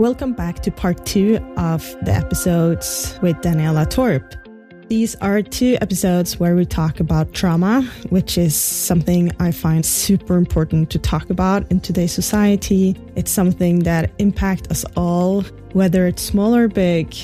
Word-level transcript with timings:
Welcome 0.00 0.32
back 0.32 0.60
to 0.60 0.70
part 0.70 1.04
two 1.04 1.36
of 1.58 1.82
the 2.06 2.12
episodes 2.12 3.18
with 3.20 3.36
Daniela 3.42 3.86
Torp. 3.86 4.34
These 4.88 5.14
are 5.16 5.42
two 5.42 5.76
episodes 5.82 6.40
where 6.40 6.56
we 6.56 6.64
talk 6.64 7.00
about 7.00 7.34
trauma, 7.34 7.82
which 8.08 8.38
is 8.38 8.56
something 8.56 9.30
I 9.40 9.50
find 9.50 9.84
super 9.84 10.38
important 10.38 10.88
to 10.92 10.98
talk 10.98 11.28
about 11.28 11.70
in 11.70 11.80
today's 11.80 12.12
society. 12.12 12.96
It's 13.14 13.30
something 13.30 13.80
that 13.80 14.10
impacts 14.18 14.70
us 14.70 14.86
all, 14.96 15.42
whether 15.74 16.06
it's 16.06 16.22
small 16.22 16.56
or 16.56 16.66
big. 16.66 17.14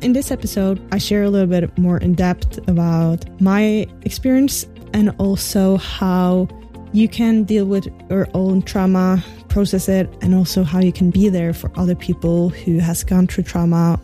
In 0.00 0.12
this 0.12 0.30
episode, 0.30 0.80
I 0.92 0.98
share 0.98 1.24
a 1.24 1.28
little 1.28 1.48
bit 1.48 1.76
more 1.76 1.98
in 1.98 2.14
depth 2.14 2.68
about 2.68 3.28
my 3.40 3.84
experience 4.02 4.64
and 4.94 5.10
also 5.18 5.78
how 5.78 6.46
you 6.92 7.08
can 7.08 7.42
deal 7.42 7.64
with 7.64 7.88
your 8.08 8.28
own 8.32 8.62
trauma 8.62 9.24
process 9.56 9.88
it 9.88 10.06
and 10.20 10.34
also 10.34 10.62
how 10.62 10.80
you 10.80 10.92
can 10.92 11.10
be 11.10 11.30
there 11.30 11.54
for 11.54 11.70
other 11.76 11.94
people 11.94 12.50
who 12.50 12.78
has 12.78 13.02
gone 13.02 13.26
through 13.26 13.42
trauma 13.42 13.98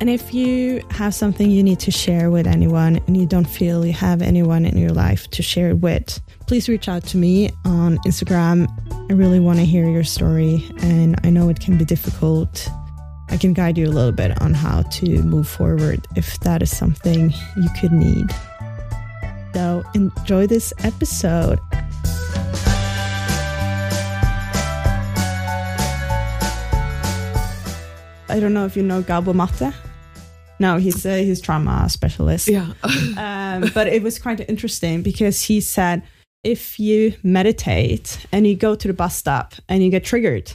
and 0.00 0.10
if 0.10 0.34
you 0.34 0.82
have 0.90 1.14
something 1.14 1.48
you 1.48 1.62
need 1.62 1.78
to 1.80 1.90
share 1.90 2.30
with 2.30 2.46
anyone 2.46 2.96
and 3.06 3.16
you 3.16 3.24
don't 3.24 3.48
feel 3.48 3.86
you 3.86 3.94
have 3.94 4.20
anyone 4.20 4.66
in 4.66 4.76
your 4.76 4.90
life 4.90 5.30
to 5.30 5.42
share 5.42 5.70
it 5.70 5.78
with, 5.78 6.20
please 6.46 6.68
reach 6.68 6.86
out 6.86 7.04
to 7.04 7.16
me 7.16 7.50
on 7.64 7.96
Instagram. 7.98 8.68
I 9.10 9.14
really 9.14 9.40
want 9.40 9.58
to 9.58 9.64
hear 9.64 9.88
your 9.88 10.04
story, 10.04 10.68
and 10.82 11.18
I 11.24 11.30
know 11.30 11.48
it 11.48 11.60
can 11.60 11.78
be 11.78 11.86
difficult. 11.86 12.68
I 13.30 13.38
can 13.38 13.54
guide 13.54 13.78
you 13.78 13.86
a 13.86 13.94
little 13.94 14.12
bit 14.12 14.38
on 14.42 14.52
how 14.52 14.82
to 14.82 15.22
move 15.22 15.48
forward 15.48 16.06
if 16.14 16.38
that 16.40 16.62
is 16.62 16.76
something 16.76 17.32
you 17.56 17.68
could 17.80 17.92
need. 17.92 18.26
So, 19.54 19.82
enjoy 19.94 20.46
this 20.46 20.74
episode. 20.84 21.58
I 28.36 28.40
don't 28.40 28.52
know 28.52 28.66
if 28.66 28.76
you 28.76 28.82
know 28.82 29.00
Gabor 29.00 29.32
Maté. 29.32 29.72
No, 30.60 30.76
he's 30.76 31.06
a 31.06 31.24
he's 31.24 31.40
trauma 31.40 31.88
specialist. 31.88 32.48
Yeah. 32.48 32.74
um, 33.16 33.70
but 33.72 33.86
it 33.86 34.02
was 34.02 34.18
quite 34.18 34.46
interesting 34.46 35.00
because 35.00 35.40
he 35.40 35.62
said 35.62 36.02
if 36.44 36.78
you 36.78 37.14
meditate 37.22 38.26
and 38.32 38.46
you 38.46 38.54
go 38.54 38.74
to 38.74 38.88
the 38.88 38.92
bus 38.92 39.16
stop 39.16 39.54
and 39.70 39.82
you 39.82 39.90
get 39.90 40.04
triggered, 40.04 40.52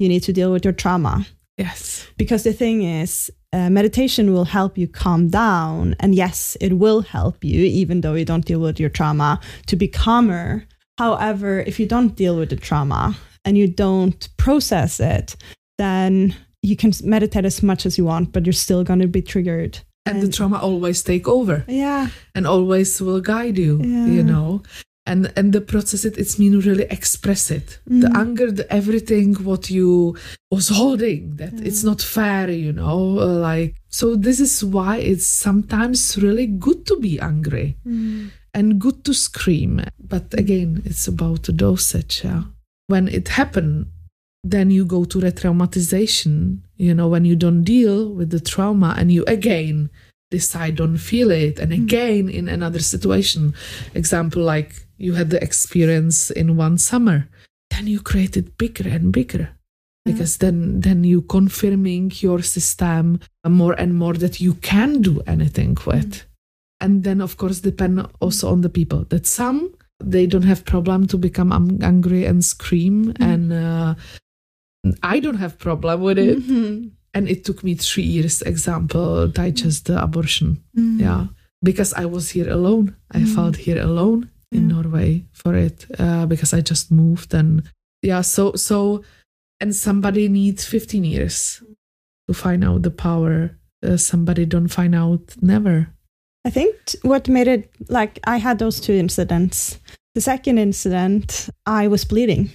you 0.00 0.08
need 0.08 0.24
to 0.24 0.32
deal 0.32 0.50
with 0.50 0.64
your 0.64 0.72
trauma. 0.72 1.24
Yes. 1.56 2.04
Because 2.16 2.42
the 2.42 2.52
thing 2.52 2.82
is, 2.82 3.30
uh, 3.52 3.70
meditation 3.70 4.32
will 4.32 4.44
help 4.44 4.76
you 4.76 4.88
calm 4.88 5.28
down. 5.28 5.94
And 6.00 6.12
yes, 6.12 6.56
it 6.60 6.72
will 6.72 7.02
help 7.02 7.44
you, 7.44 7.62
even 7.62 8.00
though 8.00 8.14
you 8.14 8.24
don't 8.24 8.44
deal 8.44 8.58
with 8.58 8.80
your 8.80 8.90
trauma, 8.90 9.38
to 9.68 9.76
be 9.76 9.86
calmer. 9.86 10.64
However, 10.98 11.60
if 11.60 11.78
you 11.78 11.86
don't 11.86 12.16
deal 12.16 12.36
with 12.36 12.50
the 12.50 12.56
trauma 12.56 13.16
and 13.44 13.56
you 13.56 13.68
don't 13.68 14.28
process 14.38 14.98
it, 14.98 15.36
then 15.78 16.34
you 16.66 16.76
can 16.76 16.92
meditate 17.04 17.44
as 17.44 17.62
much 17.62 17.86
as 17.86 17.96
you 17.96 18.04
want, 18.04 18.32
but 18.32 18.44
you're 18.44 18.52
still 18.52 18.82
going 18.82 18.98
to 18.98 19.06
be 19.06 19.22
triggered. 19.22 19.78
And, 20.04 20.18
and, 20.18 20.26
the 20.26 20.32
trauma 20.32 20.58
always 20.58 21.02
take 21.02 21.28
over. 21.28 21.64
Yeah. 21.68 22.08
And 22.34 22.46
always 22.46 23.00
will 23.00 23.20
guide 23.20 23.56
you, 23.56 23.80
yeah. 23.82 24.06
you 24.06 24.24
know. 24.24 24.62
And 25.08 25.32
and 25.36 25.52
the 25.52 25.60
process 25.60 26.04
it 26.04 26.18
it's 26.18 26.36
mean 26.36 26.58
really 26.58 26.86
express 26.90 27.52
it. 27.52 27.78
Mm. 27.88 28.00
The 28.00 28.18
anger, 28.18 28.50
the 28.50 28.66
everything 28.72 29.34
what 29.34 29.70
you 29.70 30.16
was 30.50 30.68
holding, 30.68 31.36
that 31.36 31.52
yeah. 31.52 31.68
it's 31.68 31.84
not 31.84 32.02
fair, 32.02 32.50
you 32.50 32.72
know, 32.72 32.98
like 32.98 33.76
so 33.88 34.16
this 34.16 34.40
is 34.40 34.64
why 34.64 34.96
it's 34.96 35.28
sometimes 35.28 36.18
really 36.18 36.48
good 36.48 36.86
to 36.86 36.98
be 36.98 37.20
angry 37.20 37.76
mm. 37.86 38.30
and 38.52 38.80
good 38.80 39.04
to 39.04 39.14
scream. 39.14 39.84
But 40.00 40.34
again, 40.34 40.82
it's 40.84 41.06
about 41.06 41.44
the 41.44 41.52
dosage. 41.52 42.22
Yeah. 42.24 42.42
When 42.88 43.06
it 43.06 43.28
happened, 43.28 43.86
then 44.44 44.70
you 44.70 44.84
go 44.84 45.04
to 45.04 45.18
retraumatization 45.18 46.58
you 46.76 46.94
know 46.94 47.08
when 47.08 47.24
you 47.24 47.36
don't 47.36 47.64
deal 47.64 48.12
with 48.12 48.30
the 48.30 48.40
trauma 48.40 48.94
and 48.98 49.10
you 49.10 49.24
again 49.26 49.90
decide 50.30 50.76
don't 50.76 50.98
feel 50.98 51.30
it 51.30 51.58
and 51.58 51.72
hmm. 51.72 51.82
again 51.82 52.28
in 52.28 52.48
another 52.48 52.80
situation 52.80 53.54
example 53.94 54.42
like 54.42 54.86
you 54.98 55.14
had 55.14 55.30
the 55.30 55.42
experience 55.42 56.30
in 56.30 56.56
one 56.56 56.78
summer 56.78 57.28
then 57.70 57.86
you 57.86 58.00
create 58.00 58.36
it 58.36 58.56
bigger 58.58 58.88
and 58.88 59.12
bigger 59.12 59.50
because 60.06 60.38
then 60.38 60.80
then 60.80 61.04
you 61.04 61.20
confirming 61.22 62.12
your 62.20 62.40
system 62.40 63.20
more 63.46 63.74
and 63.74 63.94
more 63.94 64.14
that 64.14 64.40
you 64.40 64.54
can 64.54 65.02
do 65.02 65.20
anything 65.26 65.76
with 65.84 66.12
mm. 66.14 66.24
and 66.80 67.04
then 67.04 67.20
of 67.20 67.36
course 67.36 67.60
depend 67.60 68.06
also 68.20 68.50
on 68.50 68.60
the 68.60 68.68
people 68.68 69.04
that 69.08 69.26
some 69.26 69.74
they 70.02 70.26
don't 70.26 70.42
have 70.42 70.64
problem 70.64 71.06
to 71.06 71.16
become 71.18 71.52
angry 71.82 72.24
and 72.24 72.44
scream 72.44 73.12
mm. 73.12 73.24
and 73.32 73.52
uh, 73.52 73.94
I 75.02 75.20
don't 75.20 75.38
have 75.38 75.58
problem 75.58 76.00
with 76.00 76.18
it. 76.18 76.38
Mm-hmm. 76.38 76.88
And 77.14 77.28
it 77.28 77.44
took 77.44 77.64
me 77.64 77.74
three 77.74 78.02
years, 78.02 78.42
example, 78.42 79.26
digest 79.28 79.86
the 79.86 80.02
abortion. 80.02 80.62
Mm-hmm. 80.76 81.00
Yeah. 81.00 81.26
Because 81.62 81.94
I 81.94 82.04
was 82.04 82.30
here 82.30 82.50
alone. 82.50 82.94
I 83.10 83.18
mm-hmm. 83.18 83.34
felt 83.34 83.56
here 83.56 83.80
alone 83.80 84.30
in. 84.52 84.68
Norway 84.68 85.24
for 85.32 85.54
it 85.54 85.86
uh, 85.98 86.26
because 86.26 86.52
I 86.52 86.60
just 86.60 86.90
moved 86.90 87.34
and 87.34 87.62
yeah. 88.02 88.20
So, 88.20 88.52
so, 88.54 89.02
and 89.60 89.74
somebody 89.74 90.28
needs 90.28 90.64
15 90.64 91.04
years 91.04 91.62
to 92.28 92.34
find 92.34 92.64
out 92.64 92.82
the 92.82 92.90
power. 92.90 93.56
Uh, 93.82 93.96
somebody 93.96 94.44
don't 94.44 94.68
find 94.68 94.94
out 94.94 95.34
never. 95.40 95.88
I 96.44 96.50
think 96.50 96.76
what 97.02 97.28
made 97.28 97.48
it 97.48 97.70
like 97.88 98.20
I 98.24 98.36
had 98.36 98.58
those 98.58 98.80
two 98.80 98.92
incidents. 98.92 99.80
The 100.14 100.20
second 100.20 100.58
incident, 100.58 101.50
I 101.66 101.88
was 101.88 102.04
bleeding. 102.04 102.50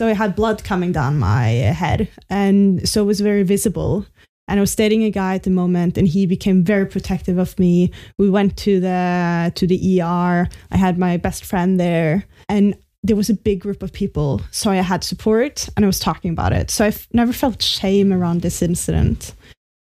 So 0.00 0.06
I 0.06 0.14
had 0.14 0.34
blood 0.34 0.64
coming 0.64 0.92
down 0.92 1.18
my 1.18 1.42
head. 1.42 2.08
And 2.30 2.88
so 2.88 3.02
it 3.02 3.04
was 3.04 3.20
very 3.20 3.42
visible. 3.42 4.06
And 4.48 4.58
I 4.58 4.62
was 4.62 4.74
dating 4.74 5.04
a 5.04 5.10
guy 5.10 5.34
at 5.34 5.42
the 5.42 5.50
moment, 5.50 5.98
and 5.98 6.08
he 6.08 6.24
became 6.24 6.64
very 6.64 6.86
protective 6.86 7.36
of 7.36 7.58
me. 7.58 7.92
We 8.16 8.30
went 8.30 8.56
to 8.64 8.80
the 8.80 9.52
to 9.56 9.66
the 9.66 10.00
ER. 10.00 10.48
I 10.70 10.76
had 10.78 10.96
my 10.96 11.18
best 11.18 11.44
friend 11.44 11.78
there, 11.78 12.24
and 12.48 12.74
there 13.02 13.14
was 13.14 13.28
a 13.28 13.34
big 13.34 13.60
group 13.60 13.82
of 13.82 13.92
people. 13.92 14.40
So 14.52 14.70
I 14.70 14.76
had 14.76 15.04
support, 15.04 15.68
and 15.76 15.84
I 15.84 15.86
was 15.86 16.00
talking 16.00 16.30
about 16.30 16.54
it. 16.54 16.70
So 16.70 16.86
I've 16.86 17.06
never 17.12 17.34
felt 17.34 17.60
shame 17.60 18.10
around 18.10 18.40
this 18.40 18.62
incident. 18.62 19.34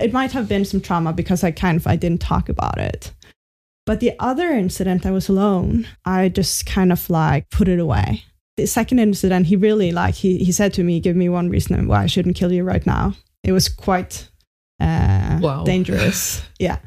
It 0.01 0.11
might 0.11 0.33
have 0.33 0.49
been 0.49 0.65
some 0.65 0.81
trauma 0.81 1.13
because 1.13 1.41
I 1.41 1.51
kind 1.51 1.77
of 1.77 1.87
I 1.87 1.95
didn't 1.95 2.19
talk 2.19 2.49
about 2.49 2.79
it. 2.79 3.13
But 3.85 4.01
the 4.01 4.11
other 4.19 4.49
incident, 4.49 5.05
I 5.05 5.11
was 5.11 5.29
alone. 5.29 5.87
I 6.03 6.27
just 6.27 6.65
kind 6.65 6.91
of 6.91 7.09
like 7.09 7.49
put 7.49 7.69
it 7.69 7.79
away 7.79 8.25
the 8.57 8.67
second 8.67 8.99
incident, 8.99 9.47
he 9.47 9.55
really 9.55 9.91
like 9.91 10.15
he 10.15 10.37
he 10.37 10.51
said 10.51 10.73
to 10.73 10.83
me, 10.83 10.99
"Give 10.99 11.15
me 11.15 11.29
one 11.29 11.49
reason 11.49 11.87
why 11.87 12.03
I 12.03 12.07
shouldn't 12.07 12.35
kill 12.35 12.51
you 12.51 12.63
right 12.63 12.85
now." 12.85 13.13
It 13.43 13.51
was 13.51 13.69
quite 13.69 14.29
uh, 14.79 15.39
wow. 15.41 15.63
dangerous. 15.65 16.43
yeah, 16.59 16.77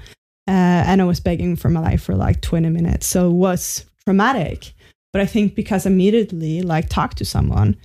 uh, 0.49 0.85
and 0.87 1.01
I 1.01 1.05
was 1.05 1.21
begging 1.21 1.57
for 1.57 1.71
my 1.71 1.81
life 1.81 2.03
for 2.03 2.15
like 2.15 2.41
twenty 2.41 2.71
minutes, 2.71 3.07
so 3.07 3.31
it 3.31 3.35
was 3.35 3.85
traumatic. 4.05 4.75
But 5.13 5.23
I 5.23 5.27
think 5.27 5.55
because 5.55 5.87
immediately 5.87 6.63
like 6.63 6.89
talk 6.89 7.15
to 7.15 7.25
someone, 7.25 7.77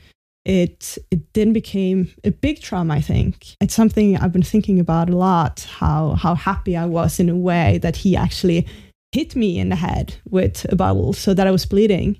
it 0.45 0.97
it 1.11 1.33
then 1.33 1.53
became 1.53 2.11
a 2.23 2.31
big 2.31 2.61
trauma. 2.61 2.95
I 2.95 3.01
think 3.01 3.55
it's 3.61 3.75
something 3.75 4.17
I've 4.17 4.33
been 4.33 4.43
thinking 4.43 4.79
about 4.79 5.09
a 5.09 5.15
lot. 5.15 5.67
How 5.79 6.15
how 6.15 6.35
happy 6.35 6.75
I 6.75 6.85
was 6.85 7.19
in 7.19 7.29
a 7.29 7.37
way 7.37 7.77
that 7.81 7.97
he 7.97 8.15
actually 8.15 8.67
hit 9.11 9.35
me 9.35 9.57
in 9.57 9.69
the 9.69 9.75
head 9.75 10.15
with 10.29 10.65
a 10.71 10.75
bottle 10.75 11.13
so 11.13 11.33
that 11.33 11.47
I 11.47 11.51
was 11.51 11.65
bleeding 11.65 12.19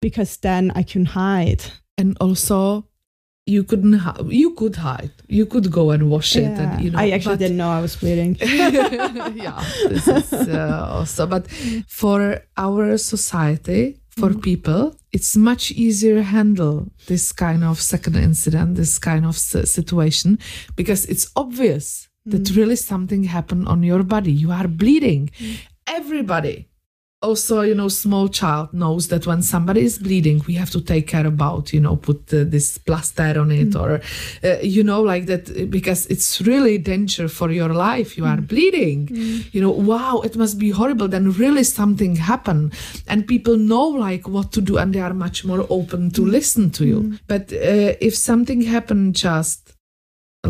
because 0.00 0.36
then 0.38 0.72
I 0.74 0.82
can 0.82 1.04
hide. 1.04 1.62
And 1.98 2.16
also, 2.20 2.86
you 3.46 3.64
couldn't. 3.64 3.94
Ha- 3.94 4.22
you 4.26 4.54
could 4.54 4.76
hide. 4.76 5.12
You 5.28 5.46
could 5.46 5.70
go 5.70 5.90
and 5.90 6.10
wash 6.10 6.36
yeah. 6.36 6.42
it. 6.42 6.58
And 6.58 6.84
you 6.84 6.90
know, 6.90 6.98
I 6.98 7.10
actually 7.10 7.36
but- 7.36 7.40
didn't 7.40 7.56
know 7.56 7.70
I 7.70 7.80
was 7.80 7.96
bleeding. 7.96 8.36
yeah, 8.40 9.62
this 9.88 10.08
is 10.08 10.32
uh, 10.32 10.86
also. 10.90 11.26
But 11.26 11.46
for 11.88 12.42
our 12.56 12.96
society, 12.96 14.00
for 14.10 14.30
mm 14.30 14.42
people, 14.42 14.96
it's 15.12 15.36
much 15.36 15.70
easier 15.72 16.22
handle 16.22 16.88
this 17.06 17.32
kind 17.32 17.62
of 17.64 17.80
second 17.80 18.16
incident, 18.16 18.76
this 18.76 18.98
kind 18.98 19.24
of 19.26 19.36
situation, 19.36 20.38
because 20.76 21.04
it's 21.06 21.30
obvious 21.36 22.06
mm 22.06 22.10
that 22.32 22.54
really 22.54 22.76
something 22.76 23.24
happened 23.24 23.66
on 23.66 23.82
your 23.82 24.02
body. 24.02 24.32
You 24.32 24.52
are 24.52 24.68
bleeding. 24.68 25.30
mm 25.38 25.56
Everybody 25.86 26.69
also 27.22 27.60
you 27.60 27.74
know 27.74 27.88
small 27.88 28.28
child 28.28 28.72
knows 28.72 29.08
that 29.08 29.26
when 29.26 29.42
somebody 29.42 29.82
is 29.82 29.98
bleeding 29.98 30.42
we 30.46 30.54
have 30.54 30.70
to 30.70 30.80
take 30.80 31.06
care 31.06 31.26
about 31.26 31.70
you 31.70 31.80
know 31.80 31.96
put 31.96 32.32
uh, 32.32 32.44
this 32.44 32.78
plaster 32.78 33.38
on 33.38 33.50
it 33.50 33.70
mm. 33.70 33.80
or 33.80 34.00
uh, 34.48 34.58
you 34.62 34.82
know 34.82 35.02
like 35.02 35.26
that 35.26 35.70
because 35.70 36.06
it's 36.06 36.40
really 36.42 36.78
danger 36.78 37.28
for 37.28 37.50
your 37.50 37.68
life 37.68 38.16
you 38.16 38.24
mm. 38.24 38.32
are 38.32 38.40
bleeding 38.40 39.06
mm. 39.08 39.54
you 39.54 39.60
know 39.60 39.70
wow 39.70 40.20
it 40.24 40.34
must 40.34 40.58
be 40.58 40.70
horrible 40.70 41.08
then 41.08 41.30
really 41.32 41.62
something 41.62 42.16
happened 42.16 42.72
and 43.06 43.26
people 43.26 43.56
know 43.56 43.86
like 43.86 44.26
what 44.26 44.50
to 44.50 44.62
do 44.62 44.78
and 44.78 44.94
they 44.94 45.00
are 45.00 45.12
much 45.12 45.44
more 45.44 45.66
open 45.68 46.10
to 46.10 46.22
mm. 46.22 46.30
listen 46.30 46.70
to 46.70 46.86
you 46.86 47.02
mm. 47.02 47.20
but 47.26 47.52
uh, 47.52 47.92
if 48.00 48.16
something 48.16 48.62
happened 48.62 49.14
just 49.14 49.74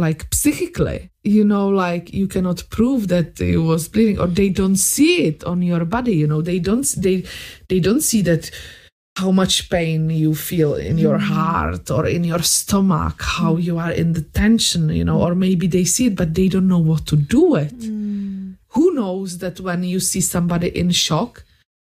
like 0.06 0.20
psychically 0.42 1.00
you 1.36 1.44
know 1.52 1.66
like 1.68 2.04
you 2.20 2.26
cannot 2.34 2.58
prove 2.76 3.02
that 3.14 3.30
it 3.40 3.58
was 3.70 3.82
bleeding 3.92 4.18
or 4.22 4.26
they 4.38 4.48
don't 4.60 4.80
see 4.94 5.14
it 5.30 5.38
on 5.52 5.58
your 5.70 5.84
body 5.96 6.14
you 6.22 6.26
know 6.30 6.40
they 6.50 6.58
don't 6.68 6.86
they 7.04 7.16
they 7.70 7.80
don't 7.86 8.04
see 8.10 8.22
that 8.30 8.44
how 9.22 9.30
much 9.42 9.54
pain 9.76 10.00
you 10.24 10.32
feel 10.48 10.72
in 10.88 10.96
your 11.06 11.18
Mm. 11.18 11.28
heart 11.34 11.84
or 11.96 12.04
in 12.16 12.22
your 12.32 12.42
stomach, 12.58 13.16
how 13.38 13.52
you 13.66 13.74
are 13.84 13.94
in 14.02 14.08
the 14.16 14.24
tension, 14.42 14.82
you 14.98 15.04
know, 15.08 15.18
or 15.26 15.32
maybe 15.46 15.66
they 15.66 15.84
see 15.94 16.06
it, 16.10 16.16
but 16.20 16.30
they 16.38 16.48
don't 16.52 16.68
know 16.74 16.84
what 16.90 17.02
to 17.10 17.16
do 17.16 17.42
with. 17.56 17.76
Mm. 17.82 18.54
Who 18.74 18.84
knows 19.00 19.30
that 19.42 19.56
when 19.66 19.80
you 19.92 20.00
see 20.10 20.22
somebody 20.34 20.68
in 20.80 20.88
shock, 21.06 21.32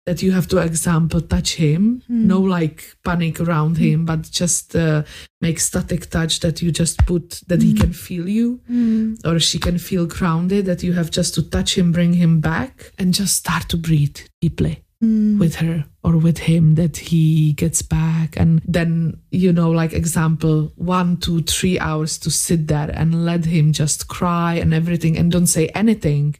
that 0.07 0.23
you 0.23 0.33
have 0.33 0.47
to, 0.49 0.59
example, 0.59 1.21
touch 1.21 1.55
him, 1.55 2.03
Mm. 2.11 2.25
no 2.27 2.41
like 2.41 2.95
panic 3.05 3.41
around 3.41 3.79
him, 3.79 4.05
but 4.05 4.31
just 4.31 4.77
uh, 4.77 5.03
make 5.41 5.59
static 5.59 6.11
touch 6.11 6.41
that 6.41 6.61
you 6.63 6.71
just 6.71 6.99
put 7.07 7.43
that 7.49 7.63
he 7.63 7.73
can 7.73 7.93
feel 7.93 8.29
you 8.29 8.61
Mm. 8.71 9.17
or 9.25 9.39
she 9.41 9.59
can 9.59 9.79
feel 9.79 10.07
grounded, 10.07 10.67
that 10.67 10.83
you 10.83 10.93
have 10.93 11.11
just 11.11 11.35
to 11.35 11.43
touch 11.43 11.77
him, 11.79 11.91
bring 11.93 12.13
him 12.15 12.41
back, 12.41 12.93
and 12.99 13.15
just 13.15 13.35
start 13.37 13.69
to 13.71 13.77
breathe 13.77 14.19
deeply 14.43 14.84
Mm. 15.05 15.39
with 15.39 15.57
her 15.57 15.85
or 16.03 16.17
with 16.17 16.39
him 16.39 16.77
that 16.77 16.97
he 16.97 17.53
gets 17.53 17.83
back. 17.83 18.37
And 18.37 18.63
then 18.77 19.21
you 19.31 19.53
know 19.53 19.71
like 19.71 19.93
example 19.93 20.73
one 20.77 21.19
two 21.19 21.43
three 21.43 21.79
hours 21.79 22.17
to 22.19 22.31
sit 22.31 22.69
there 22.69 22.91
and 23.01 23.25
let 23.25 23.45
him 23.45 23.73
just 23.73 24.09
cry 24.09 24.55
and 24.55 24.73
everything 24.73 25.19
and 25.19 25.31
don't 25.31 25.47
say 25.59 25.67
anything 25.83 26.37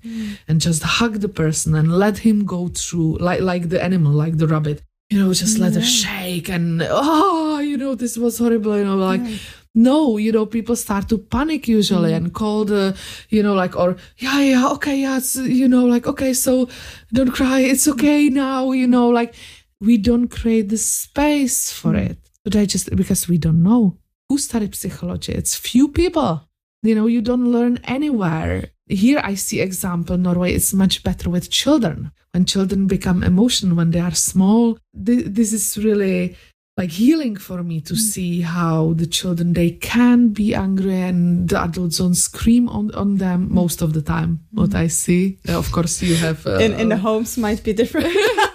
and 0.49 0.61
just 0.61 0.83
hug 0.83 1.15
the 1.21 1.29
person 1.29 1.75
and 1.75 1.89
let 2.05 2.19
him 2.19 2.47
go 2.47 2.69
through 2.69 3.19
like 3.19 3.41
like 3.41 3.69
the 3.69 3.83
animal 3.83 4.13
like 4.13 4.39
the 4.39 4.47
rabbit. 4.47 4.83
You 5.11 5.19
know 5.21 5.33
just 5.35 5.59
let 5.59 5.75
her 5.75 5.83
shake 5.83 6.49
and 6.49 6.83
oh 6.89 7.59
you 7.59 7.77
know 7.77 7.95
this 7.95 8.17
was 8.17 8.39
horrible 8.39 8.77
you 8.79 8.85
know 8.85 8.97
like 8.97 9.21
no 9.75 10.17
you 10.17 10.31
know 10.31 10.47
people 10.47 10.77
start 10.77 11.09
to 11.09 11.19
panic 11.19 11.67
usually 11.67 12.13
mm. 12.13 12.17
and 12.17 12.33
call 12.33 12.65
the 12.65 12.97
you 13.29 13.43
know 13.43 13.55
like 13.55 13.77
or 13.77 13.97
yeah 14.19 14.41
yeah 14.41 14.69
okay 14.69 15.01
yeah 15.01 15.17
it's, 15.17 15.37
you 15.37 15.69
know 15.69 15.85
like 15.85 16.07
okay 16.07 16.33
so 16.33 16.69
don't 17.13 17.33
cry 17.33 17.61
it's 17.61 17.89
okay 17.89 18.29
now 18.29 18.71
you 18.71 18.87
know 18.87 19.09
like 19.09 19.35
we 19.81 19.99
don't 19.99 20.29
create 20.29 20.69
the 20.69 20.79
space 20.79 21.73
for 21.73 21.93
mm. 21.93 22.11
it 22.11 22.19
but 22.45 22.55
i 22.55 22.65
just 22.65 22.95
because 22.95 23.29
we 23.29 23.37
don't 23.37 23.63
know 23.63 23.99
who 24.29 24.39
studied 24.39 24.75
psychology. 24.75 25.33
It's 25.33 25.55
few 25.55 25.89
people 25.89 26.49
you 26.83 26.95
know 26.95 27.07
you 27.07 27.23
don't 27.23 27.51
learn 27.51 27.79
anywhere. 27.85 28.71
Here 28.87 29.21
i 29.25 29.35
see 29.35 29.61
example 29.61 30.19
norway 30.19 30.53
is 30.53 30.75
much 30.75 31.03
better 31.03 31.31
with 31.31 31.51
children. 31.51 32.13
When 32.33 32.45
children 32.45 32.87
become 32.87 33.23
emotional 33.23 33.77
when 33.77 33.91
they 33.91 34.01
are 34.01 34.15
small 34.15 34.79
Th- 35.07 35.27
this 35.27 35.53
is 35.53 35.79
really 35.79 36.37
like 36.77 36.91
healing 36.91 37.37
for 37.37 37.63
me 37.63 37.81
to 37.81 37.95
see 37.95 38.41
how 38.41 38.95
the 38.95 39.07
children 39.07 39.53
they 39.53 39.71
can 39.71 40.31
be 40.31 40.55
angry 40.55 41.01
and 41.01 41.49
the 41.49 41.63
adults 41.63 41.99
don't 41.99 42.15
scream 42.15 42.69
on, 42.69 42.93
on 42.95 43.17
them 43.17 43.53
most 43.53 43.81
of 43.81 43.93
the 43.93 44.03
time 44.03 44.41
what 44.53 44.75
i 44.75 44.87
see. 44.89 45.39
Uh, 45.49 45.59
of 45.59 45.71
course 45.71 46.03
you 46.03 46.17
have 46.17 46.47
uh, 46.47 46.59
in 46.59 46.73
in 46.75 46.89
the 46.89 46.97
homes 46.97 47.39
might 47.39 47.63
be 47.63 47.73
different. 47.73 48.15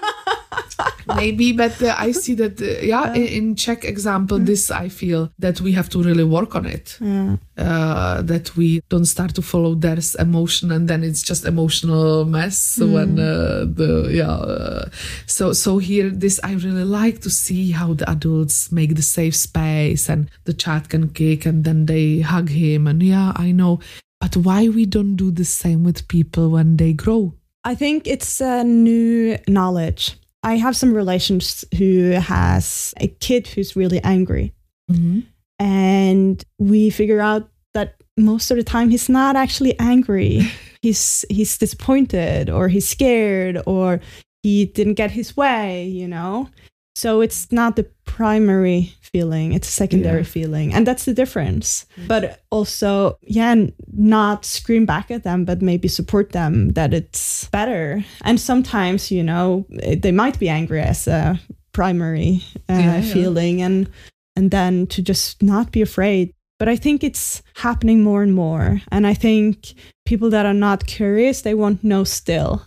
maybe 1.19 1.51
but 1.51 1.81
uh, 1.81 1.95
i 2.07 2.11
see 2.11 2.35
that 2.35 2.61
uh, 2.61 2.65
yeah 2.81 3.13
in, 3.13 3.27
in 3.27 3.55
czech 3.55 3.83
example 3.83 4.39
this 4.39 4.71
i 4.71 4.89
feel 4.89 5.29
that 5.39 5.61
we 5.61 5.71
have 5.71 5.89
to 5.89 6.01
really 6.01 6.23
work 6.23 6.55
on 6.55 6.65
it. 6.65 6.97
Yeah. 7.01 7.37
uh, 7.57 8.21
that 8.21 8.55
we 8.55 8.81
don't 8.89 9.05
start 9.05 9.33
to 9.35 9.41
follow 9.41 9.75
their 9.75 9.99
emotion 10.19 10.71
and 10.71 10.87
then 10.87 11.03
it's 11.03 11.23
just 11.23 11.45
emotional 11.45 12.25
mess 12.25 12.77
when 12.79 13.19
uh, 13.19 13.65
the 13.79 14.09
yeah 14.11 14.31
uh, 14.31 14.85
so 15.25 15.53
so 15.53 15.77
here 15.77 16.09
this 16.09 16.39
i 16.43 16.53
really 16.53 16.85
like 17.01 17.19
to 17.21 17.29
see 17.29 17.71
how 17.71 17.93
the 17.93 18.09
adults 18.09 18.71
make 18.71 18.95
the 18.95 19.01
safe 19.01 19.35
space 19.35 20.09
and 20.09 20.29
the 20.45 20.53
child 20.53 20.89
can 20.89 21.09
kick 21.09 21.45
and 21.45 21.63
then 21.63 21.85
they 21.85 22.19
hug 22.21 22.49
him 22.49 22.87
and 22.87 23.03
yeah 23.03 23.31
i 23.35 23.51
know. 23.51 23.79
But 24.19 24.35
why 24.35 24.67
we 24.67 24.85
don't 24.85 25.15
do 25.15 25.31
the 25.31 25.45
same 25.45 25.83
with 25.83 26.07
people 26.07 26.49
when 26.49 26.77
they 26.77 26.93
grow? 26.93 27.35
I 27.63 27.75
think 27.75 28.05
it's 28.07 28.41
a 28.41 28.63
new 28.63 29.37
knowledge. 29.47 30.17
I 30.43 30.55
have 30.55 30.75
some 30.75 30.93
relations 30.93 31.65
who 31.77 32.11
has 32.11 32.93
a 32.97 33.07
kid 33.07 33.47
who's 33.47 33.75
really 33.75 34.01
angry, 34.03 34.53
mm-hmm. 34.89 35.21
and 35.59 36.43
we 36.57 36.89
figure 36.89 37.19
out 37.19 37.49
that 37.73 37.95
most 38.17 38.51
of 38.51 38.57
the 38.57 38.63
time 38.63 38.89
he's 38.89 39.09
not 39.09 39.35
actually 39.35 39.77
angry. 39.79 40.41
he's 40.81 41.25
he's 41.29 41.57
disappointed 41.57 42.49
or 42.49 42.67
he's 42.69 42.87
scared 42.87 43.61
or 43.65 43.99
he 44.43 44.65
didn't 44.65 44.93
get 44.93 45.11
his 45.11 45.35
way, 45.35 45.85
you 45.85 46.07
know. 46.07 46.49
So 46.99 47.21
it's 47.21 47.49
not 47.51 47.75
the 47.75 47.85
primary 48.05 48.93
feeling, 49.13 49.53
it's 49.53 49.69
a 49.69 49.71
secondary 49.71 50.19
Yeah. 50.23 50.31
feeling. 50.33 50.73
And 50.73 50.85
that's 50.85 51.05
the 51.05 51.13
difference. 51.13 51.85
But 52.07 52.41
also, 52.51 53.17
yeah, 53.21 53.55
not 53.93 54.45
scream 54.45 54.85
back 54.85 55.09
at 55.11 55.23
them, 55.23 55.45
but 55.45 55.61
maybe 55.61 55.87
support 55.87 56.31
them 56.31 56.73
that 56.73 56.93
it's 56.93 57.47
better. 57.51 58.03
And 58.25 58.37
sometimes, 58.39 59.11
you 59.11 59.23
know, 59.23 59.65
it- 59.69 60.01
they 60.01 60.11
might 60.11 60.37
be 60.39 60.49
angry 60.49 60.81
as 60.81 61.07
a 61.07 61.39
primary 61.71 62.41
uh, 62.69 62.73
Yeah, 62.73 62.95
yeah. 62.99 63.13
feeling 63.13 63.61
and 63.61 63.87
and 64.35 64.51
then 64.51 64.87
to 64.87 65.01
just 65.01 65.41
not 65.41 65.71
be 65.71 65.81
afraid. 65.81 66.33
But 66.59 66.67
I 66.69 66.77
think 66.77 67.03
it's 67.03 67.41
happening 67.55 68.03
more 68.03 68.23
and 68.23 68.33
more. 68.33 68.81
And 68.91 69.07
I 69.07 69.13
think 69.15 69.73
people 70.05 70.29
that 70.31 70.45
are 70.45 70.53
not 70.59 70.85
curious, 70.85 71.41
they 71.41 71.53
won't 71.55 71.83
know 71.83 72.03
still. 72.05 72.61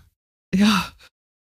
yeah 0.55 0.83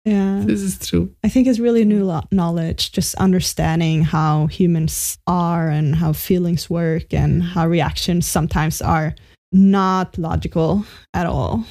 Yeah. 0.05 0.41
this 0.45 0.61
is 0.61 0.79
true 0.79 1.13
I 1.23 1.29
think 1.29 1.45
it's 1.45 1.59
really 1.59 1.83
new 1.83 2.05
lo- 2.05 2.23
knowledge, 2.31 2.93
just 2.93 3.15
understanding 3.15 4.01
how 4.03 4.47
humans 4.47 5.17
are 5.27 5.69
and 5.69 5.95
how 5.95 6.13
feelings 6.13 6.69
work 6.69 7.13
and 7.13 7.43
how 7.43 7.67
reactions 7.67 8.25
sometimes 8.25 8.81
are 8.81 9.13
not 9.51 10.17
logical 10.17 10.85
at 11.13 11.25
all. 11.25 11.65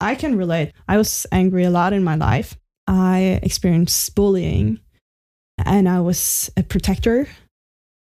I 0.00 0.14
can 0.14 0.36
relate. 0.36 0.72
I 0.88 0.96
was 0.98 1.26
angry 1.32 1.64
a 1.64 1.70
lot 1.70 1.92
in 1.92 2.04
my 2.04 2.16
life. 2.16 2.56
I 2.86 3.40
experienced 3.42 4.14
bullying 4.14 4.80
and 5.64 5.88
I 5.88 6.00
was 6.00 6.50
a 6.56 6.62
protector. 6.62 7.26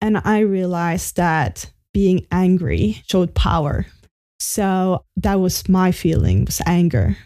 And 0.02 0.18
I 0.18 0.40
realized 0.40 1.16
that 1.16 1.72
being 1.94 2.28
angry 2.32 3.02
showed 3.10 3.34
power. 3.34 3.86
So 4.40 5.06
that 5.16 5.40
was 5.40 5.70
my 5.70 5.92
feeling 5.92 6.46
was 6.46 6.62
anger 6.66 7.18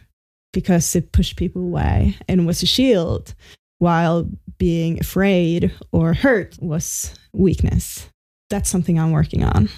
because 0.54 0.96
it 0.96 1.12
pushed 1.12 1.36
people 1.38 1.62
away 1.62 2.16
and 2.28 2.48
was 2.48 2.64
a 2.64 2.66
shield, 2.66 3.34
while 3.80 4.28
being 4.58 5.00
afraid 5.00 5.72
or 5.92 6.14
hurt 6.14 6.58
was 6.62 7.14
weakness. 7.34 8.10
That's 8.50 8.70
something 8.70 9.00
I'm 9.00 9.12
working 9.12 9.44
on. 9.44 9.70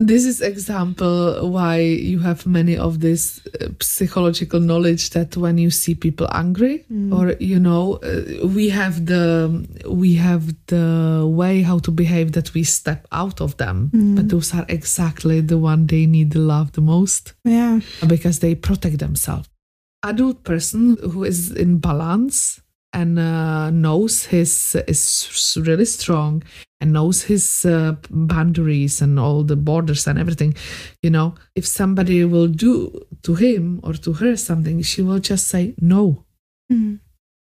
this 0.00 0.24
is 0.26 0.40
example 0.40 1.48
why 1.48 1.78
you 1.78 2.18
have 2.18 2.44
many 2.46 2.76
of 2.76 2.98
this 3.00 3.22
uh, 3.60 3.68
psychological 3.80 4.60
knowledge 4.60 5.10
that 5.10 5.36
when 5.36 5.56
you 5.56 5.70
see 5.70 5.94
people 5.94 6.26
angry 6.32 6.84
or 7.12 7.24
you 7.40 7.58
know 7.60 7.84
uh, 8.02 8.46
we 8.56 8.68
have 8.80 9.06
the 9.06 9.24
we 9.88 10.14
have 10.16 10.44
the 10.66 11.24
way 11.40 11.62
how 11.62 11.78
to 11.78 11.90
behave 11.92 12.32
that 12.32 12.52
we 12.54 12.62
step 12.64 13.06
out 13.12 13.40
of 13.40 13.56
them 13.56 13.76
but 14.16 14.28
those 14.28 14.52
are 14.52 14.66
exactly 14.68 15.40
the 15.40 15.56
one 15.70 15.86
they 15.86 16.06
need 16.06 16.32
the 16.32 16.40
love 16.54 16.72
the 16.72 16.80
most 16.94 17.32
Yeah. 17.44 17.78
because 18.14 18.40
they 18.40 18.54
protect 18.56 18.98
themselves 18.98 19.48
adult 20.04 20.44
person 20.44 20.96
who 21.12 21.24
is 21.24 21.50
in 21.52 21.78
balance 21.78 22.60
and 22.92 23.18
uh, 23.18 23.70
knows 23.70 24.26
his 24.26 24.76
is 24.86 25.58
really 25.68 25.84
strong 25.84 26.42
and 26.80 26.92
knows 26.92 27.22
his 27.24 27.64
uh, 27.64 27.96
boundaries 28.10 29.00
and 29.02 29.18
all 29.18 29.42
the 29.42 29.56
borders 29.56 30.06
and 30.06 30.18
everything 30.18 30.54
you 31.02 31.10
know 31.10 31.34
if 31.56 31.66
somebody 31.66 32.24
will 32.24 32.48
do 32.48 32.72
to 33.22 33.34
him 33.34 33.80
or 33.82 33.94
to 33.94 34.12
her 34.20 34.36
something 34.36 34.82
she 34.82 35.02
will 35.02 35.18
just 35.18 35.48
say 35.48 35.74
no. 35.80 36.24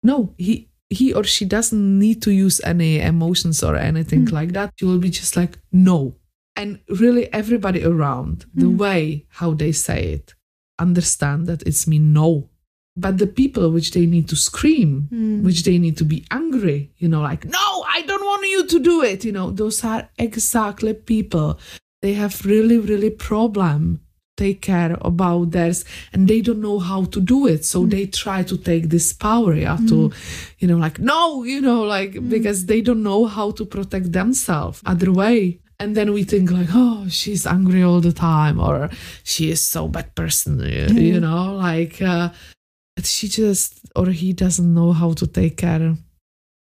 No 0.02 0.34
he 0.38 0.68
he 0.90 1.12
or 1.14 1.24
she 1.24 1.44
doesn't 1.46 1.98
need 1.98 2.22
to 2.22 2.30
use 2.30 2.60
any 2.72 3.00
emotions 3.00 3.62
or 3.64 3.74
anything 3.76 4.26
like 4.38 4.52
that. 4.52 4.70
She 4.78 4.84
will 4.84 4.98
be 4.98 5.10
just 5.10 5.34
like 5.36 5.58
no. 5.72 6.14
And 6.56 6.78
really 7.00 7.24
everybody 7.32 7.82
around 7.84 8.44
the 8.54 8.68
way 8.82 9.26
how 9.40 9.54
they 9.54 9.72
say 9.72 10.00
it 10.16 10.34
understand 10.78 11.46
that 11.46 11.62
it's 11.66 11.86
me 11.86 11.98
no. 11.98 12.48
But 12.96 13.18
the 13.18 13.26
people 13.26 13.70
which 13.70 13.90
they 13.90 14.06
need 14.06 14.28
to 14.28 14.36
scream 14.36 15.08
hmm. 15.10 15.44
which 15.44 15.64
they 15.64 15.78
need 15.78 15.96
to 15.96 16.04
be 16.04 16.24
angry 16.30 16.92
you 16.98 17.08
know 17.08 17.22
like 17.22 17.44
no 17.44 17.84
i 17.88 18.02
don't 18.02 18.24
want 18.24 18.46
you 18.46 18.66
to 18.68 18.78
do 18.78 19.02
it 19.02 19.24
you 19.24 19.32
know 19.32 19.50
those 19.50 19.84
are 19.84 20.08
exactly 20.18 20.94
people. 20.94 21.58
They 22.02 22.12
have 22.14 22.44
really 22.44 22.78
really 22.78 23.10
problem 23.10 24.00
take 24.36 24.60
care 24.62 24.98
about 25.00 25.52
theirs 25.52 25.84
and 26.12 26.26
they 26.26 26.40
don't 26.40 26.60
know 26.60 26.80
how 26.80 27.04
to 27.04 27.20
do 27.20 27.46
it. 27.46 27.64
So 27.64 27.82
hmm. 27.82 27.88
they 27.88 28.06
try 28.06 28.42
to 28.42 28.56
take 28.56 28.90
this 28.90 29.12
power 29.12 29.54
yeah 29.54 29.78
to 29.88 30.08
hmm. 30.08 30.14
you 30.58 30.68
know 30.68 30.76
like 30.76 30.98
no 30.98 31.44
you 31.44 31.60
know 31.60 31.82
like 31.82 32.12
because 32.28 32.66
they 32.66 32.80
don't 32.80 33.02
know 33.02 33.26
how 33.26 33.50
to 33.52 33.64
protect 33.64 34.12
themselves. 34.12 34.82
Other 34.86 35.12
way 35.12 35.60
and 35.80 35.96
then 35.96 36.12
we 36.12 36.24
think 36.24 36.50
like 36.50 36.68
oh 36.72 37.06
she's 37.08 37.46
angry 37.46 37.82
all 37.82 38.00
the 38.00 38.12
time 38.12 38.60
or 38.60 38.90
she 39.22 39.50
is 39.50 39.60
so 39.60 39.88
bad 39.88 40.14
person 40.14 40.60
you, 40.60 40.86
you 40.94 41.20
know 41.20 41.54
like 41.54 42.00
uh, 42.02 42.28
but 42.96 43.06
she 43.06 43.28
just 43.28 43.80
or 43.96 44.06
he 44.06 44.32
doesn't 44.32 44.72
know 44.74 44.92
how 44.92 45.12
to 45.12 45.26
take 45.26 45.56
care 45.56 45.96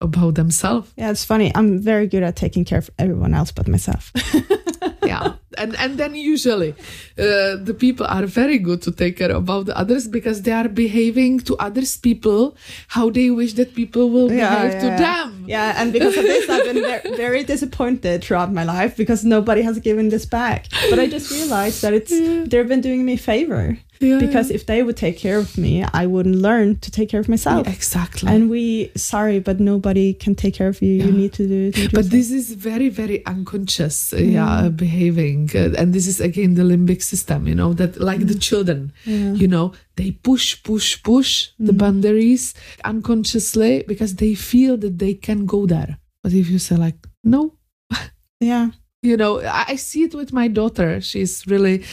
about 0.01 0.35
themselves 0.35 0.93
Yeah, 0.97 1.11
it's 1.11 1.25
funny. 1.25 1.53
I'm 1.55 1.79
very 1.79 2.07
good 2.09 2.23
at 2.25 2.35
taking 2.37 2.65
care 2.65 2.79
of 2.79 2.91
everyone 2.99 3.35
else 3.35 3.53
but 3.53 3.69
myself. 3.69 4.13
yeah. 5.03 5.35
And 5.59 5.77
and 5.77 5.99
then 5.99 6.15
usually 6.15 6.71
uh, 7.19 7.57
the 7.69 7.77
people 7.79 8.07
are 8.07 8.25
very 8.27 8.59
good 8.59 8.81
to 8.83 8.91
take 8.91 9.19
care 9.19 9.33
about 9.33 9.67
the 9.67 9.77
others 9.77 10.09
because 10.09 10.43
they 10.43 10.53
are 10.53 10.69
behaving 10.69 11.41
to 11.41 11.57
others 11.57 11.97
people 11.97 12.57
how 12.89 13.11
they 13.11 13.31
wish 13.31 13.53
that 13.55 13.75
people 13.75 14.09
will 14.09 14.29
behave 14.29 14.81
to 14.81 14.87
them. 14.87 15.45
Yeah 15.47 15.73
and 15.77 15.93
because 15.93 16.17
of 16.17 16.25
this 16.25 16.49
i've 16.49 16.65
been 16.65 16.83
very, 16.83 17.17
very, 17.17 17.43
disappointed 17.45 18.25
throughout 18.25 18.53
my 18.53 18.65
life 18.65 18.97
because 18.97 19.25
nobody 19.25 19.63
has 19.63 19.79
given 19.79 20.09
this 20.09 20.25
back. 20.25 20.67
But 20.91 20.99
i 20.99 21.07
just 21.07 21.31
realized 21.31 21.83
that 21.83 21.93
it's 21.93 22.13
yeah. 22.13 22.45
they've 22.47 22.69
been 22.69 22.81
doing 22.81 23.05
me 23.05 23.15
a 23.15 23.19
favor 23.19 23.79
yeah, 24.07 24.19
because 24.19 24.51
yeah. 24.51 24.57
if 24.57 24.67
they 24.67 24.83
would 24.83 24.97
take 24.97 25.19
care 25.19 25.39
of 25.39 25.57
me, 25.57 25.85
I 25.93 26.07
wouldn't 26.07 26.37
learn 26.37 26.79
to 26.81 26.91
take 26.91 27.09
care 27.11 27.21
of 27.21 27.29
myself. 27.29 27.67
Yeah, 27.67 27.73
exactly. 27.73 28.33
And 28.33 28.51
we, 28.51 28.91
sorry, 28.97 29.41
but 29.41 29.61
nobody 29.61 30.15
can 30.15 30.35
take 30.35 30.55
care 30.55 30.69
of 30.69 30.81
you. 30.83 30.93
You 30.93 31.13
need 31.13 31.33
to 31.35 31.47
do 31.47 31.73
it. 31.75 31.93
But 31.93 32.11
this 32.11 32.31
is 32.31 32.53
very, 32.53 32.89
very 32.89 33.25
unconscious, 33.27 34.13
uh, 34.13 34.17
yeah, 34.19 34.69
behaving, 34.69 35.51
uh, 35.55 35.73
and 35.79 35.95
this 35.95 36.07
is 36.07 36.21
again 36.21 36.55
the 36.55 36.63
limbic 36.63 37.03
system. 37.03 37.47
You 37.47 37.55
know 37.55 37.73
that, 37.75 38.01
like 38.01 38.27
the 38.27 38.39
children, 38.39 38.93
you 39.05 39.49
know, 39.49 39.73
they 39.97 40.13
push, 40.13 40.63
push, 40.63 41.03
push 41.03 41.51
mm. 41.61 41.67
the 41.67 41.73
boundaries 41.73 42.55
unconsciously 42.85 43.85
because 43.87 44.17
they 44.17 44.35
feel 44.35 44.77
that 44.79 44.99
they 44.99 45.15
can 45.15 45.47
go 45.47 45.67
there. 45.67 45.99
But 46.23 46.33
if 46.33 46.49
you 46.49 46.59
say 46.59 46.77
like, 46.77 46.97
no, 47.25 47.57
yeah, 48.41 48.71
you 49.03 49.17
know, 49.17 49.41
I 49.41 49.77
see 49.77 50.05
it 50.05 50.15
with 50.15 50.33
my 50.33 50.49
daughter. 50.49 51.01
She's 51.01 51.47
really 51.47 51.85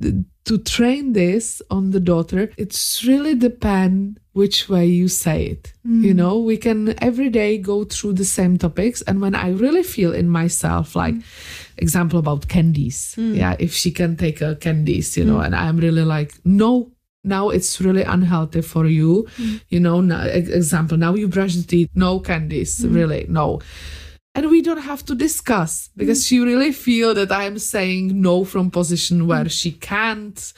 to 0.00 0.58
train 0.58 1.12
this 1.12 1.60
on 1.70 1.90
the 1.90 2.00
daughter, 2.00 2.50
it's 2.56 3.04
really 3.04 3.34
depend 3.34 4.20
which 4.32 4.68
way 4.68 4.86
you 4.86 5.08
say 5.08 5.46
it. 5.46 5.72
Mm. 5.86 6.04
You 6.04 6.14
know, 6.14 6.38
we 6.38 6.56
can 6.56 6.94
every 7.02 7.30
day 7.30 7.58
go 7.58 7.84
through 7.84 8.12
the 8.14 8.24
same 8.24 8.58
topics. 8.58 9.02
And 9.02 9.20
when 9.20 9.34
I 9.34 9.50
really 9.50 9.82
feel 9.82 10.12
in 10.12 10.28
myself, 10.28 10.94
like 10.94 11.14
mm. 11.14 11.24
example 11.78 12.18
about 12.18 12.48
candies, 12.48 13.14
mm. 13.16 13.36
yeah, 13.36 13.56
if 13.58 13.72
she 13.72 13.90
can 13.90 14.16
take 14.16 14.40
a 14.40 14.54
candies, 14.56 15.16
you 15.16 15.24
know, 15.24 15.38
mm. 15.38 15.46
and 15.46 15.56
I'm 15.56 15.78
really 15.78 16.04
like, 16.04 16.34
no, 16.44 16.92
now 17.24 17.48
it's 17.48 17.80
really 17.80 18.02
unhealthy 18.02 18.60
for 18.60 18.86
you. 18.86 19.26
Mm. 19.38 19.60
You 19.68 19.80
know, 19.80 20.00
now, 20.00 20.22
example, 20.26 20.96
now 20.96 21.14
you 21.14 21.28
brush 21.28 21.56
the 21.56 21.64
teeth, 21.64 21.90
no 21.94 22.20
candies, 22.20 22.78
mm. 22.78 22.94
really, 22.94 23.26
no 23.28 23.60
and 24.36 24.50
we 24.50 24.60
don't 24.60 24.82
have 24.82 25.04
to 25.06 25.14
discuss 25.14 25.88
because 25.96 26.22
mm. 26.22 26.28
she 26.28 26.38
really 26.38 26.72
feel 26.72 27.14
that 27.14 27.32
i'm 27.32 27.58
saying 27.58 28.20
no 28.20 28.44
from 28.44 28.70
position 28.70 29.26
where 29.26 29.48
she 29.48 29.72
can't 29.72 30.52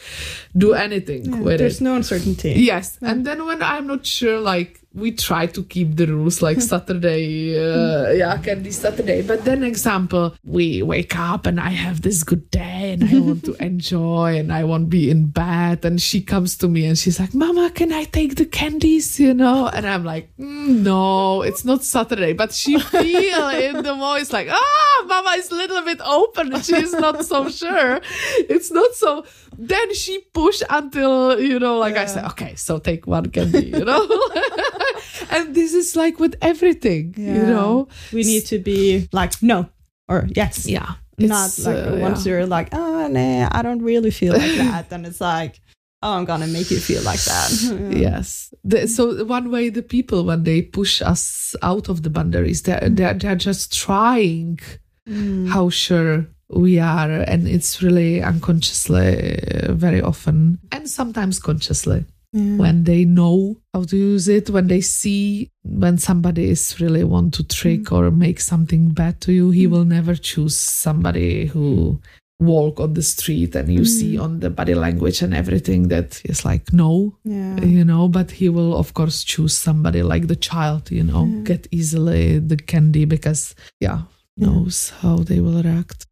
do 0.56 0.74
anything 0.74 1.24
yeah, 1.24 1.40
with 1.40 1.58
there's 1.58 1.80
it. 1.80 1.84
no 1.84 1.94
uncertainty 1.94 2.52
yes 2.52 2.98
yeah. 3.00 3.10
and 3.10 3.24
then 3.24 3.46
when 3.46 3.62
i'm 3.62 3.86
not 3.86 4.04
sure 4.04 4.38
like 4.40 4.80
we 4.94 5.12
try 5.12 5.46
to 5.46 5.62
keep 5.64 5.96
the 5.96 6.06
rules 6.06 6.40
like 6.42 6.60
Saturday, 6.72 7.56
uh, 7.58 8.10
yeah, 8.10 8.36
candy 8.38 8.70
Saturday. 8.70 9.22
But 9.22 9.44
then, 9.44 9.62
example, 9.62 10.34
we 10.44 10.82
wake 10.82 11.16
up 11.18 11.46
and 11.46 11.60
I 11.60 11.70
have 11.70 12.02
this 12.02 12.22
good 12.24 12.50
day 12.50 12.92
and 12.94 13.04
I 13.04 13.18
want 13.20 13.44
to 13.44 13.54
enjoy 13.62 14.38
and 14.38 14.52
I 14.52 14.64
want 14.64 14.84
to 14.84 14.88
be 14.88 15.10
in 15.10 15.26
bed. 15.26 15.84
And 15.84 16.00
she 16.00 16.20
comes 16.20 16.56
to 16.58 16.68
me 16.68 16.86
and 16.86 16.98
she's 16.98 17.20
like, 17.20 17.34
Mama, 17.34 17.70
can 17.70 17.92
I 17.92 18.04
take 18.04 18.36
the 18.36 18.46
candies? 18.46 19.20
You 19.20 19.34
know? 19.34 19.68
And 19.68 19.86
I'm 19.86 20.04
like, 20.04 20.30
mm, 20.38 20.80
No, 20.82 21.42
it's 21.42 21.64
not 21.64 21.84
Saturday. 21.84 22.32
But 22.32 22.52
she 22.52 22.78
feel 22.94 23.48
in 23.50 23.82
the 23.82 23.94
voice 23.94 24.32
like, 24.32 24.48
Ah, 24.50 25.04
Mama 25.06 25.30
is 25.36 25.50
a 25.50 25.54
little 25.54 25.82
bit 25.82 26.00
open 26.04 26.52
and 26.54 26.64
she's 26.64 26.92
not 26.92 27.24
so 27.24 27.48
sure. 27.50 28.00
It's 28.48 28.70
not 28.70 28.94
so. 28.94 29.24
Then 29.60 29.92
she 29.92 30.20
push 30.32 30.62
until, 30.70 31.40
you 31.40 31.58
know, 31.58 31.78
like 31.78 31.96
yeah. 31.96 32.02
I 32.02 32.06
said, 32.06 32.24
okay, 32.26 32.54
so 32.54 32.78
take 32.78 33.08
one 33.08 33.28
candy, 33.30 33.66
you 33.66 33.84
know? 33.84 34.06
and 35.30 35.52
this 35.52 35.74
is 35.74 35.96
like 35.96 36.20
with 36.20 36.36
everything, 36.40 37.14
yeah. 37.16 37.34
you 37.34 37.42
know. 37.42 37.88
We 38.12 38.22
need 38.22 38.46
to 38.46 38.60
be 38.60 39.08
like 39.12 39.42
no 39.42 39.68
or 40.08 40.28
yes. 40.34 40.66
Yeah. 40.66 40.94
Not 41.18 41.58
like 41.58 41.76
uh, 41.76 41.96
once 41.96 42.24
yeah. 42.24 42.32
you're 42.32 42.46
like, 42.46 42.68
oh 42.72 43.08
nah, 43.08 43.48
I 43.50 43.62
don't 43.62 43.82
really 43.82 44.12
feel 44.12 44.34
like 44.34 44.56
that. 44.56 44.90
then 44.90 45.04
it's 45.04 45.20
like, 45.20 45.60
oh, 46.02 46.12
I'm 46.12 46.24
gonna 46.24 46.46
make 46.46 46.70
you 46.70 46.78
feel 46.78 47.02
like 47.02 47.20
that. 47.24 47.90
yes. 47.96 48.54
The, 48.62 48.86
so 48.86 49.24
one 49.24 49.50
way 49.50 49.68
the 49.68 49.82
people 49.82 50.24
when 50.24 50.44
they 50.44 50.62
push 50.62 51.02
us 51.02 51.56
out 51.62 51.88
of 51.88 52.04
the 52.04 52.10
boundaries, 52.10 52.62
they're 52.62 52.80
mm. 52.80 52.96
they're, 52.96 53.14
they're 53.14 53.34
just 53.34 53.76
trying 53.76 54.60
mm. 55.08 55.48
how 55.48 55.68
sure 55.70 56.28
we 56.50 56.78
are, 56.78 57.10
and 57.10 57.46
it's 57.46 57.82
really 57.82 58.22
unconsciously 58.22 59.38
very 59.68 60.00
often, 60.00 60.58
and 60.72 60.88
sometimes 60.88 61.38
consciously 61.38 62.04
yeah. 62.32 62.56
when 62.56 62.84
they 62.84 63.04
know 63.04 63.56
how 63.72 63.82
to 63.84 63.96
use 63.96 64.28
it 64.28 64.50
when 64.50 64.66
they 64.68 64.80
see 64.80 65.50
when 65.64 65.98
somebody 65.98 66.50
is 66.50 66.80
really 66.80 67.04
want 67.04 67.34
to 67.34 67.46
trick 67.46 67.84
mm. 67.84 67.96
or 67.96 68.10
make 68.10 68.40
something 68.40 68.90
bad 68.90 69.20
to 69.20 69.32
you 69.32 69.50
he 69.50 69.66
mm. 69.66 69.70
will 69.70 69.84
never 69.84 70.14
choose 70.14 70.56
somebody 70.56 71.46
who 71.46 72.00
walk 72.40 72.78
on 72.78 72.94
the 72.94 73.02
street 73.02 73.56
and 73.56 73.72
you 73.72 73.80
mm. 73.80 73.86
see 73.86 74.18
on 74.18 74.40
the 74.40 74.50
body 74.50 74.74
language 74.74 75.22
and 75.22 75.34
everything 75.34 75.88
that 75.88 76.20
is 76.24 76.44
like 76.44 76.72
no 76.72 77.16
yeah. 77.24 77.58
you 77.60 77.84
know 77.84 78.08
but 78.08 78.30
he 78.30 78.48
will 78.48 78.76
of 78.76 78.94
course 78.94 79.24
choose 79.24 79.56
somebody 79.56 80.02
like 80.02 80.28
the 80.28 80.36
child 80.36 80.90
you 80.90 81.02
know 81.02 81.24
yeah. 81.24 81.40
get 81.42 81.66
easily 81.72 82.38
the 82.38 82.56
candy 82.56 83.04
because 83.04 83.54
yeah, 83.80 84.02
yeah, 84.36 84.46
knows 84.46 84.90
how 85.00 85.16
they 85.16 85.40
will 85.40 85.62
react 85.62 86.06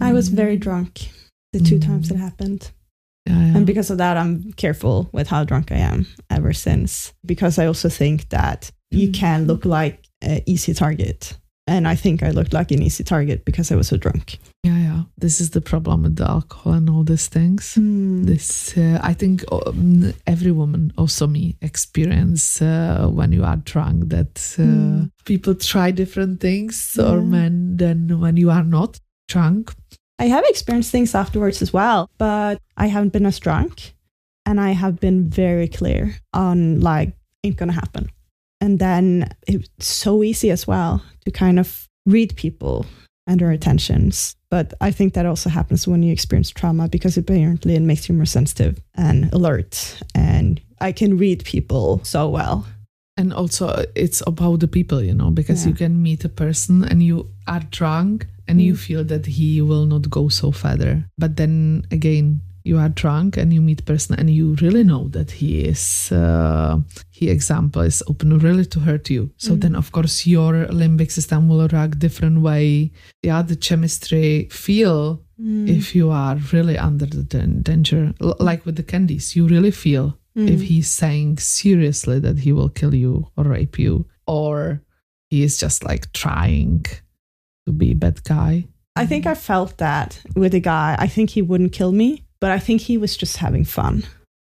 i 0.00 0.12
was 0.12 0.28
very 0.28 0.56
drunk 0.56 1.08
the 1.52 1.60
two 1.60 1.78
times 1.78 2.10
it 2.10 2.16
happened 2.16 2.72
yeah, 3.26 3.38
yeah. 3.38 3.56
And 3.56 3.66
because 3.66 3.90
of 3.90 3.98
that, 3.98 4.16
I'm 4.16 4.52
careful 4.52 5.08
with 5.12 5.28
how 5.28 5.44
drunk 5.44 5.72
I 5.72 5.76
am 5.76 6.06
ever 6.30 6.52
since. 6.52 7.12
Because 7.24 7.58
I 7.58 7.66
also 7.66 7.88
think 7.88 8.28
that 8.28 8.70
you 8.90 9.08
mm. 9.08 9.14
can 9.14 9.46
look 9.46 9.64
like 9.64 10.04
an 10.20 10.42
easy 10.46 10.74
target. 10.74 11.36
And 11.66 11.88
I 11.88 11.94
think 11.94 12.22
I 12.22 12.30
looked 12.30 12.52
like 12.52 12.70
an 12.72 12.82
easy 12.82 13.04
target 13.04 13.46
because 13.46 13.72
I 13.72 13.76
was 13.76 13.88
so 13.88 13.96
drunk. 13.96 14.38
Yeah, 14.64 14.76
yeah. 14.76 15.02
This 15.16 15.40
is 15.40 15.50
the 15.50 15.62
problem 15.62 16.02
with 16.02 16.16
the 16.16 16.28
alcohol 16.28 16.74
and 16.74 16.90
all 16.90 17.04
these 17.04 17.28
things. 17.28 17.74
Mm. 17.78 18.26
This, 18.26 18.76
uh, 18.76 19.00
I 19.02 19.14
think, 19.14 19.42
um, 19.50 20.12
every 20.26 20.52
woman, 20.52 20.92
also 20.98 21.26
me, 21.26 21.56
experience 21.62 22.60
uh, 22.60 23.08
when 23.10 23.32
you 23.32 23.44
are 23.44 23.56
drunk 23.56 24.10
that 24.10 24.36
uh, 24.58 24.62
mm. 24.62 25.10
people 25.24 25.54
try 25.54 25.90
different 25.90 26.42
things, 26.42 26.96
yeah. 26.98 27.06
or 27.06 27.22
men 27.22 27.78
than 27.78 28.20
when 28.20 28.36
you 28.36 28.50
are 28.50 28.64
not 28.64 29.00
drunk. 29.28 29.72
I 30.18 30.26
have 30.26 30.44
experienced 30.46 30.92
things 30.92 31.14
afterwards 31.14 31.60
as 31.62 31.72
well, 31.72 32.10
but 32.18 32.60
I 32.76 32.86
haven't 32.86 33.12
been 33.12 33.26
as 33.26 33.38
drunk. 33.38 33.94
And 34.46 34.60
I 34.60 34.72
have 34.72 35.00
been 35.00 35.30
very 35.30 35.68
clear 35.68 36.16
on 36.32 36.80
like, 36.80 37.16
ain't 37.42 37.56
gonna 37.56 37.72
happen. 37.72 38.10
And 38.60 38.78
then 38.78 39.34
it's 39.46 39.86
so 39.86 40.22
easy 40.22 40.50
as 40.50 40.66
well 40.66 41.02
to 41.24 41.30
kind 41.30 41.58
of 41.58 41.88
read 42.06 42.36
people 42.36 42.86
and 43.26 43.40
their 43.40 43.50
attentions. 43.50 44.36
But 44.50 44.74
I 44.80 44.90
think 44.90 45.14
that 45.14 45.26
also 45.26 45.50
happens 45.50 45.88
when 45.88 46.02
you 46.02 46.12
experience 46.12 46.50
trauma 46.50 46.88
because 46.88 47.16
apparently 47.16 47.74
it 47.74 47.80
makes 47.80 48.08
you 48.08 48.14
more 48.14 48.26
sensitive 48.26 48.80
and 48.94 49.32
alert. 49.32 50.00
And 50.14 50.60
I 50.80 50.92
can 50.92 51.16
read 51.16 51.44
people 51.44 52.00
so 52.04 52.28
well. 52.28 52.66
And 53.16 53.32
also, 53.32 53.84
it's 53.94 54.22
about 54.26 54.60
the 54.60 54.68
people, 54.68 55.02
you 55.02 55.14
know, 55.14 55.30
because 55.30 55.64
yeah. 55.64 55.70
you 55.70 55.74
can 55.76 56.02
meet 56.02 56.24
a 56.24 56.28
person 56.28 56.84
and 56.84 57.02
you 57.02 57.30
are 57.46 57.60
drunk 57.70 58.26
and 58.48 58.58
mm. 58.58 58.64
you 58.64 58.76
feel 58.76 59.04
that 59.04 59.26
he 59.26 59.60
will 59.62 59.86
not 59.86 60.10
go 60.10 60.28
so 60.28 60.50
further. 60.50 61.04
But 61.16 61.36
then 61.36 61.86
again, 61.90 62.40
you 62.64 62.78
are 62.78 62.88
drunk 62.88 63.36
and 63.36 63.52
you 63.52 63.60
meet 63.60 63.84
person 63.84 64.18
and 64.18 64.30
you 64.30 64.54
really 64.54 64.82
know 64.82 65.08
that 65.08 65.30
he 65.30 65.60
is 65.60 66.10
uh, 66.10 66.78
he 67.10 67.28
example 67.28 67.82
is 67.82 68.02
open 68.08 68.38
really 68.38 68.64
to 68.64 68.80
hurt 68.80 69.10
you 69.10 69.30
so 69.36 69.52
mm. 69.52 69.60
then 69.60 69.76
of 69.76 69.92
course 69.92 70.26
your 70.26 70.66
limbic 70.66 71.10
system 71.12 71.46
will 71.46 71.68
react 71.68 71.98
different 71.98 72.40
way 72.40 72.90
yeah 73.22 73.42
the 73.42 73.54
chemistry 73.54 74.48
feel 74.50 75.22
mm. 75.38 75.68
if 75.68 75.94
you 75.94 76.10
are 76.10 76.36
really 76.52 76.78
under 76.78 77.06
the 77.06 77.22
danger 77.22 78.14
like 78.20 78.64
with 78.64 78.76
the 78.76 78.82
candies 78.82 79.36
you 79.36 79.46
really 79.46 79.70
feel 79.70 80.18
mm. 80.36 80.48
if 80.48 80.62
he's 80.62 80.88
saying 80.88 81.38
seriously 81.38 82.18
that 82.18 82.38
he 82.38 82.52
will 82.52 82.68
kill 82.68 82.94
you 82.94 83.30
or 83.36 83.44
rape 83.44 83.78
you 83.78 84.06
or 84.26 84.82
he 85.30 85.42
is 85.42 85.58
just 85.58 85.84
like 85.84 86.12
trying 86.12 86.84
to 87.66 87.72
be 87.72 87.92
a 87.92 87.94
bad 87.94 88.22
guy. 88.24 88.64
I 88.96 89.06
think 89.06 89.26
I 89.26 89.34
felt 89.34 89.78
that 89.78 90.20
with 90.36 90.54
a 90.54 90.60
guy. 90.60 90.94
I 90.98 91.08
think 91.08 91.30
he 91.30 91.42
wouldn't 91.42 91.72
kill 91.72 91.90
me, 91.90 92.24
but 92.40 92.52
I 92.52 92.60
think 92.60 92.82
he 92.82 92.96
was 92.96 93.16
just 93.16 93.38
having 93.38 93.64
fun, 93.64 94.04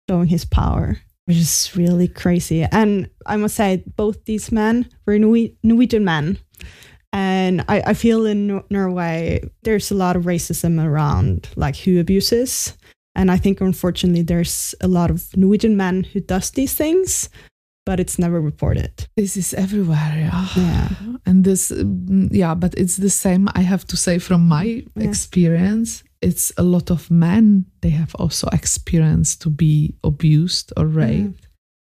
showing 0.07 0.27
his 0.27 0.46
power, 0.46 1.00
which 1.25 1.38
is 1.38 1.72
really 1.75 2.07
crazy. 2.07 2.63
And 2.63 3.10
I 3.25 3.38
must 3.38 3.55
say, 3.55 3.84
both 3.96 4.25
these 4.25 4.51
men 4.51 4.89
were 5.05 5.17
Norwegian 5.17 6.05
men. 6.05 6.38
And 7.13 7.65
I, 7.67 7.81
I 7.88 7.93
feel 7.96 8.25
in 8.27 8.63
Norway, 8.69 9.41
there's 9.63 9.89
a 9.89 9.96
lot 9.96 10.15
of 10.15 10.25
racism 10.25 10.84
around 10.84 11.50
like 11.55 11.77
who 11.77 12.00
abuses. 12.00 12.77
And 13.17 13.31
I 13.31 13.38
think 13.38 13.59
unfortunately, 13.62 14.21
there's 14.21 14.75
a 14.79 14.88
lot 14.88 15.09
of 15.09 15.36
Norwegian 15.36 15.75
men 15.75 16.03
who 16.03 16.19
does 16.19 16.51
these 16.51 16.75
things, 16.75 17.29
but 17.83 18.00
it's 18.00 18.19
never 18.19 18.39
reported. 18.39 19.07
This 19.17 19.36
is 19.36 19.55
everywhere, 19.55 20.13
yeah. 20.15 20.47
yeah. 20.55 20.89
And 21.25 21.43
this, 21.43 21.71
mm, 21.71 22.29
yeah, 22.31 22.53
but 22.53 22.75
it's 22.75 22.97
the 22.97 23.09
same. 23.09 23.50
I 23.55 23.62
have 23.62 23.86
to 23.88 23.97
say, 23.97 24.19
from 24.19 24.47
my 24.47 24.86
yeah. 24.95 25.03
experience, 25.03 26.03
it's 26.21 26.53
a 26.57 26.63
lot 26.63 26.91
of 26.91 27.09
men. 27.09 27.65
They 27.81 27.89
have 27.89 28.13
also 28.15 28.50
experienced 28.53 29.41
to 29.41 29.50
be 29.50 29.95
abused 30.03 30.71
or 30.77 30.86
raped, 30.86 31.47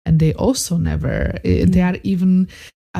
and 0.05 0.19
they 0.19 0.33
also 0.33 0.77
never. 0.77 1.39
Eh, 1.43 1.65
they 1.67 1.81
are 1.81 1.97
even 2.03 2.49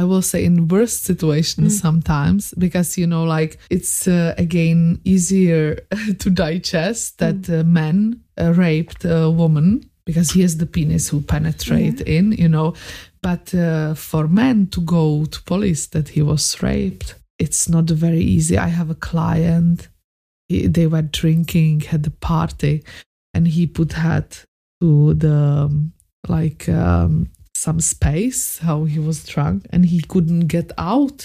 I 0.02 0.04
will 0.04 0.22
say 0.22 0.44
in 0.46 0.68
worst 0.68 1.04
situations 1.04 1.74
Mm. 1.78 1.82
sometimes 1.82 2.54
because 2.58 2.98
you 3.02 3.08
know 3.08 3.24
like 3.38 3.58
it's 3.70 4.08
uh, 4.08 4.34
again 4.38 5.00
easier 5.04 5.76
to 6.22 6.30
digest 6.30 7.18
that 7.20 7.50
uh, 7.50 7.64
man 7.64 7.98
uh, 8.42 8.54
raped 8.54 9.06
a 9.06 9.30
woman 9.32 9.90
because 10.06 10.32
he 10.36 10.42
has 10.42 10.58
the 10.58 10.66
penis 10.68 11.10
who 11.10 11.22
penetrate 11.22 12.02
in 12.02 12.32
you 12.34 12.50
know. 12.50 12.74
But 13.22 13.54
uh, 13.56 13.96
for 13.96 14.28
men 14.28 14.68
to 14.68 14.82
go 14.82 15.26
to 15.26 15.44
police 15.44 15.88
that 15.88 16.10
he 16.10 16.22
was 16.22 16.62
raped 16.62 17.16
it's 17.40 17.68
not 17.68 17.90
very 17.90 18.22
easy. 18.36 18.58
I 18.58 18.68
have 18.70 18.90
a 18.92 18.96
client 19.10 19.90
he, 20.50 20.68
they 20.68 20.88
were 20.88 21.02
drinking 21.22 21.82
had 21.92 22.06
a 22.08 22.12
party 22.12 22.84
and 23.34 23.48
he 23.48 23.68
put 23.68 23.92
head 23.94 24.28
to 24.82 25.14
the 25.16 25.34
um, 25.36 25.94
like 26.28 26.70
um, 26.70 27.28
some 27.66 27.80
space 27.96 28.42
how 28.68 28.78
he 28.94 29.00
was 29.08 29.18
drunk 29.34 29.60
and 29.74 29.82
he 29.94 30.00
couldn't 30.12 30.46
get 30.56 30.70
out 30.94 31.20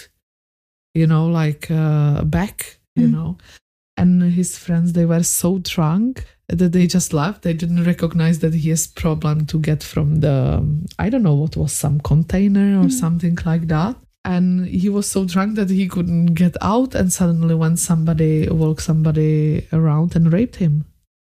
you 1.00 1.06
know 1.12 1.24
like 1.40 1.64
uh, 1.70 2.22
back 2.36 2.56
you 3.00 3.08
Mm. 3.08 3.12
know 3.16 3.30
and 4.00 4.12
his 4.40 4.50
friends 4.64 4.88
they 4.92 5.06
were 5.12 5.22
so 5.42 5.50
drunk 5.74 6.12
that 6.60 6.72
they 6.76 6.86
just 6.96 7.10
left 7.20 7.38
they 7.42 7.56
didn't 7.62 7.84
recognize 7.92 8.36
that 8.42 8.54
he 8.62 8.68
has 8.74 8.86
problem 9.02 9.36
to 9.52 9.56
get 9.70 9.80
from 9.92 10.08
the 10.24 10.36
i 11.04 11.06
don't 11.10 11.26
know 11.28 11.38
what 11.42 11.54
was 11.62 11.72
some 11.84 11.98
container 12.12 12.68
or 12.80 12.86
Mm. 12.88 12.98
something 13.04 13.36
like 13.50 13.66
that 13.76 13.94
and 14.34 14.46
he 14.82 14.88
was 14.96 15.06
so 15.14 15.20
drunk 15.32 15.50
that 15.58 15.70
he 15.70 15.86
couldn't 15.94 16.34
get 16.42 16.54
out 16.72 16.90
and 16.98 17.08
suddenly 17.18 17.54
when 17.62 17.76
somebody 17.76 18.34
woke 18.62 18.80
somebody 18.90 19.66
around 19.78 20.08
and 20.16 20.32
raped 20.36 20.56
him 20.64 20.74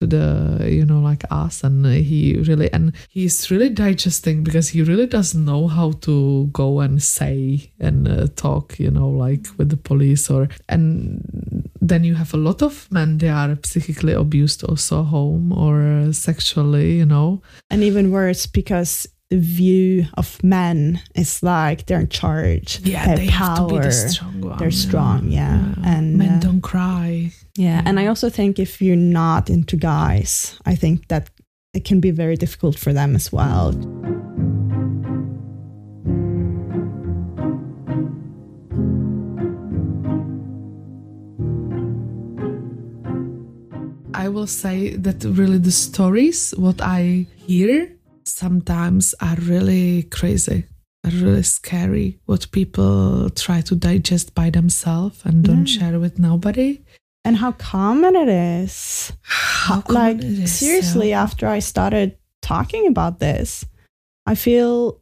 the 0.07 0.69
you 0.71 0.85
know 0.85 1.01
like 1.01 1.25
us 1.31 1.65
and 1.65 1.87
he 1.87 2.35
really 2.47 2.73
and 2.73 2.93
he's 3.09 3.51
really 3.51 3.69
digesting 3.69 4.43
because 4.43 4.69
he 4.69 4.83
really 4.83 5.07
doesn't 5.07 5.45
know 5.45 5.67
how 5.67 5.93
to 5.93 6.49
go 6.53 6.81
and 6.81 7.03
say 7.03 7.73
and 7.81 8.09
uh, 8.09 8.27
talk 8.37 8.79
you 8.79 8.91
know 8.91 9.09
like 9.09 9.47
with 9.59 9.69
the 9.69 9.77
police 9.77 10.31
or 10.31 10.49
and 10.69 11.71
then 11.81 12.05
you 12.05 12.15
have 12.15 12.33
a 12.33 12.37
lot 12.37 12.63
of 12.63 12.91
men 12.91 13.19
they 13.19 13.29
are 13.29 13.59
psychically 13.65 14.13
abused 14.13 14.63
also 14.65 15.03
home 15.03 15.53
or 15.53 16.13
sexually 16.13 16.93
you 16.93 17.07
know. 17.07 17.43
And 17.71 17.83
even 17.83 18.11
worse, 18.11 18.47
because 18.47 19.09
the 19.33 19.39
view 19.39 20.05
of 20.19 20.45
men 20.45 21.01
is 21.15 21.43
like 21.43 21.87
they're 21.87 22.01
in 22.01 22.09
charge. 22.09 22.81
yeah 22.85 23.07
they 23.07 23.25
they 23.25 23.27
have 23.33 23.57
to 23.57 23.67
be 23.67 23.73
power. 23.77 23.83
the 23.85 23.93
strong 23.93 24.41
one 24.43 24.59
They're 24.59 24.71
strong, 24.87 25.29
yeah. 25.29 25.75
And 25.83 26.19
men 26.19 26.33
uh, 26.37 26.41
don't 26.41 26.61
cry 26.61 27.33
Yeah, 27.57 27.81
and 27.87 27.99
I 27.99 28.07
also 28.09 28.29
think 28.29 28.59
if 28.59 28.83
you're 28.83 29.05
not 29.23 29.49
into 29.49 29.77
guys, 29.77 30.59
I 30.67 30.75
think 30.77 31.09
that 31.09 31.31
it 31.73 31.85
can 31.89 31.99
be 32.01 32.11
very 32.11 32.37
difficult 32.37 32.79
for 32.79 32.93
them 32.93 33.17
as 33.17 33.33
well. 33.33 33.73
I 44.15 44.29
will 44.29 44.47
say 44.47 44.95
that 44.97 45.25
really 45.25 45.59
the 45.59 45.73
stories 45.73 46.53
what 46.57 46.81
I 46.83 47.27
hear 47.47 47.89
sometimes 48.29 49.15
are 49.21 49.37
really 49.37 50.05
crazy, 50.05 50.65
are 51.05 51.11
really 51.11 51.43
scary. 51.43 52.19
What 52.27 52.51
people 52.53 53.31
try 53.31 53.61
to 53.63 53.75
digest 53.77 54.35
by 54.35 54.51
themselves 54.51 55.23
and 55.25 55.45
don't 55.45 55.67
Yeah. 55.69 55.79
share 55.79 55.99
with 56.01 56.19
nobody. 56.19 56.81
And 57.25 57.37
how 57.37 57.53
common 57.53 58.17
it 58.17 58.29
is. 58.29 59.13
How 59.23 59.77
like 59.89 60.19
common 60.19 60.33
it 60.35 60.39
is, 60.45 60.53
seriously, 60.53 61.11
yeah. 61.11 61.23
after 61.23 61.47
I 61.47 61.61
started 61.61 62.17
talking 62.43 62.87
about 62.89 63.21
this, 63.21 63.65
I 64.27 64.35
feel 64.35 65.01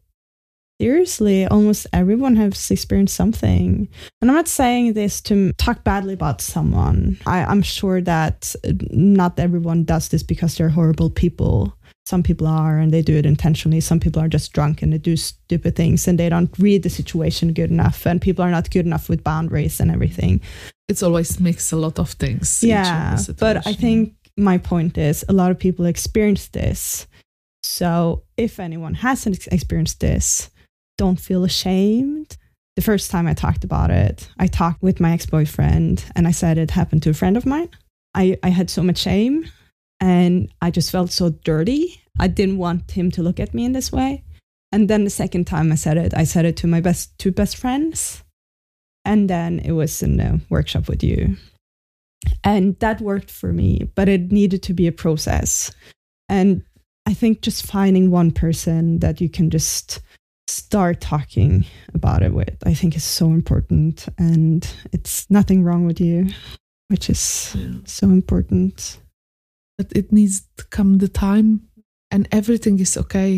seriously 0.80 1.46
almost 1.46 1.86
everyone 1.92 2.36
has 2.36 2.70
experienced 2.70 3.14
something. 3.14 3.86
And 4.20 4.30
I'm 4.30 4.36
not 4.36 4.48
saying 4.48 4.94
this 4.94 5.20
to 5.22 5.52
talk 5.54 5.84
badly 5.84 6.14
about 6.14 6.40
someone. 6.40 7.18
I, 7.26 7.44
I'm 7.44 7.60
sure 7.62 8.00
that 8.02 8.54
uh, 8.66 8.72
not 8.90 9.38
everyone 9.38 9.84
does 9.84 10.08
this 10.08 10.22
because 10.22 10.56
they're 10.56 10.70
horrible 10.70 11.10
people. 11.10 11.74
Some 12.10 12.24
people 12.24 12.48
are 12.48 12.76
and 12.76 12.92
they 12.92 13.02
do 13.02 13.16
it 13.16 13.24
intentionally. 13.24 13.78
Some 13.78 14.00
people 14.00 14.20
are 14.20 14.26
just 14.26 14.52
drunk 14.52 14.82
and 14.82 14.92
they 14.92 14.98
do 14.98 15.16
stupid 15.16 15.76
things 15.76 16.08
and 16.08 16.18
they 16.18 16.28
don't 16.28 16.52
read 16.58 16.82
the 16.82 16.90
situation 16.90 17.52
good 17.52 17.70
enough. 17.70 18.04
And 18.04 18.20
people 18.20 18.44
are 18.44 18.50
not 18.50 18.68
good 18.72 18.84
enough 18.84 19.08
with 19.08 19.22
boundaries 19.22 19.78
and 19.78 19.92
everything. 19.92 20.40
It's 20.88 21.04
always 21.04 21.38
mix 21.38 21.70
a 21.70 21.76
lot 21.76 22.00
of 22.00 22.10
things. 22.10 22.64
Yeah, 22.64 23.16
but 23.38 23.64
I 23.64 23.74
think 23.74 24.14
my 24.36 24.58
point 24.58 24.98
is 24.98 25.24
a 25.28 25.32
lot 25.32 25.52
of 25.52 25.58
people 25.60 25.86
experience 25.86 26.48
this. 26.48 27.06
So 27.62 28.24
if 28.36 28.58
anyone 28.58 28.94
hasn't 28.94 29.36
ex- 29.36 29.46
experienced 29.46 30.00
this, 30.00 30.50
don't 30.98 31.20
feel 31.20 31.44
ashamed. 31.44 32.36
The 32.74 32.82
first 32.82 33.12
time 33.12 33.28
I 33.28 33.34
talked 33.34 33.62
about 33.62 33.92
it, 33.92 34.28
I 34.36 34.48
talked 34.48 34.82
with 34.82 34.98
my 34.98 35.12
ex 35.12 35.26
boyfriend 35.26 36.04
and 36.16 36.26
I 36.26 36.32
said 36.32 36.58
it 36.58 36.72
happened 36.72 37.04
to 37.04 37.10
a 37.10 37.14
friend 37.14 37.36
of 37.36 37.46
mine. 37.46 37.68
I, 38.16 38.36
I 38.42 38.48
had 38.48 38.68
so 38.68 38.82
much 38.82 38.98
shame 38.98 39.48
and 40.00 40.52
I 40.60 40.70
just 40.70 40.90
felt 40.90 41.10
so 41.10 41.30
dirty. 41.30 42.00
I 42.18 42.28
didn't 42.28 42.58
want 42.58 42.90
him 42.90 43.10
to 43.12 43.22
look 43.22 43.40
at 43.40 43.54
me 43.54 43.64
in 43.64 43.72
this 43.72 43.92
way. 43.92 44.24
And 44.72 44.88
then 44.88 45.04
the 45.04 45.10
second 45.10 45.46
time 45.46 45.72
I 45.72 45.74
said 45.76 45.96
it, 45.96 46.12
I 46.16 46.24
said 46.24 46.44
it 46.44 46.56
to 46.58 46.66
my 46.66 46.80
best 46.80 47.18
two 47.18 47.32
best 47.32 47.56
friends. 47.56 48.22
And 49.04 49.28
then 49.28 49.58
it 49.60 49.72
was 49.72 50.02
in 50.02 50.20
a 50.20 50.40
workshop 50.50 50.88
with 50.88 51.02
you 51.02 51.36
and 52.44 52.78
that 52.80 53.00
worked 53.00 53.30
for 53.30 53.52
me 53.52 53.90
but 53.94 54.08
it 54.08 54.32
needed 54.32 54.62
to 54.62 54.74
be 54.74 54.86
a 54.86 54.92
process 54.92 55.70
and 56.28 56.62
i 57.06 57.14
think 57.14 57.40
just 57.40 57.66
finding 57.66 58.10
one 58.10 58.30
person 58.30 58.98
that 58.98 59.20
you 59.20 59.28
can 59.28 59.50
just 59.50 60.00
start 60.48 61.00
talking 61.00 61.64
about 61.94 62.22
it 62.22 62.34
with 62.34 62.56
i 62.66 62.74
think 62.74 62.94
is 62.96 63.04
so 63.04 63.26
important 63.26 64.06
and 64.18 64.72
it's 64.92 65.28
nothing 65.30 65.62
wrong 65.64 65.86
with 65.86 66.00
you 66.00 66.26
which 66.88 67.08
is 67.08 67.54
Yeah. 67.58 67.78
so 67.84 68.08
important 68.08 68.98
but 69.80 69.96
it 69.96 70.12
needs 70.12 70.42
to 70.58 70.64
come 70.76 70.98
the 70.98 71.08
time 71.08 71.48
and 72.10 72.28
everything 72.32 72.78
is 72.80 72.96
okay. 72.98 73.32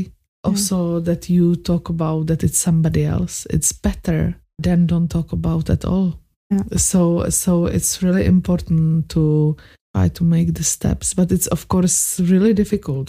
Also 0.44 0.98
that 1.00 1.28
you 1.30 1.54
talk 1.56 1.88
about 1.88 2.26
that 2.26 2.42
it's 2.42 2.58
somebody 2.58 3.04
else. 3.04 3.46
It's 3.50 3.72
better 3.72 4.34
than 4.58 4.86
don't 4.86 5.08
talk 5.08 5.32
about 5.32 5.70
at 5.70 5.84
all. 5.84 6.18
Yeah. 6.50 6.64
so 6.76 7.00
so 7.30 7.66
it's 7.76 8.02
really 8.02 8.24
important 8.26 9.08
to 9.14 9.56
try 9.94 10.08
to 10.18 10.24
make 10.24 10.48
the 10.58 10.64
steps 10.64 11.14
but 11.14 11.30
it's 11.32 11.46
of 11.56 11.68
course 11.68 11.98
really 12.32 12.52
difficult. 12.62 13.06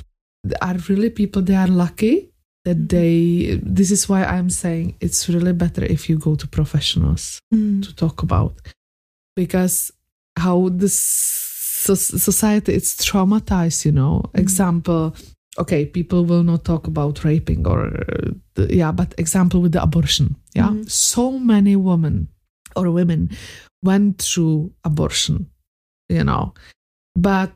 There 0.49 0.63
are 0.67 0.77
really 0.89 1.09
people 1.09 1.41
they 1.41 1.55
are 1.63 1.67
lucky 1.85 2.15
that 2.65 2.77
Mhm. 2.77 2.89
they 2.95 3.13
this 3.77 3.91
is 3.91 4.07
why 4.09 4.21
i'm 4.35 4.49
saying 4.49 4.85
it's 5.05 5.21
really 5.33 5.53
better 5.63 5.83
if 5.95 6.01
you 6.09 6.15
go 6.27 6.33
to 6.41 6.47
professionals 6.59 7.23
to 7.85 7.89
talk 8.03 8.17
about. 8.27 8.53
Because 9.35 9.91
how 10.45 10.69
this 10.69 10.97
so- 11.85 12.17
society 12.29 12.71
it's 12.77 12.93
traumatized 13.07 13.79
you 13.87 13.91
know 13.99 14.13
Mm. 14.33 14.39
example 14.43 15.03
okay 15.63 15.81
people 15.97 16.21
will 16.29 16.43
not 16.51 16.61
talk 16.71 16.83
about 16.93 17.23
raping 17.29 17.61
or 17.67 17.79
uh, 17.87 18.29
the, 18.55 18.63
yeah 18.81 18.91
but 18.99 19.09
example 19.23 19.59
with 19.63 19.71
the 19.75 19.81
abortion 19.87 20.27
yeah 20.59 20.69
Mhm. 20.71 20.89
so 20.89 21.23
many 21.53 21.75
women 21.75 22.15
or 22.75 22.85
women 22.99 23.21
went 23.89 24.11
through 24.27 24.57
abortion 24.89 25.35
you 26.09 26.23
know 26.29 26.53
but 27.29 27.49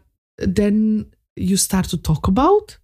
then 0.57 1.05
you 1.35 1.57
start 1.57 1.85
to 1.89 1.97
talk 2.09 2.27
about 2.27 2.77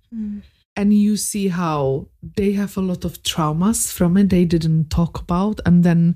and 0.80 0.94
you 1.06 1.18
see 1.18 1.48
how 1.50 2.08
they 2.38 2.52
have 2.54 2.74
a 2.78 2.82
lot 2.92 3.06
of 3.06 3.14
traumas 3.24 3.92
from 3.92 4.18
it 4.18 4.30
they 4.30 4.46
didn't 4.46 4.90
talk 4.90 5.14
about 5.26 5.60
and 5.66 5.84
then 5.84 6.16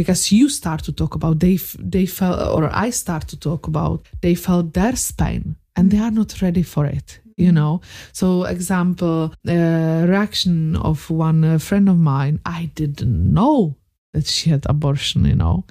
because 0.00 0.30
you 0.30 0.48
start 0.48 0.80
to 0.84 0.92
talk 0.92 1.12
about 1.14 1.40
they 1.40 1.56
they 1.78 2.06
felt 2.06 2.38
or 2.56 2.64
i 2.84 2.88
start 2.90 3.24
to 3.28 3.36
talk 3.48 3.66
about 3.66 3.98
they 4.22 4.34
felt 4.34 4.66
their 4.74 4.94
pain 5.18 5.56
and 5.76 5.90
they 5.90 5.98
are 6.06 6.14
not 6.20 6.40
ready 6.42 6.62
for 6.62 6.86
it 6.86 7.20
you 7.36 7.52
know? 7.52 7.80
So 8.12 8.44
example 8.44 9.34
uh, 9.46 10.06
reaction 10.08 10.76
of 10.76 11.10
one 11.10 11.44
uh, 11.44 11.58
friend 11.58 11.88
of 11.88 11.98
mine 11.98 12.40
i 12.46 12.70
didn't 12.74 13.34
know 13.34 13.76
that 14.12 14.26
she 14.26 14.50
had 14.50 14.64
abortion 14.66 15.24
you 15.26 15.34
know? 15.34 15.64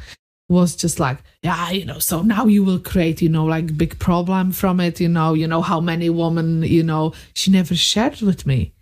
Was 0.47 0.75
just 0.75 0.99
like 0.99 1.17
yeah 1.41 1.71
you 1.71 1.85
know 1.85 1.97
so 1.97 2.21
now 2.21 2.45
you 2.45 2.63
will 2.63 2.77
create 2.77 3.19
you 3.19 3.29
know 3.29 3.45
like 3.45 3.75
big 3.75 3.97
problem 3.97 4.51
from 4.51 4.79
it 4.79 4.99
you 4.99 5.09
know 5.09 5.33
you 5.33 5.47
know 5.47 5.63
how 5.63 5.79
many 5.79 6.07
women 6.11 6.61
you 6.61 6.83
know 6.83 7.13
she 7.33 7.49
never 7.49 7.75
shared 7.75 8.21
with 8.21 8.45
me 8.45 8.74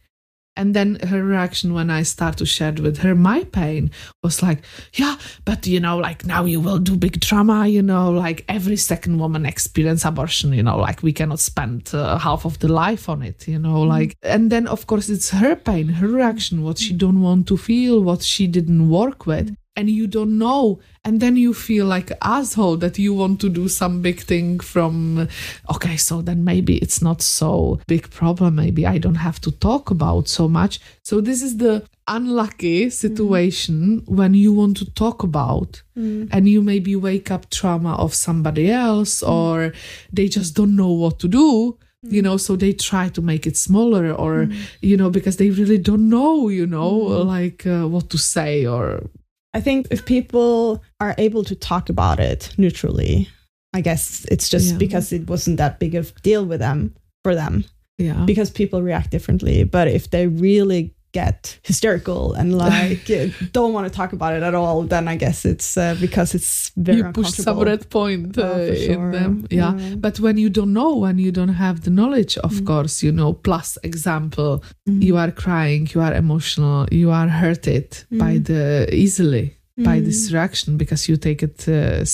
and 0.55 0.75
then 0.75 0.95
her 1.07 1.23
reaction 1.23 1.73
when 1.73 1.89
i 1.89 2.03
start 2.03 2.37
to 2.37 2.45
share 2.45 2.73
with 2.73 2.97
her 2.99 3.15
my 3.15 3.43
pain 3.45 3.89
was 4.21 4.43
like 4.43 4.63
yeah 4.93 5.15
but 5.45 5.65
you 5.65 5.79
know 5.79 5.97
like 5.97 6.25
now 6.25 6.45
you 6.45 6.59
will 6.59 6.79
do 6.79 6.95
big 6.95 7.19
drama 7.19 7.67
you 7.67 7.81
know 7.81 8.11
like 8.11 8.45
every 8.47 8.75
second 8.75 9.17
woman 9.19 9.45
experience 9.45 10.05
abortion 10.05 10.53
you 10.53 10.63
know 10.63 10.77
like 10.77 11.01
we 11.01 11.13
cannot 11.13 11.39
spend 11.39 11.89
uh, 11.93 12.17
half 12.17 12.45
of 12.45 12.59
the 12.59 12.67
life 12.67 13.09
on 13.09 13.21
it 13.21 13.47
you 13.47 13.59
know 13.59 13.81
like 13.81 14.15
and 14.21 14.51
then 14.51 14.67
of 14.67 14.87
course 14.87 15.09
it's 15.09 15.31
her 15.31 15.55
pain 15.55 15.87
her 15.87 16.07
reaction 16.07 16.63
what 16.63 16.77
she 16.77 16.93
don't 16.93 17.21
want 17.21 17.47
to 17.47 17.57
feel 17.57 18.01
what 18.01 18.21
she 18.21 18.47
didn't 18.47 18.89
work 18.89 19.25
with 19.25 19.55
and 19.75 19.89
you 19.89 20.07
don't 20.07 20.37
know 20.37 20.79
and 21.03 21.19
then 21.19 21.35
you 21.35 21.53
feel 21.53 21.85
like 21.85 22.11
asshole 22.21 22.77
that 22.77 22.99
you 22.99 23.13
want 23.13 23.41
to 23.41 23.49
do 23.49 23.67
some 23.67 24.01
big 24.01 24.19
thing 24.19 24.59
from 24.59 25.27
okay 25.69 25.97
so 25.97 26.21
then 26.21 26.43
maybe 26.43 26.77
it's 26.77 27.01
not 27.01 27.21
so 27.21 27.79
big 27.87 28.09
problem 28.09 28.55
maybe 28.55 28.85
i 28.85 28.97
don't 28.97 29.15
have 29.15 29.39
to 29.41 29.51
talk 29.51 29.89
about 29.89 30.27
so 30.27 30.47
much 30.47 30.79
so 31.03 31.19
this 31.21 31.41
is 31.41 31.57
the 31.57 31.83
unlucky 32.07 32.89
situation 32.89 34.01
mm. 34.01 34.09
when 34.09 34.33
you 34.33 34.53
want 34.53 34.75
to 34.77 34.89
talk 34.93 35.23
about 35.23 35.81
mm. 35.97 36.27
and 36.31 36.49
you 36.49 36.61
maybe 36.61 36.95
wake 36.95 37.31
up 37.31 37.49
trauma 37.49 37.95
of 37.95 38.13
somebody 38.13 38.69
else 38.69 39.21
mm. 39.21 39.29
or 39.29 39.73
they 40.11 40.27
just 40.27 40.55
don't 40.55 40.75
know 40.75 40.91
what 40.91 41.19
to 41.19 41.27
do 41.27 41.77
you 42.03 42.21
know 42.21 42.35
so 42.35 42.57
they 42.57 42.73
try 42.73 43.07
to 43.07 43.21
make 43.21 43.47
it 43.47 43.55
smaller 43.55 44.11
or 44.11 44.45
mm. 44.45 44.55
you 44.81 44.97
know 44.97 45.09
because 45.09 45.37
they 45.37 45.49
really 45.49 45.77
don't 45.77 46.09
know 46.09 46.49
you 46.49 46.67
know 46.67 46.99
mm. 46.99 47.25
like 47.25 47.65
uh, 47.65 47.87
what 47.87 48.09
to 48.09 48.17
say 48.17 48.65
or 48.65 49.09
i 49.53 49.61
think 49.61 49.87
if 49.91 50.05
people 50.05 50.83
are 50.99 51.15
able 51.17 51.43
to 51.43 51.55
talk 51.55 51.89
about 51.89 52.19
it 52.19 52.53
neutrally 52.57 53.27
i 53.73 53.81
guess 53.81 54.25
it's 54.31 54.49
just 54.49 54.73
yeah. 54.73 54.77
because 54.77 55.13
it 55.13 55.27
wasn't 55.27 55.57
that 55.57 55.79
big 55.79 55.95
of 55.95 56.13
deal 56.21 56.45
with 56.45 56.59
them 56.59 56.95
for 57.23 57.33
them. 57.33 57.65
Yeah. 57.97 58.23
Because 58.25 58.51
people 58.51 58.81
react 58.81 59.09
differently. 59.09 59.63
But 59.63 59.87
if 59.87 60.09
they 60.09 60.27
really 60.27 60.93
get 61.13 61.59
hysterical 61.63 62.33
and 62.33 62.57
like 62.65 63.09
don't 63.53 63.71
want 63.71 63.87
to 63.87 63.93
talk 63.93 64.11
about 64.13 64.33
it 64.33 64.43
at 64.43 64.53
all, 64.53 64.83
then 64.83 65.07
I 65.07 65.15
guess 65.15 65.45
it's 65.45 65.77
uh, 65.77 65.95
because 66.01 66.35
it's 66.35 66.71
very 66.75 66.97
you 66.97 67.11
push 67.13 67.29
some 67.29 67.59
red 67.59 67.89
point 67.89 68.37
uh, 68.37 68.41
oh, 68.41 68.75
sure. 68.75 68.93
in 68.93 69.11
them. 69.11 69.47
Yeah. 69.49 69.75
yeah. 69.75 69.95
but 69.95 70.19
when 70.19 70.37
you 70.37 70.49
don't 70.49 70.73
know, 70.73 70.97
when 70.97 71.17
you 71.19 71.31
don't 71.31 71.55
have 71.65 71.81
the 71.81 71.91
knowledge, 71.91 72.37
of 72.39 72.53
mm. 72.53 72.65
course, 72.65 73.03
you 73.03 73.11
know. 73.11 73.33
Plus, 73.33 73.77
example, 73.83 74.63
mm. 74.87 75.01
you 75.01 75.17
are 75.17 75.31
crying, 75.31 75.87
you 75.93 76.01
are 76.01 76.13
emotional, 76.13 76.87
you 76.91 77.11
are 77.11 77.27
hurted 77.27 77.91
mm. 77.91 78.19
by 78.19 78.37
the 78.37 78.89
easily 78.93 79.57
by 79.77 79.99
this 79.99 80.29
mm. 80.29 80.33
reaction 80.33 80.77
because 80.77 81.09
you 81.09 81.17
take 81.17 81.41
it 81.41 81.67
uh, 81.67 82.05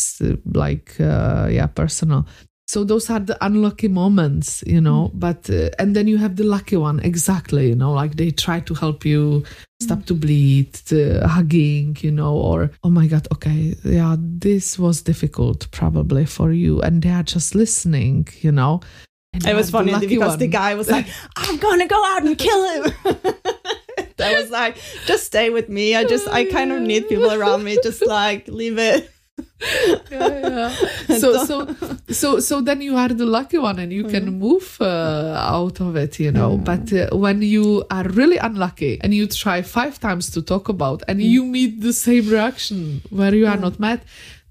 like 0.54 0.96
uh, 1.02 1.48
yeah 1.52 1.68
personal 1.68 2.26
so 2.70 2.84
those 2.84 3.10
are 3.10 3.20
the 3.20 3.36
unlucky 3.44 3.88
moments 3.88 4.64
you 4.68 4.80
know 4.80 5.10
mm. 5.10 5.20
but 5.20 5.50
uh, 5.50 5.70
and 5.80 5.96
then 5.96 6.08
you 6.08 6.18
have 6.18 6.36
the 6.36 6.44
lucky 6.44 6.78
one 6.78 7.00
exactly 7.00 7.68
you 7.70 7.76
know 7.76 7.92
like 7.92 8.16
they 8.16 8.30
try 8.30 8.60
to 8.60 8.76
help 8.76 9.04
you 9.04 9.44
stop 9.82 9.98
mm. 10.00 10.06
to 10.06 10.14
bleed 10.14 10.72
to 10.74 11.20
hugging 11.28 11.98
you 12.02 12.12
know 12.12 12.36
or 12.36 12.70
oh 12.84 12.90
my 12.92 13.08
god 13.08 13.28
okay 13.32 13.74
yeah 13.84 14.16
this 14.20 14.78
was 14.78 15.02
difficult 15.02 15.68
probably 15.72 16.26
for 16.26 16.52
you 16.52 16.80
and 16.82 17.02
they 17.02 17.10
are 17.10 17.24
just 17.24 17.56
listening 17.56 18.28
you 18.42 18.52
know 18.52 18.80
and 19.34 19.48
it 19.48 19.56
was 19.56 19.72
funny 19.72 19.98
because 20.08 20.38
one. 20.38 20.40
the 20.40 20.48
guy 20.48 20.76
was 20.76 20.92
like 20.92 21.08
i'm 21.38 21.58
gonna 21.58 21.88
go 21.88 22.02
out 22.14 22.24
and 22.24 22.38
kill 22.38 22.84
him 22.84 22.94
I 24.22 24.42
was 24.42 24.52
like, 24.52 24.76
just 25.06 25.26
stay 25.26 25.50
with 25.50 25.70
me. 25.70 25.96
I 25.96 26.04
just, 26.04 26.28
I 26.28 26.44
kind 26.44 26.74
of 26.74 26.82
need 26.82 27.08
people 27.08 27.32
around 27.32 27.64
me. 27.64 27.80
Just 27.82 28.06
like, 28.06 28.50
leave 28.50 28.78
it 28.78 29.10
yeah, 30.12 30.50
yeah. 30.50 30.76
So 31.20 31.46
so 31.46 31.76
so 32.10 32.40
so 32.40 32.62
then 32.62 32.82
you 32.82 32.96
are 32.96 33.10
the 33.10 33.26
lucky 33.26 33.58
one 33.58 33.80
and 33.80 33.92
you 33.92 34.06
can 34.06 34.26
mm. 34.28 34.38
move 34.38 34.78
uh, 34.80 35.36
out 35.38 35.80
of 35.82 35.96
it, 35.96 36.20
you 36.20 36.32
know. 36.32 36.58
Mm. 36.58 36.64
But 36.64 36.94
uh, 36.94 37.18
when 37.18 37.42
you 37.42 37.84
are 37.92 38.08
really 38.08 38.38
unlucky 38.38 39.00
and 39.02 39.14
you 39.14 39.28
try 39.28 39.62
five 39.62 40.00
times 40.00 40.30
to 40.32 40.42
talk 40.42 40.70
about 40.70 41.04
and 41.08 41.20
mm. 41.20 41.24
you 41.24 41.46
meet 41.46 41.82
the 41.82 41.94
same 41.94 42.30
reaction 42.30 43.02
where 43.10 43.34
you 43.36 43.48
are 43.48 43.58
not 43.58 43.80
mad, 43.80 44.02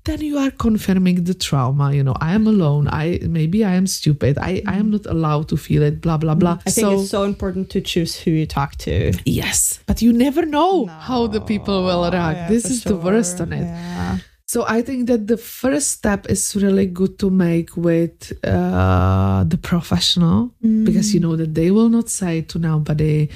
then 0.08 0.20
you 0.22 0.38
are 0.38 0.50
confirming 0.50 1.24
the 1.24 1.34
trauma 1.34 1.92
you 1.92 2.02
know 2.02 2.16
i 2.20 2.32
am 2.32 2.46
alone 2.46 2.88
i 2.88 3.18
maybe 3.38 3.64
i 3.64 3.74
am 3.74 3.86
stupid 3.86 4.38
i 4.38 4.62
i 4.66 4.74
am 4.82 4.90
not 4.90 5.04
allowed 5.06 5.46
to 5.48 5.56
feel 5.56 5.82
it 5.82 6.00
blah 6.00 6.16
blah 6.16 6.34
blah 6.34 6.58
i 6.66 6.70
think 6.70 6.88
it's 6.92 7.10
so 7.10 7.24
important 7.24 7.68
to 7.70 7.80
choose 7.80 8.16
who 8.20 8.30
you 8.30 8.46
talk 8.46 8.74
to 8.76 9.12
yes 9.26 9.80
but 9.86 10.00
you 10.00 10.12
never 10.12 10.46
know 10.46 10.84
no, 10.84 10.92
how 10.92 11.26
the 11.26 11.40
people 11.40 11.84
will 11.84 12.10
react 12.10 12.38
yeah, 12.38 12.48
this 12.48 12.64
is 12.70 12.82
sure. 12.82 12.92
the 12.92 12.98
worst 12.98 13.40
on 13.40 13.52
it 13.52 13.64
yeah. 13.64 14.18
So 14.48 14.64
I 14.66 14.80
think 14.80 15.08
that 15.08 15.26
the 15.26 15.36
first 15.36 15.90
step 15.90 16.26
is 16.30 16.56
really 16.56 16.86
good 16.86 17.18
to 17.18 17.28
make 17.28 17.76
with 17.76 18.32
uh, 18.42 19.44
the 19.44 19.58
professional 19.58 20.54
mm. 20.64 20.86
because 20.86 21.12
you 21.12 21.20
know 21.20 21.36
that 21.36 21.54
they 21.54 21.70
will 21.70 21.90
not 21.90 22.08
say 22.08 22.40
to 22.40 22.58
nobody. 22.58 23.28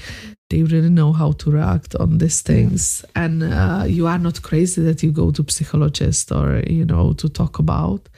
They 0.49 0.63
really 0.63 0.89
know 0.89 1.13
how 1.13 1.33
to 1.33 1.51
react 1.51 1.95
on 1.97 2.17
these 2.17 2.41
things, 2.41 3.05
yeah. 3.05 3.25
and 3.25 3.43
uh, 3.43 3.85
you 3.87 4.07
are 4.07 4.19
not 4.19 4.41
crazy 4.41 4.83
that 4.83 5.03
you 5.03 5.13
go 5.13 5.31
to 5.31 5.45
psychologist 5.49 6.33
or 6.33 6.63
you 6.67 6.87
know 6.87 7.13
to 7.13 7.29
talk 7.29 7.59
about. 7.59 8.09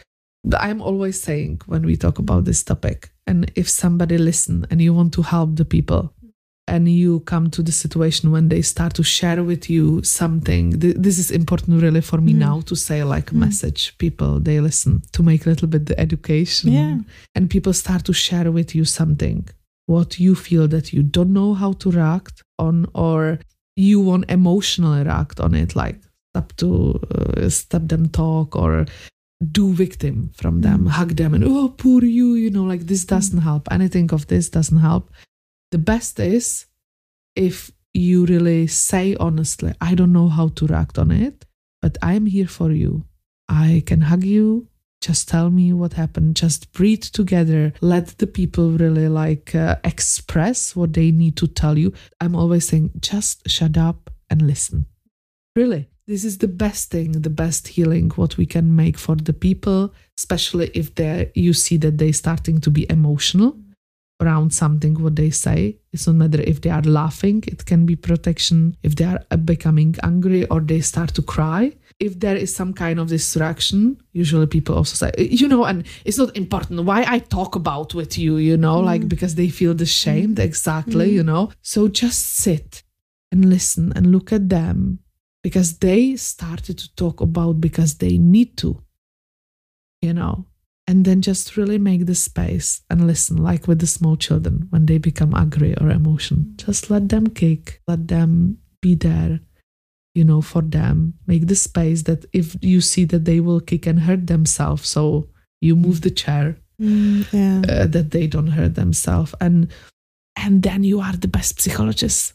But 0.44 0.60
I'm 0.60 0.80
always 0.80 1.20
saying 1.20 1.62
when 1.66 1.84
we 1.84 1.96
talk 1.96 2.20
about 2.20 2.44
this 2.44 2.62
topic, 2.62 3.10
and 3.26 3.50
if 3.56 3.68
somebody 3.68 4.18
listen 4.18 4.66
and 4.70 4.80
you 4.80 4.94
want 4.94 5.12
to 5.14 5.22
help 5.22 5.56
the 5.56 5.64
people, 5.64 6.12
and 6.66 6.88
you 6.88 7.20
come 7.20 7.50
to 7.50 7.62
the 7.62 7.72
situation 7.72 8.30
when 8.30 8.48
they 8.48 8.62
start 8.62 8.94
to 8.94 9.02
share 9.02 9.42
with 9.42 9.68
you 9.68 10.02
something 10.02 10.70
this 10.78 11.18
is 11.18 11.30
important 11.30 11.82
really 11.82 12.00
for 12.00 12.18
me 12.18 12.32
mm. 12.32 12.38
now 12.38 12.60
to 12.62 12.74
say 12.74 13.04
like 13.04 13.26
mm. 13.26 13.38
message 13.38 13.96
people 13.98 14.40
they 14.40 14.60
listen 14.60 15.02
to 15.12 15.22
make 15.22 15.44
a 15.44 15.48
little 15.48 15.68
bit 15.68 15.86
the 15.86 15.98
education 16.00 16.72
yeah. 16.72 16.96
and 17.34 17.50
people 17.50 17.72
start 17.72 18.04
to 18.04 18.12
share 18.12 18.50
with 18.50 18.74
you 18.74 18.84
something 18.84 19.46
what 19.86 20.18
you 20.18 20.34
feel 20.34 20.66
that 20.66 20.92
you 20.92 21.02
don't 21.02 21.32
know 21.32 21.52
how 21.52 21.72
to 21.72 21.90
react 21.90 22.42
on 22.58 22.86
or 22.94 23.38
you 23.76 24.00
want 24.00 24.30
emotionally 24.30 25.02
react 25.02 25.40
on 25.40 25.54
it 25.54 25.76
like 25.76 26.00
stop 26.32 26.52
to 26.56 26.98
uh, 27.14 27.48
stop 27.48 27.82
them 27.88 28.08
talk 28.08 28.56
or 28.56 28.86
do 29.52 29.72
victim 29.72 30.30
from 30.34 30.62
them 30.62 30.84
mm. 30.84 30.88
hug 30.88 31.10
them 31.16 31.34
and 31.34 31.44
oh 31.44 31.68
poor 31.68 32.02
you 32.02 32.34
you 32.34 32.50
know 32.50 32.64
like 32.64 32.86
this 32.86 33.04
doesn't 33.04 33.40
help 33.40 33.68
anything 33.70 34.10
of 34.12 34.26
this 34.28 34.48
doesn't 34.48 34.78
help 34.78 35.10
the 35.74 35.78
best 35.78 36.20
is 36.20 36.66
if 37.34 37.72
you 37.94 38.26
really 38.26 38.68
say 38.68 39.16
honestly, 39.18 39.74
I 39.80 39.96
don't 39.96 40.12
know 40.12 40.28
how 40.28 40.48
to 40.56 40.68
react 40.68 41.00
on 41.00 41.10
it, 41.10 41.46
but 41.82 41.98
I'm 42.00 42.26
here 42.26 42.46
for 42.46 42.70
you. 42.70 43.06
I 43.48 43.82
can 43.84 44.02
hug 44.02 44.22
you. 44.22 44.68
Just 45.00 45.28
tell 45.28 45.50
me 45.50 45.72
what 45.72 45.94
happened. 45.94 46.36
Just 46.36 46.72
breathe 46.72 47.02
together. 47.02 47.72
Let 47.80 48.06
the 48.18 48.28
people 48.28 48.70
really 48.70 49.08
like 49.08 49.52
uh, 49.52 49.78
express 49.82 50.76
what 50.76 50.92
they 50.92 51.10
need 51.10 51.36
to 51.38 51.48
tell 51.48 51.76
you. 51.76 51.92
I'm 52.20 52.36
always 52.36 52.68
saying, 52.68 52.92
just 53.00 53.50
shut 53.50 53.76
up 53.76 54.10
and 54.30 54.42
listen. 54.42 54.86
Really, 55.56 55.88
this 56.06 56.24
is 56.24 56.38
the 56.38 56.54
best 56.64 56.92
thing, 56.92 57.10
the 57.10 57.36
best 57.44 57.66
healing 57.66 58.10
what 58.10 58.36
we 58.36 58.46
can 58.46 58.76
make 58.76 58.96
for 58.96 59.16
the 59.16 59.32
people, 59.32 59.92
especially 60.16 60.70
if 60.72 60.94
they 60.94 61.32
you 61.34 61.52
see 61.52 61.78
that 61.78 61.98
they 61.98 62.12
starting 62.12 62.60
to 62.60 62.70
be 62.70 62.86
emotional 62.88 63.56
around 64.20 64.52
something 64.52 64.94
what 65.02 65.16
they 65.16 65.30
say 65.30 65.76
it's 65.92 66.06
not 66.06 66.16
matter 66.16 66.40
if 66.42 66.60
they 66.60 66.70
are 66.70 66.82
laughing 66.82 67.42
it 67.46 67.66
can 67.66 67.84
be 67.84 67.96
protection 67.96 68.76
if 68.82 68.94
they 68.94 69.04
are 69.04 69.36
becoming 69.38 69.94
angry 70.02 70.46
or 70.46 70.60
they 70.60 70.80
start 70.80 71.12
to 71.12 71.22
cry 71.22 71.72
if 71.98 72.20
there 72.20 72.36
is 72.36 72.54
some 72.54 72.72
kind 72.72 73.00
of 73.00 73.08
distraction 73.08 74.00
usually 74.12 74.46
people 74.46 74.74
also 74.76 74.94
say 74.94 75.12
you 75.18 75.48
know 75.48 75.64
and 75.64 75.84
it's 76.04 76.18
not 76.18 76.36
important 76.36 76.84
why 76.84 77.04
i 77.08 77.18
talk 77.18 77.56
about 77.56 77.92
with 77.94 78.16
you 78.16 78.36
you 78.36 78.56
know 78.56 78.80
mm. 78.80 78.84
like 78.84 79.08
because 79.08 79.34
they 79.34 79.48
feel 79.48 79.80
ashamed 79.80 80.36
mm. 80.36 80.44
exactly 80.44 81.08
mm. 81.08 81.12
you 81.12 81.22
know 81.22 81.50
so 81.60 81.88
just 81.88 82.36
sit 82.36 82.84
and 83.32 83.50
listen 83.50 83.92
and 83.96 84.12
look 84.12 84.32
at 84.32 84.48
them 84.48 85.00
because 85.42 85.78
they 85.78 86.14
started 86.14 86.78
to 86.78 86.94
talk 86.94 87.20
about 87.20 87.60
because 87.60 87.96
they 87.96 88.16
need 88.16 88.56
to 88.56 88.80
you 90.00 90.12
know 90.12 90.46
and 90.86 91.04
then 91.04 91.22
just 91.22 91.56
really 91.56 91.78
make 91.78 92.06
the 92.06 92.14
space 92.14 92.82
and 92.90 93.06
listen 93.06 93.36
like 93.36 93.66
with 93.66 93.78
the 93.78 93.86
small 93.86 94.16
children 94.16 94.66
when 94.70 94.86
they 94.86 94.98
become 94.98 95.34
angry 95.34 95.74
or 95.80 95.90
emotion. 95.90 96.54
Just 96.56 96.90
let 96.90 97.08
them 97.08 97.28
kick 97.28 97.80
let 97.88 98.08
them 98.08 98.58
be 98.80 98.94
there 98.94 99.40
you 100.14 100.24
know 100.24 100.40
for 100.40 100.62
them. 100.62 101.14
Make 101.26 101.48
the 101.48 101.56
space 101.56 102.02
that 102.02 102.24
if 102.32 102.56
you 102.62 102.80
see 102.80 103.04
that 103.06 103.24
they 103.24 103.40
will 103.40 103.60
kick 103.60 103.86
and 103.86 104.00
hurt 104.00 104.26
themselves 104.26 104.88
so 104.88 105.28
you 105.60 105.74
move 105.76 106.02
the 106.02 106.10
chair 106.10 106.56
mm, 106.80 107.26
yeah. 107.32 107.62
uh, 107.68 107.86
that 107.86 108.12
they 108.12 108.26
don't 108.26 108.48
hurt 108.48 108.74
themselves. 108.74 109.34
And 109.40 109.68
and 110.36 110.62
then 110.62 110.84
you 110.84 111.00
are 111.00 111.16
the 111.16 111.28
best 111.28 111.60
psychologist 111.60 112.34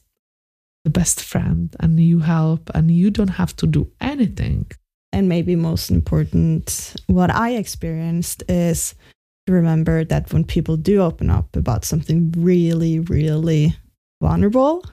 the 0.86 0.90
best 0.90 1.22
friend 1.22 1.76
and 1.80 2.00
you 2.00 2.20
help 2.20 2.70
and 2.74 2.90
you 2.90 3.10
don't 3.12 3.36
have 3.42 3.56
to 3.58 3.68
do 3.68 3.92
anything 4.00 4.66
and 5.12 5.28
maybe 5.28 5.56
most 5.56 5.92
important, 5.92 6.96
what 7.08 7.30
I 7.30 7.52
experienced 7.52 8.44
is 8.48 8.96
to 9.48 9.54
remember 9.54 10.06
that 10.06 10.32
when 10.32 10.44
people 10.44 10.78
do 10.78 11.02
open 11.02 11.30
up 11.30 11.56
about 11.56 11.86
something 11.86 12.34
really, 12.38 13.00
really 13.00 13.76
vulnerable, 14.22 14.84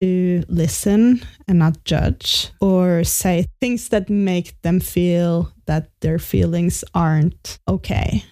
to 0.00 0.42
listen 0.48 1.22
and 1.46 1.58
not 1.58 1.84
judge 1.84 2.50
or 2.60 3.04
say 3.04 3.46
things 3.60 3.90
that 3.90 4.08
make 4.08 4.60
them 4.62 4.80
feel 4.80 5.52
that 5.66 5.90
their 6.00 6.18
feelings 6.18 6.82
aren't 6.94 7.58
okay. 7.68 8.24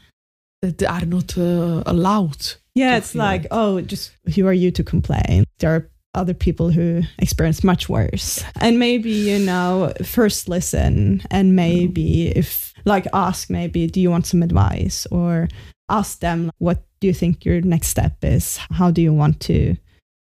That 0.62 0.79
they 0.79 0.87
are 0.87 1.05
not 1.05 1.37
uh, 1.37 1.83
allowed. 1.87 2.55
Yeah, 2.74 2.96
it's 2.96 3.14
like, 3.14 3.46
oh, 3.51 3.81
just 3.81 4.12
who 4.35 4.46
are 4.46 4.53
you 4.53 4.70
to 4.72 4.83
complain? 4.83 5.44
There 5.59 5.70
are 5.70 5.90
other 6.19 6.35
people 6.35 6.71
who 6.71 7.03
experience 7.19 7.65
much 7.65 7.89
worse. 7.89 8.45
And 8.61 8.79
maybe, 8.79 9.11
you 9.11 9.39
know, 9.39 9.93
first 10.05 10.49
listen 10.49 11.23
and 11.31 11.57
maybe 11.57 12.29
if, 12.29 12.75
like, 12.85 13.07
ask 13.13 13.51
maybe, 13.51 13.87
do 13.87 14.01
you 14.01 14.11
want 14.11 14.27
some 14.27 14.43
advice? 14.43 15.07
Or 15.11 15.49
ask 15.89 16.21
them, 16.21 16.51
what 16.59 16.85
do 17.01 17.07
you 17.07 17.15
think 17.15 17.45
your 17.45 17.61
next 17.61 17.89
step 17.89 18.17
is? 18.23 18.59
How 18.71 18.91
do 18.91 19.01
you 19.01 19.15
want 19.15 19.41
to 19.43 19.77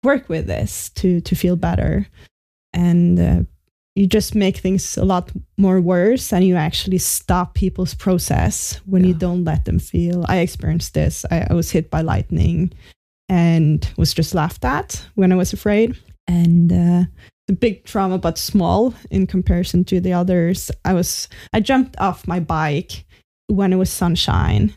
work 0.04 0.30
with 0.30 0.48
this 0.48 0.90
to, 0.92 1.22
to 1.22 1.36
feel 1.36 1.56
better? 1.56 2.08
And 2.74 3.20
uh, 3.20 3.44
you 3.96 4.08
just 4.08 4.36
make 4.36 4.58
things 4.58 4.98
a 4.98 5.06
lot 5.06 5.32
more 5.58 5.80
worse 5.80 6.34
and 6.34 6.44
you 6.44 6.56
actually 6.56 6.98
stop 6.98 7.54
people's 7.54 7.94
process 7.94 8.82
when 8.86 9.04
yeah. 9.04 9.08
you 9.08 9.14
don't 9.14 9.46
let 9.46 9.66
them 9.66 9.80
feel 9.80 10.26
i 10.28 10.40
experienced 10.40 10.94
this 10.94 11.26
I, 11.32 11.48
I, 11.50 11.54
was 11.54 11.72
hit 11.72 11.90
by 11.90 12.02
lightning 12.02 12.74
and 13.30 13.92
was 13.98 14.14
just 14.14 14.36
laughed 14.36 14.66
at 14.66 15.06
when 15.16 15.32
i 15.32 15.36
was 15.36 15.54
afraid 15.54 15.98
and 16.28 16.72
uh, 16.72 17.04
the 17.48 17.54
big 17.54 17.86
trauma 17.86 18.18
but 18.18 18.38
small 18.38 18.94
in 19.12 19.28
comparison 19.28 19.84
to 19.84 20.00
the 20.00 20.14
others 20.14 20.72
i 20.84 20.94
was 20.94 21.28
i 21.54 21.60
jumped 21.60 21.96
off 22.00 22.28
my 22.28 22.40
bike 22.40 23.06
when 23.48 23.72
it 23.72 23.78
was 23.78 23.90
sunshine 23.90 24.74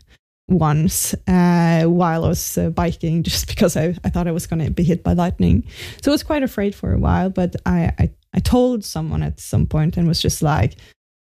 once 0.49 1.15
uh, 1.27 1.85
while 1.85 2.25
I 2.25 2.29
was 2.29 2.59
uh, 2.59 2.71
biking 2.71 3.23
just 3.23 3.47
because 3.47 3.77
I, 3.77 3.95
I 4.05 4.11
thought 4.11 4.27
I 4.27 4.33
was 4.33 4.47
going 4.47 4.65
to 4.65 4.71
be 4.71 4.83
hit 4.83 5.05
by 5.05 5.13
lightning. 5.13 5.65
So 6.03 6.11
I 6.11 6.15
was 6.15 6.23
quite 6.23 6.43
afraid 6.43 6.75
for 6.75 6.93
a 6.93 6.99
while, 6.99 7.31
but 7.31 7.55
I, 7.67 7.93
I, 7.99 8.11
I 8.35 8.41
told 8.41 8.85
someone 8.85 9.23
at 9.23 9.41
some 9.41 9.67
point 9.67 9.97
and 9.97 10.09
was 10.09 10.23
just 10.23 10.43
like, 10.43 10.79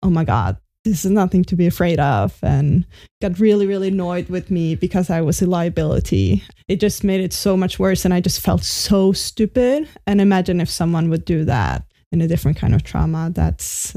oh 0.04 0.10
my 0.10 0.24
God, 0.24 0.58
this 0.86 1.06
is 1.06 1.12
nothing 1.12 1.44
to 1.46 1.56
be 1.56 1.68
afraid 1.68 2.00
of. 2.00 2.38
And 2.42 2.86
got 3.22 3.40
really, 3.40 3.68
really 3.68 3.90
annoyed 3.90 4.30
with 4.30 4.50
me 4.50 4.76
because 4.76 5.10
I 5.10 5.22
was 5.22 5.42
a 5.42 5.48
liability. 5.48 6.44
It 6.68 6.80
just 6.80 7.04
made 7.04 7.22
it 7.22 7.34
so 7.34 7.58
much 7.58 7.80
worse. 7.80 8.06
And 8.06 8.14
I 8.14 8.22
just 8.22 8.42
felt 8.42 8.64
so 8.64 9.12
stupid. 9.12 9.88
And 10.08 10.22
imagine 10.22 10.62
if 10.62 10.70
someone 10.70 11.10
would 11.10 11.26
do 11.26 11.46
that 11.46 11.84
in 12.12 12.22
a 12.22 12.28
different 12.28 12.58
kind 12.58 12.74
of 12.74 12.84
trauma. 12.84 13.32
That's, 13.34 13.96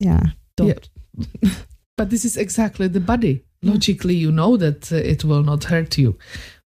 yeah, 0.00 0.22
don't. 0.56 0.88
Yeah. 1.42 1.50
but 1.96 2.10
this 2.10 2.24
is 2.24 2.36
exactly 2.36 2.88
the 2.88 3.00
body 3.00 3.44
logically 3.62 4.14
you 4.14 4.32
know 4.32 4.56
that 4.56 4.92
uh, 4.92 4.96
it 4.96 5.24
will 5.24 5.42
not 5.42 5.64
hurt 5.64 5.96
you 5.96 6.18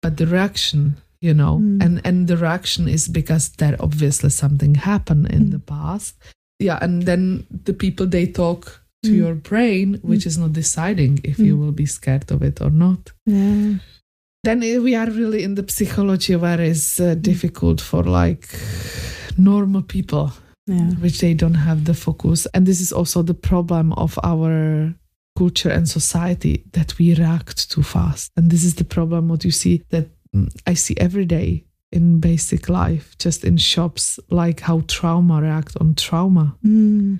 but 0.01 0.17
the 0.17 0.27
reaction 0.27 0.95
you 1.21 1.33
know 1.33 1.57
mm. 1.57 1.83
and 1.83 2.01
and 2.05 2.27
the 2.27 2.37
reaction 2.37 2.87
is 2.87 3.07
because 3.07 3.49
there 3.53 3.75
obviously 3.79 4.29
something 4.29 4.75
happened 4.75 5.29
in 5.31 5.45
mm. 5.45 5.51
the 5.51 5.59
past 5.59 6.15
yeah 6.59 6.77
and 6.81 7.03
then 7.03 7.45
the 7.49 7.73
people 7.73 8.05
they 8.05 8.27
talk 8.27 8.82
to 9.03 9.11
mm. 9.11 9.17
your 9.17 9.35
brain 9.35 9.99
which 10.01 10.21
mm. 10.21 10.27
is 10.27 10.37
not 10.37 10.53
deciding 10.53 11.19
if 11.23 11.37
you 11.39 11.55
mm. 11.55 11.59
will 11.59 11.71
be 11.71 11.85
scared 11.85 12.31
of 12.31 12.41
it 12.41 12.61
or 12.61 12.69
not 12.69 13.11
yeah 13.25 13.75
then 14.43 14.59
we 14.59 14.93
are 14.93 15.09
really 15.09 15.41
in 15.41 15.55
the 15.55 15.65
psychology 15.69 16.35
where 16.35 16.59
it's 16.59 16.99
uh, 16.99 17.15
mm. 17.15 17.21
difficult 17.21 17.79
for 17.79 18.03
like 18.03 18.47
normal 19.37 19.81
people 19.81 20.31
yeah. 20.67 20.91
which 21.03 21.19
they 21.19 21.33
don't 21.33 21.61
have 21.69 21.85
the 21.85 21.93
focus 21.93 22.45
and 22.53 22.65
this 22.65 22.81
is 22.81 22.91
also 22.91 23.21
the 23.21 23.33
problem 23.33 23.93
of 23.93 24.19
our 24.23 24.93
culture 25.37 25.69
and 25.69 25.87
society 25.87 26.63
that 26.73 26.97
we 26.97 27.15
react 27.15 27.69
too 27.69 27.83
fast. 27.83 28.31
And 28.37 28.51
this 28.51 28.63
is 28.63 28.75
the 28.75 28.83
problem 28.83 29.29
what 29.29 29.43
you 29.43 29.51
see 29.51 29.83
that 29.89 30.09
I 30.65 30.73
see 30.73 30.95
every 30.97 31.25
day 31.25 31.65
in 31.91 32.19
basic 32.19 32.69
life, 32.69 33.15
just 33.19 33.43
in 33.43 33.57
shops, 33.57 34.19
like 34.29 34.61
how 34.61 34.81
trauma 34.87 35.41
react 35.41 35.77
on 35.79 35.95
trauma 35.95 36.55
mm. 36.65 37.19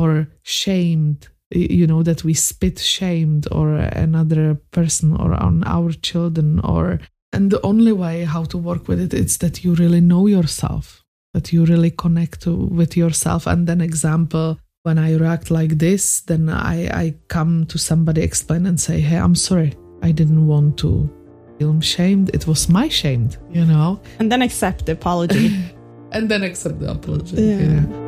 Or 0.00 0.28
shamed, 0.42 1.28
you 1.50 1.86
know, 1.86 2.02
that 2.02 2.24
we 2.24 2.34
spit 2.34 2.78
shamed 2.78 3.44
or 3.50 3.76
another 3.76 4.54
person 4.70 5.08
or 5.16 5.30
on 5.34 5.64
our 5.64 5.92
children 5.92 6.60
or 6.60 7.00
and 7.32 7.50
the 7.50 7.60
only 7.62 7.92
way 7.92 8.24
how 8.24 8.44
to 8.44 8.56
work 8.56 8.88
with 8.88 9.00
it 9.00 9.12
is 9.12 9.38
that 9.38 9.62
you 9.62 9.74
really 9.74 10.00
know 10.00 10.26
yourself 10.26 11.02
that 11.34 11.52
you 11.52 11.64
really 11.66 11.90
connect 11.90 12.46
with 12.46 12.96
yourself 12.96 13.46
and 13.46 13.66
then 13.66 13.80
example 13.80 14.58
when 14.86 14.98
I 14.98 15.16
react 15.16 15.50
like 15.50 15.78
this, 15.78 16.20
then 16.20 16.48
I, 16.48 16.86
I 16.86 17.14
come 17.26 17.66
to 17.66 17.76
somebody, 17.76 18.22
explain 18.22 18.66
and 18.66 18.80
say, 18.80 19.00
hey, 19.00 19.16
I'm 19.16 19.34
sorry. 19.34 19.74
I 20.00 20.12
didn't 20.12 20.46
want 20.46 20.78
to 20.78 21.10
feel 21.58 21.80
shamed. 21.80 22.30
It 22.32 22.46
was 22.46 22.68
my 22.68 22.88
shamed, 22.88 23.36
you 23.50 23.64
know? 23.64 24.00
And 24.20 24.30
then 24.30 24.42
accept 24.42 24.86
the 24.86 24.92
apology. 24.92 25.58
and 26.12 26.28
then 26.28 26.44
accept 26.44 26.78
the 26.78 26.92
apology. 26.92 27.34
yeah. 27.34 27.58
yeah. 27.58 28.05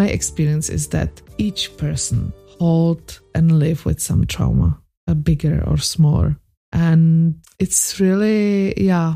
My 0.00 0.08
experience 0.18 0.68
is 0.78 0.84
that 0.96 1.12
each 1.46 1.62
person 1.84 2.32
hold 2.58 3.06
and 3.36 3.46
live 3.64 3.80
with 3.88 4.00
some 4.08 4.22
trauma, 4.34 4.70
a 5.06 5.14
bigger 5.14 5.56
or 5.70 5.78
smaller. 5.94 6.30
And 6.72 7.34
it's 7.64 8.00
really, 8.00 8.48
yeah, 8.90 9.10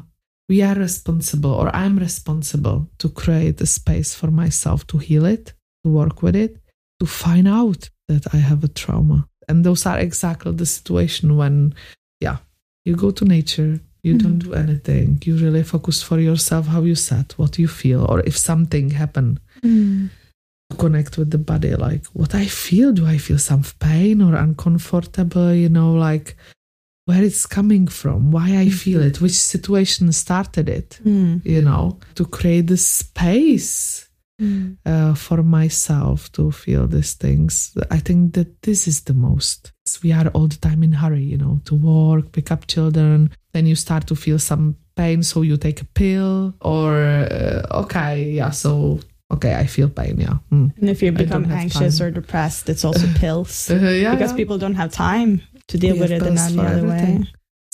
we 0.51 0.57
are 0.69 0.79
responsible, 0.89 1.55
or 1.61 1.69
I'm 1.83 1.97
responsible 2.09 2.79
to 3.01 3.09
create 3.09 3.59
a 3.67 3.67
space 3.79 4.11
for 4.21 4.31
myself 4.43 4.79
to 4.91 4.97
heal 5.07 5.25
it, 5.37 5.45
to 5.83 5.89
work 6.01 6.17
with 6.25 6.37
it, 6.45 6.53
to 7.01 7.07
find 7.07 7.47
out 7.61 7.83
that 8.11 8.25
I 8.37 8.41
have 8.51 8.63
a 8.65 8.75
trauma. 8.81 9.19
And 9.49 9.65
those 9.65 9.83
are 9.91 9.99
exactly 9.99 10.53
the 10.53 10.67
situation 10.67 11.29
when, 11.41 11.75
yeah, 12.27 12.39
you 12.87 12.95
go 13.05 13.11
to 13.19 13.25
nature, 13.37 13.73
you 14.07 14.15
mm 14.15 14.23
don't 14.23 14.43
do 14.49 14.53
anything, 14.65 15.09
you 15.27 15.35
really 15.45 15.65
focus 15.75 16.03
for 16.09 16.19
yourself 16.29 16.65
how 16.75 16.83
you 16.91 16.97
sat, 17.11 17.29
what 17.41 17.53
you 17.63 17.69
feel, 17.83 18.03
or 18.11 18.19
if 18.31 18.37
something 18.51 18.87
happened. 19.03 19.35
Mm 19.63 20.11
connect 20.79 21.19
with 21.19 21.31
the 21.31 21.39
body 21.39 21.75
like 21.75 22.05
what 22.07 22.35
i 22.35 22.47
feel 22.47 22.93
do 22.93 23.07
i 23.07 23.19
feel 23.19 23.39
some 23.39 23.63
pain 23.79 24.21
or 24.23 24.35
uncomfortable 24.35 25.53
you 25.55 25.69
know 25.69 25.93
like 25.95 26.37
where 27.07 27.23
it's 27.23 27.47
coming 27.47 27.87
from 27.87 28.33
why 28.33 28.57
i 28.57 28.69
feel 28.69 29.03
it 29.03 29.21
which 29.21 29.33
situation 29.33 30.11
started 30.13 30.69
it 30.69 30.99
mm. 31.05 31.45
you 31.45 31.63
know 31.63 31.99
to 32.15 32.25
create 32.25 32.67
the 32.67 32.77
space 32.77 34.09
mm. 34.41 34.77
uh, 34.87 35.15
for 35.15 35.43
myself 35.43 36.33
to 36.33 36.51
feel 36.51 36.87
these 36.87 37.15
things 37.15 37.77
i 37.91 37.99
think 37.99 38.35
that 38.35 38.63
this 38.63 38.89
is 38.89 39.03
the 39.03 39.15
most 39.15 39.73
we 40.03 40.13
are 40.13 40.29
all 40.29 40.49
the 40.49 40.57
time 40.57 40.83
in 40.83 40.93
hurry 40.93 41.23
you 41.23 41.37
know 41.37 41.61
to 41.65 41.75
work 41.75 42.33
pick 42.33 42.51
up 42.51 42.67
children 42.67 43.31
then 43.53 43.67
you 43.67 43.75
start 43.75 44.07
to 44.07 44.17
feel 44.17 44.39
some 44.39 44.75
pain 44.97 45.23
so 45.23 45.43
you 45.43 45.57
take 45.57 45.81
a 45.83 45.85
pill 45.85 46.55
or 46.61 46.95
uh, 47.03 47.63
okay 47.71 48.31
yeah 48.31 48.51
so 48.51 48.99
okay, 49.35 49.55
I 49.55 49.67
feel 49.67 49.89
pain. 49.89 50.21
Yeah. 50.21 50.39
Mm. 50.53 50.77
And 50.79 50.91
if 50.91 51.03
you 51.03 51.13
become 51.13 51.51
anxious 51.51 52.01
or 52.01 52.11
depressed, 52.11 52.69
it's 52.69 52.85
also 52.85 53.07
pills 53.17 53.71
uh, 53.71 53.75
yeah, 53.77 54.15
because 54.15 54.33
yeah. 54.33 54.37
people 54.37 54.59
don't 54.59 54.75
have 54.75 54.93
time 54.93 55.41
to 55.69 55.79
deal 55.79 55.99
with 55.99 56.11
it 56.11 56.23
in 56.23 56.39
any 56.39 56.59
other 56.59 56.87
way. 56.87 57.25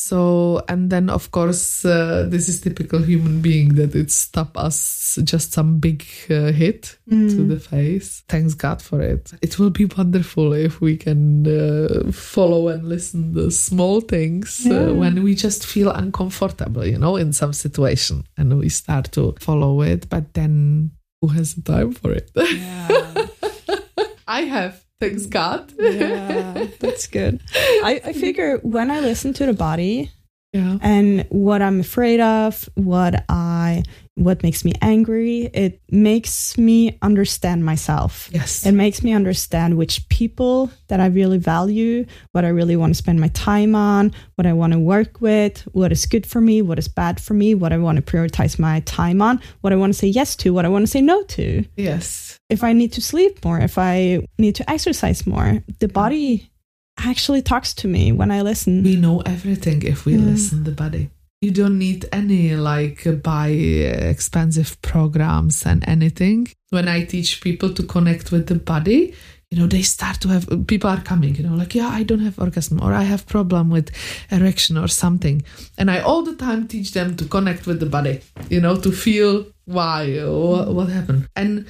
So, 0.00 0.64
and 0.66 0.88
then 0.88 1.10
of 1.10 1.30
course, 1.30 1.84
uh, 1.84 2.26
this 2.26 2.48
is 2.48 2.60
typical 2.60 3.00
human 3.02 3.42
being 3.42 3.74
that 3.74 3.94
it 3.94 4.10
stop 4.10 4.56
us 4.56 5.18
just 5.24 5.52
some 5.52 5.78
big 5.78 6.04
uh, 6.30 6.52
hit 6.52 6.96
mm. 7.08 7.28
to 7.28 7.44
the 7.44 7.60
face. 7.60 8.24
Thanks 8.26 8.54
God 8.54 8.80
for 8.80 9.02
it. 9.02 9.30
It 9.42 9.58
will 9.58 9.68
be 9.68 9.84
wonderful 9.84 10.54
if 10.54 10.80
we 10.80 10.96
can 10.96 11.46
uh, 11.46 12.10
follow 12.12 12.68
and 12.68 12.88
listen 12.88 13.34
the 13.34 13.50
small 13.50 14.00
things 14.00 14.66
uh, 14.66 14.70
yeah. 14.70 14.90
when 14.90 15.22
we 15.22 15.34
just 15.34 15.66
feel 15.66 15.90
uncomfortable, 15.90 16.86
you 16.86 16.98
know, 16.98 17.16
in 17.16 17.34
some 17.34 17.52
situation, 17.52 18.24
and 18.38 18.58
we 18.58 18.70
start 18.70 19.12
to 19.12 19.34
follow 19.38 19.82
it. 19.82 20.08
But 20.08 20.32
then 20.32 20.92
who 21.20 21.28
has 21.28 21.54
the 21.54 21.62
time 21.62 21.92
for 21.92 22.12
it? 22.12 22.30
Yeah. 22.34 23.26
I 24.28 24.42
have. 24.42 24.84
Thanks 25.00 25.26
God. 25.26 25.72
yeah, 25.78 26.66
that's 26.78 27.06
good. 27.06 27.40
I, 27.54 28.00
I 28.04 28.12
figure 28.12 28.58
when 28.58 28.90
I 28.90 29.00
listen 29.00 29.32
to 29.34 29.46
the 29.46 29.54
body, 29.54 30.10
yeah. 30.52 30.76
and 30.82 31.26
what 31.30 31.62
I'm 31.62 31.80
afraid 31.80 32.20
of, 32.20 32.68
what 32.74 33.24
I 33.28 33.82
what 34.16 34.42
makes 34.42 34.64
me 34.64 34.72
angry. 34.82 35.50
It 35.54 35.80
makes 35.90 36.58
me 36.58 36.98
understand 37.02 37.64
myself. 37.64 38.28
Yes. 38.32 38.66
It 38.66 38.72
makes 38.72 39.02
me 39.02 39.12
understand 39.12 39.76
which 39.76 40.08
people 40.08 40.70
that 40.88 41.00
I 41.00 41.06
really 41.06 41.38
value, 41.38 42.06
what 42.32 42.44
I 42.44 42.48
really 42.48 42.76
want 42.76 42.90
to 42.90 42.98
spend 42.98 43.20
my 43.20 43.28
time 43.28 43.74
on, 43.74 44.12
what 44.34 44.46
I 44.46 44.52
want 44.52 44.72
to 44.72 44.78
work 44.78 45.20
with, 45.20 45.60
what 45.72 45.92
is 45.92 46.06
good 46.06 46.26
for 46.26 46.40
me, 46.40 46.60
what 46.62 46.78
is 46.78 46.88
bad 46.88 47.20
for 47.20 47.34
me, 47.34 47.54
what 47.54 47.72
I 47.72 47.78
want 47.78 47.96
to 47.96 48.02
prioritize 48.02 48.58
my 48.58 48.80
time 48.80 49.22
on, 49.22 49.40
what 49.60 49.72
I 49.72 49.76
want 49.76 49.92
to 49.92 49.98
say 49.98 50.08
yes 50.08 50.36
to, 50.36 50.52
what 50.52 50.64
I 50.64 50.68
want 50.68 50.82
to 50.82 50.90
say 50.90 51.00
no 51.00 51.22
to. 51.22 51.64
Yes. 51.76 52.38
If 52.48 52.64
I 52.64 52.72
need 52.72 52.92
to 52.94 53.02
sleep 53.02 53.44
more, 53.44 53.58
if 53.58 53.78
I 53.78 54.26
need 54.38 54.56
to 54.56 54.70
exercise 54.70 55.26
more, 55.26 55.62
the 55.78 55.88
body 55.88 56.50
actually 56.98 57.40
talks 57.40 57.72
to 57.72 57.88
me 57.88 58.12
when 58.12 58.30
I 58.30 58.42
listen. 58.42 58.82
We 58.82 58.96
know 58.96 59.20
everything 59.20 59.82
if 59.82 60.04
we 60.04 60.16
yeah. 60.16 60.24
listen 60.24 60.64
the 60.64 60.72
body 60.72 61.10
you 61.40 61.50
don't 61.50 61.78
need 61.78 62.06
any 62.12 62.54
like 62.54 63.06
uh, 63.06 63.12
buy 63.12 63.48
uh, 63.48 64.10
expensive 64.10 64.80
programs 64.82 65.64
and 65.64 65.86
anything. 65.88 66.48
When 66.70 66.88
i 66.88 67.04
teach 67.04 67.40
people 67.40 67.70
to 67.74 67.82
connect 67.82 68.30
with 68.30 68.46
the 68.46 68.56
body 68.56 69.14
you 69.50 69.58
know 69.58 69.66
they 69.66 69.82
start 69.82 70.20
to 70.20 70.28
have 70.28 70.46
people 70.68 70.88
are 70.88 71.00
coming 71.00 71.34
you 71.34 71.42
know 71.42 71.56
like 71.56 71.74
yeah 71.74 71.88
i 71.88 72.04
don't 72.04 72.20
have 72.20 72.38
orgasm 72.38 72.80
or 72.80 72.92
i 72.94 73.02
have 73.02 73.26
problem 73.26 73.68
with 73.68 73.90
erection 74.30 74.78
or 74.78 74.88
something. 74.88 75.42
And 75.76 75.90
i 75.90 76.00
all 76.00 76.22
the 76.22 76.36
time 76.36 76.68
teach 76.68 76.92
them 76.92 77.16
to 77.16 77.24
connect 77.24 77.66
with 77.66 77.80
the 77.80 77.86
body 77.86 78.20
you 78.48 78.60
know 78.60 78.76
to 78.76 78.92
feel 78.92 79.46
why? 79.64 80.18
What, 80.24 80.74
what 80.74 80.88
happened? 80.88 81.28
And 81.36 81.66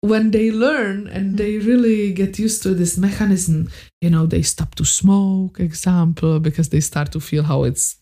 when 0.00 0.30
they 0.30 0.50
learn 0.52 1.08
and 1.08 1.26
mm-hmm. 1.26 1.36
they 1.36 1.58
really 1.58 2.12
get 2.12 2.38
used 2.38 2.62
to 2.62 2.74
this 2.74 2.96
mechanism 2.96 3.70
you 4.00 4.10
know 4.10 4.26
they 4.26 4.42
stop 4.42 4.74
to 4.74 4.84
smoke 4.84 5.60
example 5.60 6.40
because 6.40 6.70
they 6.70 6.80
start 6.80 7.12
to 7.12 7.20
feel 7.20 7.42
how 7.42 7.64
it's 7.64 7.99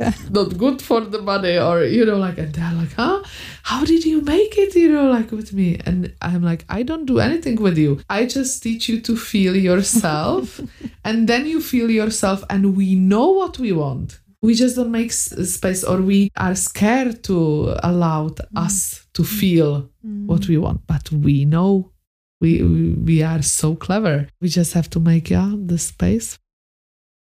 not 0.30 0.56
good 0.56 0.80
for 0.80 1.00
the 1.02 1.20
money 1.20 1.58
or 1.58 1.84
you 1.84 2.04
know 2.04 2.16
like 2.16 2.38
and 2.38 2.54
they're 2.54 2.72
like 2.72 2.92
huh? 2.94 3.22
How 3.62 3.84
did 3.84 4.04
you 4.04 4.22
make 4.22 4.56
it 4.56 4.74
you 4.74 4.90
know 4.90 5.10
like 5.10 5.30
with 5.30 5.52
me? 5.52 5.78
And 5.84 6.14
i'm 6.22 6.42
like 6.42 6.64
i 6.68 6.82
don't 6.82 7.06
do 7.06 7.18
anything 7.20 7.56
with 7.56 7.76
you. 7.76 8.00
I 8.08 8.26
just 8.26 8.62
teach 8.62 8.88
you 8.88 9.00
to 9.02 9.16
feel 9.16 9.54
yourself 9.56 10.60
and 11.04 11.28
then 11.28 11.46
you 11.46 11.60
feel 11.60 11.90
yourself 11.90 12.44
and 12.48 12.76
we 12.76 12.94
know 12.94 13.28
what 13.30 13.58
we 13.58 13.72
want. 13.72 14.20
We 14.42 14.54
just 14.54 14.76
don't 14.76 14.90
make 14.90 15.12
space 15.12 15.84
or 15.84 15.98
we 16.00 16.30
are 16.36 16.54
scared 16.54 17.22
to 17.24 17.76
allow 17.82 18.28
mm. 18.28 18.46
us 18.56 19.06
to 19.12 19.22
feel 19.22 19.90
mm. 20.06 20.26
what 20.26 20.48
we 20.48 20.56
want. 20.56 20.86
But 20.86 21.12
we 21.12 21.44
know. 21.44 21.92
We 22.40 22.62
we 22.62 23.22
are 23.22 23.42
so 23.42 23.76
clever. 23.76 24.28
We 24.40 24.48
just 24.48 24.72
have 24.72 24.88
to 24.90 25.00
make 25.00 25.28
yeah 25.28 25.52
the 25.54 25.76
space. 25.76 26.38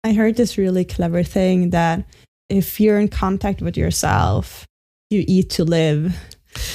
I 0.03 0.13
heard 0.13 0.36
this 0.36 0.58
really 0.58 0.86
clever 0.86 1.23
thing 1.23 1.69
that 1.71 2.06
if 2.49 2.79
you're 2.79 2.99
in 2.99 3.07
contact 3.07 3.62
with 3.62 3.77
yourself, 3.77 4.65
you 5.10 5.23
eat 5.27 5.49
to 5.51 5.63
live. 5.63 6.15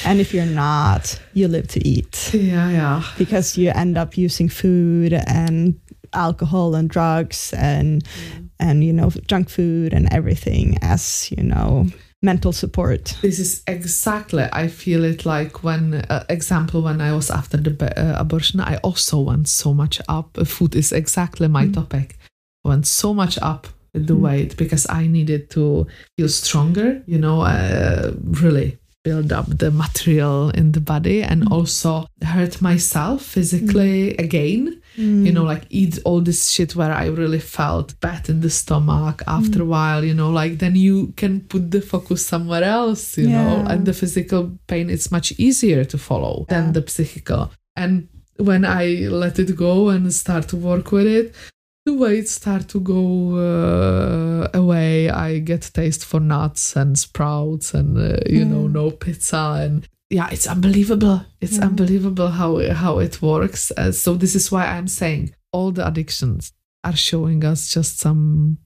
And 0.04 0.20
if 0.20 0.32
you're 0.32 0.46
not, 0.46 1.20
you 1.34 1.48
live 1.48 1.68
to 1.68 1.86
eat. 1.86 2.30
Yeah, 2.32 2.70
yeah. 2.70 3.02
Because 3.18 3.58
you 3.58 3.70
end 3.70 3.98
up 3.98 4.16
using 4.16 4.48
food 4.48 5.12
and 5.12 5.80
alcohol 6.12 6.74
and 6.74 6.88
drugs 6.90 7.54
and 7.56 8.04
mm. 8.04 8.48
and 8.60 8.84
you 8.84 8.92
know 8.92 9.10
junk 9.26 9.48
food 9.48 9.94
and 9.94 10.12
everything 10.12 10.76
as 10.82 11.30
you 11.30 11.42
know 11.42 11.86
mental 12.22 12.52
support 12.52 13.16
this 13.22 13.38
is 13.38 13.62
exactly 13.66 14.44
i 14.52 14.68
feel 14.68 15.04
it 15.04 15.24
like 15.24 15.64
when 15.64 15.94
uh, 15.94 16.24
example 16.28 16.82
when 16.82 17.00
i 17.00 17.12
was 17.12 17.30
after 17.30 17.56
the 17.56 17.98
uh, 17.98 18.20
abortion 18.20 18.60
i 18.60 18.76
also 18.78 19.20
went 19.20 19.48
so 19.48 19.72
much 19.72 20.00
up 20.08 20.36
food 20.46 20.74
is 20.74 20.92
exactly 20.92 21.48
my 21.48 21.64
mm. 21.64 21.72
topic 21.72 22.18
went 22.62 22.86
so 22.86 23.14
much 23.14 23.38
up 23.40 23.66
the 23.94 24.14
hmm. 24.14 24.22
weight 24.22 24.56
because 24.56 24.86
I 24.88 25.06
needed 25.06 25.50
to 25.50 25.86
feel 26.16 26.28
stronger, 26.28 27.02
you 27.06 27.18
know, 27.18 27.42
uh, 27.42 28.12
really 28.24 28.78
build 29.04 29.32
up 29.32 29.46
the 29.58 29.70
material 29.70 30.50
in 30.50 30.72
the 30.72 30.80
body 30.80 31.22
and 31.22 31.42
mm. 31.42 31.50
also 31.50 32.06
hurt 32.22 32.62
myself 32.62 33.22
physically 33.22 34.12
mm. 34.12 34.18
again. 34.18 34.80
Mm. 34.96 35.26
You 35.26 35.32
know, 35.32 35.42
like 35.42 35.64
eat 35.70 35.98
all 36.04 36.20
this 36.20 36.50
shit 36.50 36.76
where 36.76 36.92
I 36.92 37.06
really 37.06 37.40
felt 37.40 37.98
bad 38.00 38.28
in 38.28 38.42
the 38.42 38.50
stomach 38.50 39.22
after 39.26 39.62
a 39.62 39.64
while, 39.64 40.04
you 40.04 40.14
know, 40.14 40.30
like 40.30 40.58
then 40.58 40.76
you 40.76 41.12
can 41.16 41.40
put 41.40 41.70
the 41.70 41.80
focus 41.80 42.24
somewhere 42.24 42.62
else, 42.62 43.16
you 43.16 43.28
yeah. 43.28 43.42
know, 43.42 43.66
and 43.66 43.86
the 43.86 43.94
physical 43.94 44.56
pain 44.68 44.90
is 44.90 45.10
much 45.10 45.32
easier 45.32 45.84
to 45.84 45.98
follow 45.98 46.46
yeah. 46.48 46.60
than 46.60 46.72
the 46.72 46.88
psychical. 46.88 47.50
And 47.74 48.08
when 48.36 48.64
I 48.64 49.08
let 49.08 49.38
it 49.38 49.56
go 49.56 49.88
and 49.88 50.12
start 50.12 50.48
to 50.48 50.56
work 50.56 50.92
with 50.92 51.06
it, 51.06 51.34
the 51.84 51.94
weight 51.94 52.28
start 52.28 52.68
to 52.68 52.80
go 52.80 53.36
uh, 53.36 54.48
away 54.54 55.10
i 55.10 55.38
get 55.38 55.70
taste 55.74 56.04
for 56.04 56.20
nuts 56.20 56.76
and 56.76 56.98
sprouts 56.98 57.74
and 57.74 57.98
uh, 57.98 58.18
you 58.26 58.44
mm. 58.44 58.48
know 58.48 58.66
no 58.66 58.90
pizza 58.90 59.58
and 59.60 59.88
yeah 60.10 60.28
it's 60.30 60.46
unbelievable 60.46 61.24
it's 61.40 61.58
mm. 61.58 61.62
unbelievable 61.62 62.28
how 62.28 62.72
how 62.72 62.98
it 62.98 63.20
works 63.20 63.72
uh, 63.76 63.90
so 63.90 64.14
this 64.14 64.34
is 64.34 64.52
why 64.52 64.66
i'm 64.66 64.88
saying 64.88 65.34
all 65.52 65.72
the 65.72 65.86
addictions 65.86 66.52
are 66.84 66.96
showing 66.96 67.44
us 67.44 67.72
just 67.72 67.98
some 67.98 68.58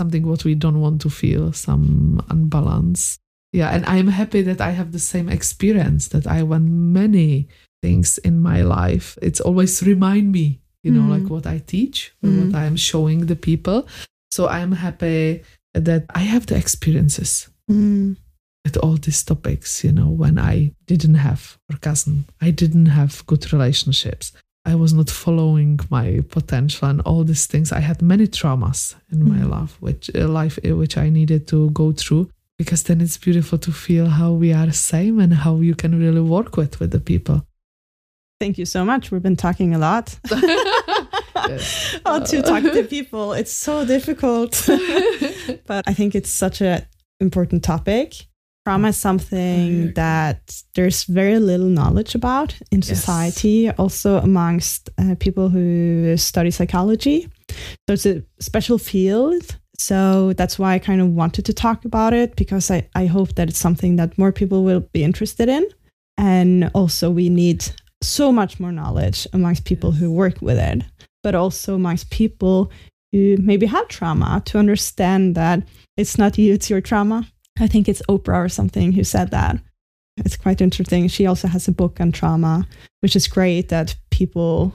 something 0.00 0.26
what 0.26 0.44
we 0.44 0.54
don't 0.54 0.80
want 0.80 1.00
to 1.00 1.10
feel 1.10 1.52
some 1.52 2.24
unbalance 2.28 3.18
yeah 3.52 3.70
and 3.70 3.84
i'm 3.86 4.08
happy 4.08 4.42
that 4.42 4.60
i 4.60 4.70
have 4.70 4.92
the 4.92 4.98
same 4.98 5.28
experience 5.28 6.08
that 6.08 6.26
i 6.26 6.42
want 6.42 6.64
many 6.64 7.48
things 7.82 8.18
in 8.18 8.40
my 8.40 8.62
life 8.62 9.18
it's 9.22 9.40
always 9.40 9.82
remind 9.82 10.30
me 10.30 10.60
you 10.86 10.92
know, 10.92 11.06
mm. 11.08 11.14
like 11.18 11.28
what 11.28 11.46
I 11.48 11.58
teach 11.58 12.12
or 12.22 12.30
mm. 12.30 12.46
what 12.46 12.54
I'm 12.54 12.76
showing 12.76 13.26
the 13.26 13.34
people. 13.34 13.88
So 14.30 14.46
I'm 14.46 14.70
happy 14.70 15.42
that 15.74 16.04
I 16.14 16.20
have 16.20 16.46
the 16.46 16.56
experiences 16.56 17.48
mm. 17.68 18.16
with 18.64 18.76
all 18.76 18.96
these 18.96 19.24
topics, 19.24 19.82
you 19.82 19.90
know, 19.90 20.08
when 20.22 20.38
I 20.38 20.72
didn't 20.86 21.16
have 21.16 21.58
orgasm, 21.68 22.26
I 22.40 22.52
didn't 22.52 22.86
have 22.86 23.26
good 23.26 23.52
relationships. 23.52 24.32
I 24.64 24.76
was 24.76 24.92
not 24.92 25.10
following 25.10 25.80
my 25.90 26.22
potential 26.28 26.88
and 26.88 27.00
all 27.00 27.24
these 27.24 27.46
things. 27.46 27.72
I 27.72 27.80
had 27.80 28.00
many 28.00 28.28
traumas 28.28 28.94
in 29.10 29.28
my 29.28 29.44
mm. 29.44 29.50
life, 29.50 29.76
which 29.80 30.08
uh, 30.14 30.28
life 30.28 30.56
uh, 30.64 30.76
which 30.76 30.96
I 30.96 31.08
needed 31.08 31.48
to 31.48 31.70
go 31.70 31.92
through. 31.92 32.30
Because 32.58 32.84
then 32.84 33.00
it's 33.00 33.18
beautiful 33.18 33.58
to 33.58 33.72
feel 33.72 34.06
how 34.06 34.32
we 34.32 34.52
are 34.52 34.72
same 34.72 35.20
and 35.20 35.34
how 35.34 35.56
you 35.56 35.74
can 35.74 35.98
really 35.98 36.22
work 36.22 36.56
with 36.56 36.80
with 36.80 36.90
the 36.92 37.00
people. 37.00 37.44
Thank 38.38 38.58
you 38.58 38.66
so 38.66 38.84
much. 38.84 39.10
We've 39.10 39.22
been 39.22 39.36
talking 39.36 39.74
a 39.74 39.78
lot. 39.78 40.18
How 42.04 42.20
to 42.20 42.42
talk 42.42 42.62
to 42.62 42.84
people. 42.88 43.32
It's 43.32 43.52
so 43.52 43.86
difficult. 43.86 44.62
but 45.66 45.84
I 45.86 45.94
think 45.94 46.14
it's 46.14 46.30
such 46.30 46.60
an 46.60 46.82
important 47.20 47.64
topic. 47.64 48.14
Trauma 48.66 48.88
is 48.88 48.96
something 48.96 49.92
that 49.94 50.60
there's 50.74 51.04
very 51.04 51.38
little 51.38 51.68
knowledge 51.68 52.16
about 52.16 52.58
in 52.72 52.82
society, 52.82 53.48
yes. 53.48 53.74
also 53.78 54.18
amongst 54.18 54.90
uh, 54.98 55.14
people 55.20 55.48
who 55.48 56.16
study 56.16 56.50
psychology. 56.50 57.28
So 57.48 57.92
it's 57.94 58.06
a 58.06 58.24
special 58.40 58.78
field. 58.78 59.56
So 59.78 60.32
that's 60.32 60.58
why 60.58 60.74
I 60.74 60.78
kind 60.80 61.00
of 61.00 61.10
wanted 61.10 61.44
to 61.44 61.52
talk 61.52 61.84
about 61.84 62.12
it 62.12 62.34
because 62.34 62.70
I, 62.70 62.88
I 62.96 63.06
hope 63.06 63.36
that 63.36 63.48
it's 63.48 63.58
something 63.58 63.96
that 63.96 64.18
more 64.18 64.32
people 64.32 64.64
will 64.64 64.80
be 64.80 65.04
interested 65.04 65.48
in. 65.48 65.64
And 66.18 66.70
also, 66.74 67.10
we 67.10 67.28
need 67.28 67.70
so 68.06 68.32
much 68.32 68.60
more 68.60 68.72
knowledge 68.72 69.26
amongst 69.32 69.64
people 69.64 69.92
who 69.92 70.10
work 70.10 70.40
with 70.40 70.58
it, 70.58 70.82
but 71.22 71.34
also 71.34 71.74
amongst 71.74 72.10
people 72.10 72.70
who 73.12 73.36
maybe 73.38 73.66
have 73.66 73.88
trauma 73.88 74.42
to 74.46 74.58
understand 74.58 75.34
that 75.34 75.62
it's 75.96 76.18
not 76.18 76.38
you, 76.38 76.54
it's 76.54 76.70
your 76.70 76.80
trauma. 76.80 77.26
I 77.58 77.66
think 77.66 77.88
it's 77.88 78.02
Oprah 78.08 78.44
or 78.44 78.48
something 78.48 78.92
who 78.92 79.04
said 79.04 79.30
that. 79.30 79.58
It's 80.18 80.36
quite 80.36 80.60
interesting. 80.60 81.08
She 81.08 81.26
also 81.26 81.48
has 81.48 81.68
a 81.68 81.72
book 81.72 82.00
on 82.00 82.12
trauma, 82.12 82.66
which 83.00 83.16
is 83.16 83.28
great 83.28 83.68
that 83.68 83.96
people 84.10 84.74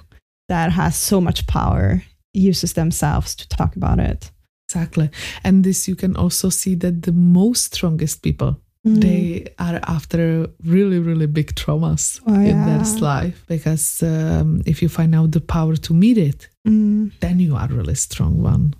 that 0.50 0.72
has 0.72 0.96
so 0.96 1.22
much 1.22 1.48
power 1.48 2.04
uses 2.34 2.74
themselves 2.74 3.36
to 3.36 3.48
talk 3.48 3.76
about 3.76 4.00
it. 4.00 4.32
Exactly. 4.70 5.10
And 5.44 5.64
this 5.64 5.88
you 5.88 5.96
can 5.96 6.16
also 6.16 6.50
see 6.50 6.76
that 6.76 7.04
the 7.04 7.12
most 7.12 7.74
strongest 7.74 8.22
people 8.22 8.60
Mm. 8.86 9.02
They 9.02 9.48
are 9.60 9.80
after 9.84 10.48
really, 10.66 11.00
really 11.00 11.28
big 11.28 11.54
traumas 11.54 12.20
oh, 12.26 12.34
in 12.34 12.48
yeah. 12.48 12.66
their 12.66 12.84
life 13.00 13.44
because 13.48 14.02
um, 14.02 14.64
if 14.66 14.82
you 14.82 14.90
find 14.90 15.14
out 15.14 15.32
the 15.32 15.42
power 15.42 15.76
to 15.76 15.94
meet 15.94 16.18
it, 16.18 16.50
mm. 16.68 17.12
then 17.20 17.40
you 17.40 17.56
are 17.56 17.68
really 17.68 17.96
strong 17.96 18.42
one. 18.42 18.74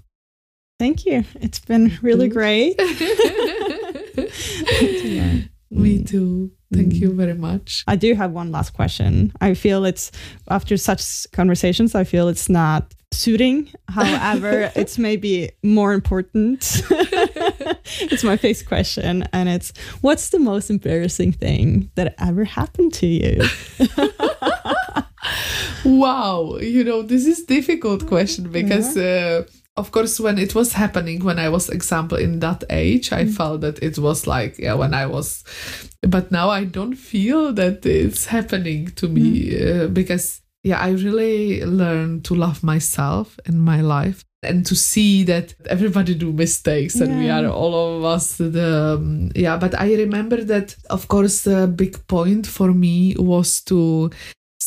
Thank 0.80 1.06
you. 1.06 1.24
It's 1.40 1.60
been 1.60 1.96
really 2.02 2.28
great. 2.28 2.76
yeah. 2.80 2.88
Me 5.70 6.00
mm. 6.00 6.10
too. 6.10 6.52
Thank 6.74 6.96
you 6.96 7.14
very 7.14 7.36
much. 7.36 7.84
I 7.86 7.96
do 7.96 8.16
have 8.16 8.32
one 8.32 8.52
last 8.52 8.74
question. 8.74 9.32
I 9.42 9.54
feel 9.54 9.86
it's 9.86 10.12
after 10.50 10.78
such 10.78 11.28
conversations, 11.32 11.94
I 11.96 12.06
feel 12.06 12.28
it's 12.28 12.50
not 12.50 12.96
suiting. 13.12 13.70
However, 13.88 14.72
it's 14.76 14.98
maybe 14.98 15.52
more 15.64 15.94
important. 15.94 16.82
it's 18.00 18.24
my 18.24 18.38
fixed 18.38 18.68
question, 18.68 19.28
and 19.34 19.50
it's 19.50 19.74
what's 20.02 20.30
the 20.30 20.40
most 20.40 20.70
embarrassing 20.70 21.34
thing 21.34 21.92
that 21.96 22.16
ever 22.20 22.44
happened 22.44 22.94
to 22.96 23.08
you? 23.08 23.44
wow, 25.86 26.58
you 26.62 26.84
know 26.84 27.02
this 27.02 27.26
is 27.26 27.44
difficult 27.44 28.08
question 28.08 28.52
because. 28.52 28.98
Uh, 28.98 29.44
of 29.78 29.92
course 29.92 30.20
when 30.20 30.38
it 30.38 30.54
was 30.54 30.74
happening 30.74 31.24
when 31.24 31.40
i 31.40 31.48
was 31.48 31.70
example 31.70 32.18
in 32.18 32.40
that 32.40 32.62
age 32.70 33.14
i 33.14 33.24
mm. 33.24 33.34
felt 33.34 33.62
that 33.62 33.82
it 33.82 33.98
was 33.98 34.28
like 34.28 34.60
yeah 34.60 34.74
when 34.74 34.94
i 34.94 35.06
was 35.06 35.46
but 36.02 36.30
now 36.30 36.50
i 36.50 36.66
don't 36.66 36.96
feel 36.96 37.54
that 37.54 37.86
it's 37.86 38.26
happening 38.26 38.88
to 38.88 39.08
me 39.08 39.50
mm. 39.50 39.86
uh, 39.86 39.88
because 39.88 40.42
yeah 40.64 40.80
i 40.80 40.90
really 40.90 41.64
learned 41.66 42.24
to 42.24 42.36
love 42.36 42.64
myself 42.64 43.40
and 43.46 43.62
my 43.62 43.82
life 43.82 44.24
and 44.44 44.66
to 44.66 44.76
see 44.76 45.24
that 45.24 45.54
everybody 45.68 46.16
do 46.16 46.34
mistakes 46.34 46.96
and 46.96 47.12
yeah. 47.12 47.20
we 47.20 47.30
are 47.30 47.52
all 47.52 47.98
of 47.98 48.04
us 48.04 48.38
the 48.38 48.98
um, 48.98 49.32
yeah 49.36 49.58
but 49.58 49.80
i 49.80 49.94
remember 49.96 50.44
that 50.44 50.76
of 50.90 51.08
course 51.08 51.44
the 51.44 51.68
big 51.68 52.06
point 52.08 52.48
for 52.48 52.74
me 52.74 53.16
was 53.18 53.62
to 53.62 54.10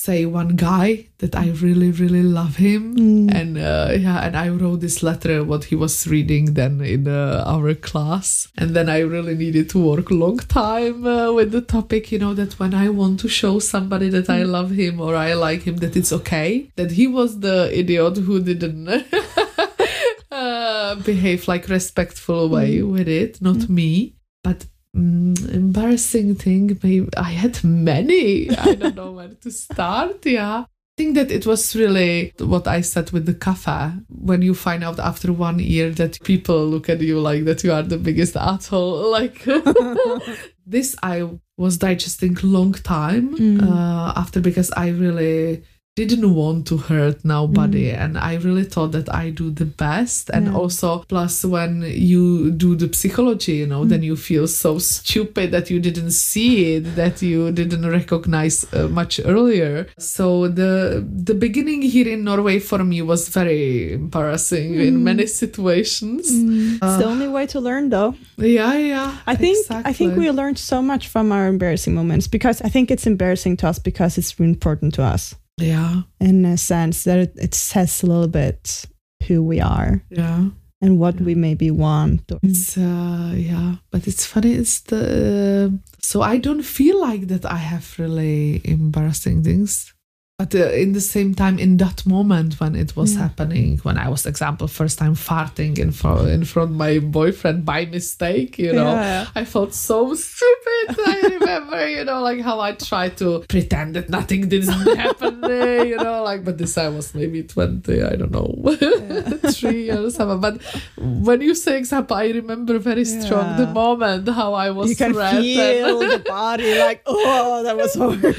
say 0.04 0.26
one 0.26 0.54
guy 0.54 1.06
that 1.18 1.34
I 1.34 1.46
really 1.64 1.90
really 1.90 2.22
love 2.22 2.56
him 2.56 2.82
mm. 2.94 3.34
and 3.34 3.56
uh, 3.56 3.88
yeah 4.06 4.18
and 4.26 4.36
I 4.36 4.50
wrote 4.50 4.80
this 4.80 5.02
letter 5.02 5.42
what 5.42 5.64
he 5.64 5.76
was 5.76 6.06
reading 6.06 6.52
then 6.52 6.82
in 6.82 7.08
uh, 7.08 7.42
our 7.46 7.72
class 7.74 8.48
and 8.58 8.76
then 8.76 8.90
I 8.90 8.98
really 8.98 9.34
needed 9.34 9.70
to 9.70 9.78
work 9.78 10.10
long 10.10 10.38
time 10.38 11.06
uh, 11.06 11.32
with 11.32 11.52
the 11.52 11.62
topic 11.62 12.12
you 12.12 12.18
know 12.18 12.34
that 12.34 12.58
when 12.60 12.74
I 12.74 12.90
want 12.90 13.20
to 13.20 13.28
show 13.28 13.58
somebody 13.58 14.10
that 14.10 14.26
mm. 14.26 14.34
I 14.34 14.42
love 14.42 14.72
him 14.72 15.00
or 15.00 15.16
I 15.16 15.32
like 15.32 15.62
him 15.62 15.76
that 15.78 15.96
it's 15.96 16.12
okay 16.12 16.70
that 16.76 16.90
he 16.92 17.06
was 17.06 17.40
the 17.40 17.70
idiot 17.72 18.18
who 18.18 18.42
didn't 18.42 18.88
uh, 20.30 20.94
behave 20.96 21.48
like 21.48 21.68
respectful 21.68 22.50
way 22.50 22.70
mm. 22.78 22.92
with 22.92 23.08
it 23.08 23.40
not 23.40 23.56
mm. 23.56 23.68
me 23.70 24.16
but 24.42 24.66
Mm, 24.94 25.52
embarrassing 25.52 26.36
thing 26.36 26.78
maybe 26.84 27.08
i 27.16 27.32
had 27.32 27.64
many 27.64 28.48
i 28.56 28.76
don't 28.76 28.94
know 28.94 29.10
where 29.10 29.34
to 29.42 29.50
start 29.50 30.24
yeah 30.24 30.66
I 30.96 31.02
think 31.02 31.16
that 31.16 31.32
it 31.32 31.44
was 31.44 31.74
really 31.74 32.32
what 32.38 32.68
I 32.68 32.80
said 32.80 33.10
with 33.10 33.26
the 33.26 33.34
cafe. 33.34 33.94
When 34.08 34.42
you 34.42 34.54
find 34.54 34.84
out 34.84 35.00
after 35.00 35.32
one 35.32 35.58
year 35.58 35.90
that 35.90 36.22
people 36.22 36.64
look 36.64 36.88
at 36.88 37.00
you 37.00 37.18
like 37.18 37.46
that 37.46 37.64
you 37.64 37.72
are 37.72 37.82
the 37.82 37.98
biggest 37.98 38.36
asshole, 38.36 39.10
like 39.18 39.44
this, 40.66 40.94
I 41.02 41.28
was 41.56 41.78
digesting 41.78 42.38
long 42.44 42.74
time 42.74 43.36
mm. 43.36 43.62
uh, 43.62 44.12
after 44.14 44.40
because 44.40 44.70
I 44.76 44.90
really 44.90 45.64
didn't 45.96 46.34
want 46.34 46.66
to 46.66 46.76
hurt 46.76 47.24
nobody 47.24 47.92
mm. 47.92 47.96
and 47.96 48.18
i 48.18 48.34
really 48.34 48.64
thought 48.64 48.90
that 48.90 49.12
i 49.14 49.30
do 49.30 49.48
the 49.50 49.64
best 49.64 50.28
and 50.30 50.46
yeah. 50.46 50.54
also 50.54 50.98
plus 51.08 51.44
when 51.44 51.82
you 51.82 52.50
do 52.50 52.74
the 52.74 52.92
psychology 52.92 53.52
you 53.52 53.66
know 53.66 53.84
mm. 53.84 53.88
then 53.88 54.02
you 54.02 54.16
feel 54.16 54.48
so 54.48 54.76
stupid 54.78 55.52
that 55.52 55.70
you 55.70 55.78
didn't 55.78 56.10
see 56.10 56.74
it 56.74 56.96
that 56.96 57.22
you 57.22 57.52
didn't 57.52 57.88
recognize 57.88 58.66
uh, 58.74 58.88
much 58.88 59.20
earlier 59.24 59.86
so 59.96 60.48
the 60.48 61.06
the 61.14 61.34
beginning 61.34 61.80
here 61.80 62.08
in 62.08 62.24
norway 62.24 62.58
for 62.58 62.82
me 62.82 63.00
was 63.00 63.28
very 63.28 63.92
embarrassing 63.92 64.74
mm. 64.74 64.86
in 64.88 65.04
many 65.04 65.26
situations 65.28 66.32
mm. 66.32 66.74
uh, 66.82 66.86
it's 66.86 66.98
the 66.98 67.08
only 67.08 67.28
way 67.28 67.46
to 67.46 67.60
learn 67.60 67.88
though 67.88 68.16
yeah 68.38 68.74
yeah 68.74 69.16
i 69.28 69.36
think 69.36 69.56
exactly. 69.58 69.88
i 69.88 69.92
think 69.92 70.16
we 70.16 70.28
learned 70.32 70.58
so 70.58 70.82
much 70.82 71.06
from 71.06 71.30
our 71.30 71.46
embarrassing 71.46 71.94
moments 71.94 72.26
because 72.26 72.60
i 72.62 72.68
think 72.68 72.90
it's 72.90 73.06
embarrassing 73.06 73.56
to 73.56 73.68
us 73.68 73.78
because 73.78 74.18
it's 74.18 74.34
important 74.40 74.92
to 74.92 75.00
us 75.00 75.36
yeah. 75.58 76.02
In 76.20 76.44
a 76.44 76.56
sense 76.56 77.04
that 77.04 77.18
it, 77.18 77.32
it 77.36 77.54
says 77.54 78.02
a 78.02 78.06
little 78.06 78.28
bit 78.28 78.86
who 79.26 79.42
we 79.42 79.60
are. 79.60 80.02
Yeah. 80.10 80.48
And 80.80 80.98
what 80.98 81.18
we 81.20 81.34
maybe 81.34 81.70
want. 81.70 82.30
Or... 82.30 82.38
It's 82.42 82.76
uh 82.76 83.32
yeah, 83.34 83.76
but 83.90 84.06
it's 84.06 84.26
funny. 84.26 84.52
It's 84.52 84.80
the 84.80 85.78
so 86.00 86.20
I 86.20 86.36
don't 86.36 86.62
feel 86.62 87.00
like 87.00 87.28
that. 87.28 87.46
I 87.46 87.56
have 87.56 87.98
really 87.98 88.60
embarrassing 88.64 89.44
things 89.44 89.93
but 90.36 90.52
uh, 90.52 90.70
in 90.70 90.92
the 90.92 91.00
same 91.00 91.32
time 91.32 91.60
in 91.60 91.76
that 91.76 92.04
moment 92.04 92.58
when 92.58 92.74
it 92.74 92.96
was 92.96 93.14
yeah. 93.14 93.20
happening 93.20 93.78
when 93.78 93.96
i 93.96 94.08
was 94.08 94.26
example 94.26 94.66
first 94.66 94.98
time 94.98 95.14
farting 95.14 95.78
in 95.78 95.92
front 95.92 96.28
in 96.28 96.44
front 96.44 96.72
of 96.72 96.76
my 96.76 96.98
boyfriend 96.98 97.64
by 97.64 97.84
mistake 97.84 98.58
you 98.58 98.72
know 98.72 98.90
yeah. 98.90 99.28
i 99.36 99.44
felt 99.44 99.72
so 99.72 100.12
stupid 100.14 100.96
i 101.06 101.20
remember 101.40 101.88
you 101.88 102.04
know 102.04 102.20
like 102.20 102.40
how 102.40 102.58
i 102.58 102.72
tried 102.72 103.16
to 103.16 103.44
pretend 103.48 103.94
that 103.94 104.08
nothing 104.08 104.48
didn't 104.48 104.96
happen 104.96 105.40
there 105.40 105.84
you 105.84 105.96
know 105.96 106.24
like 106.24 106.44
but 106.44 106.58
this 106.58 106.76
i 106.76 106.88
was 106.88 107.14
maybe 107.14 107.44
20 107.44 108.02
i 108.02 108.16
don't 108.16 108.32
know 108.32 108.52
yeah. 108.80 109.50
three 109.52 109.88
or 109.88 110.10
something 110.10 110.40
but 110.40 110.60
when 110.96 111.40
you 111.42 111.54
say 111.54 111.78
example 111.78 112.16
i 112.16 112.26
remember 112.26 112.78
very 112.80 113.04
strong 113.04 113.56
the 113.56 113.68
moment 113.68 114.28
how 114.28 114.52
i 114.52 114.68
was 114.68 114.90
you 114.90 114.96
can 114.96 115.14
feel 115.14 116.00
the 116.00 116.18
body 116.26 116.76
like 116.80 117.02
oh 117.06 117.62
that 117.62 117.76
was 117.76 117.94
horrible 117.94 118.32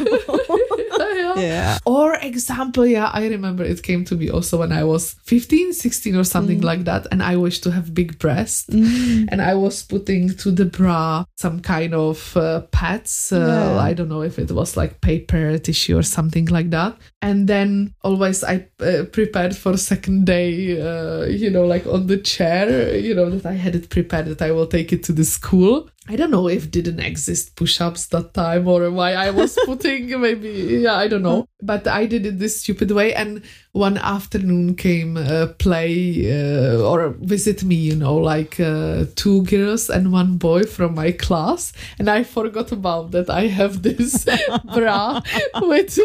yeah 1.36 1.78
or 1.86 2.16
example 2.16 2.86
yeah 2.86 3.10
i 3.14 3.28
remember 3.28 3.64
it 3.64 3.82
came 3.84 4.04
to 4.04 4.16
me 4.16 4.30
also 4.30 4.60
when 4.60 4.72
i 4.72 4.84
was 4.84 5.16
15 5.24 5.74
16 5.74 6.16
or 6.16 6.24
something 6.24 6.62
mm. 6.62 6.64
like 6.64 6.84
that 6.84 7.08
and 7.12 7.22
i 7.22 7.36
wished 7.36 7.64
to 7.64 7.72
have 7.72 7.94
big 7.94 8.18
breasts 8.20 8.68
mm. 8.70 9.28
and 9.30 9.42
i 9.42 9.54
was 9.54 9.84
putting 9.84 10.30
to 10.36 10.52
the 10.52 10.66
bra 10.66 11.24
some 11.38 11.60
kind 11.60 11.94
of 11.94 12.36
uh, 12.38 12.62
pads 12.72 13.32
uh, 13.32 13.38
yeah. 13.76 13.80
i 13.80 13.94
don't 13.94 14.10
know 14.10 14.22
if 14.22 14.40
it 14.40 14.52
was 14.52 14.78
like 14.78 15.02
paper 15.02 15.58
tissue 15.58 15.98
or 15.98 16.04
something 16.04 16.46
like 16.46 16.70
that 16.70 16.98
and 17.22 17.48
then 17.48 17.94
always 18.04 18.44
i 18.44 18.66
uh, 18.80 19.04
prepared 19.12 19.56
for 19.56 19.78
second 19.78 20.26
day 20.26 20.80
uh, 20.80 21.26
you 21.26 21.50
know 21.50 21.66
like 21.66 21.86
on 21.88 22.08
the 22.08 22.18
chair 22.18 22.96
you 22.98 23.14
know 23.14 23.30
that 23.30 23.46
i 23.46 23.54
had 23.54 23.76
it 23.76 23.90
prepared 23.90 24.26
that 24.26 24.42
i 24.42 24.52
will 24.52 24.68
take 24.68 24.92
it 24.92 25.04
to 25.04 25.12
the 25.12 25.26
school 25.26 25.90
I 26.08 26.16
don't 26.16 26.30
know 26.30 26.48
if 26.48 26.70
didn't 26.70 27.00
exist 27.00 27.56
push-ups 27.56 28.08
that 28.08 28.34
time 28.34 28.68
or 28.68 28.92
why 28.92 29.14
I 29.14 29.32
was 29.32 29.58
putting 29.66 30.20
maybe 30.22 30.50
yeah 30.84 30.96
I 30.96 31.08
don't 31.08 31.24
know. 31.24 31.48
But 31.62 31.88
I 31.88 32.06
did 32.06 32.26
it 32.26 32.40
this 32.40 32.62
stupid 32.62 32.92
way 32.92 33.14
and 33.14 33.42
one 33.76 33.98
afternoon 33.98 34.74
came 34.74 35.18
uh, 35.18 35.48
play 35.60 36.32
uh, 36.32 36.80
or 36.82 37.10
visit 37.20 37.62
me 37.66 37.76
you 37.76 37.94
know 37.94 38.16
like 38.16 38.58
uh, 38.58 39.04
two 39.16 39.44
girls 39.44 39.90
and 39.90 40.14
one 40.14 40.38
boy 40.38 40.64
from 40.64 40.96
my 40.96 41.12
class. 41.12 41.74
And 42.00 42.10
I 42.10 42.24
forgot 42.24 42.72
about 42.72 43.12
that 43.12 43.30
I 43.30 43.48
have 43.48 43.84
this 43.84 44.26
bra 44.74 45.22
with 45.62 46.00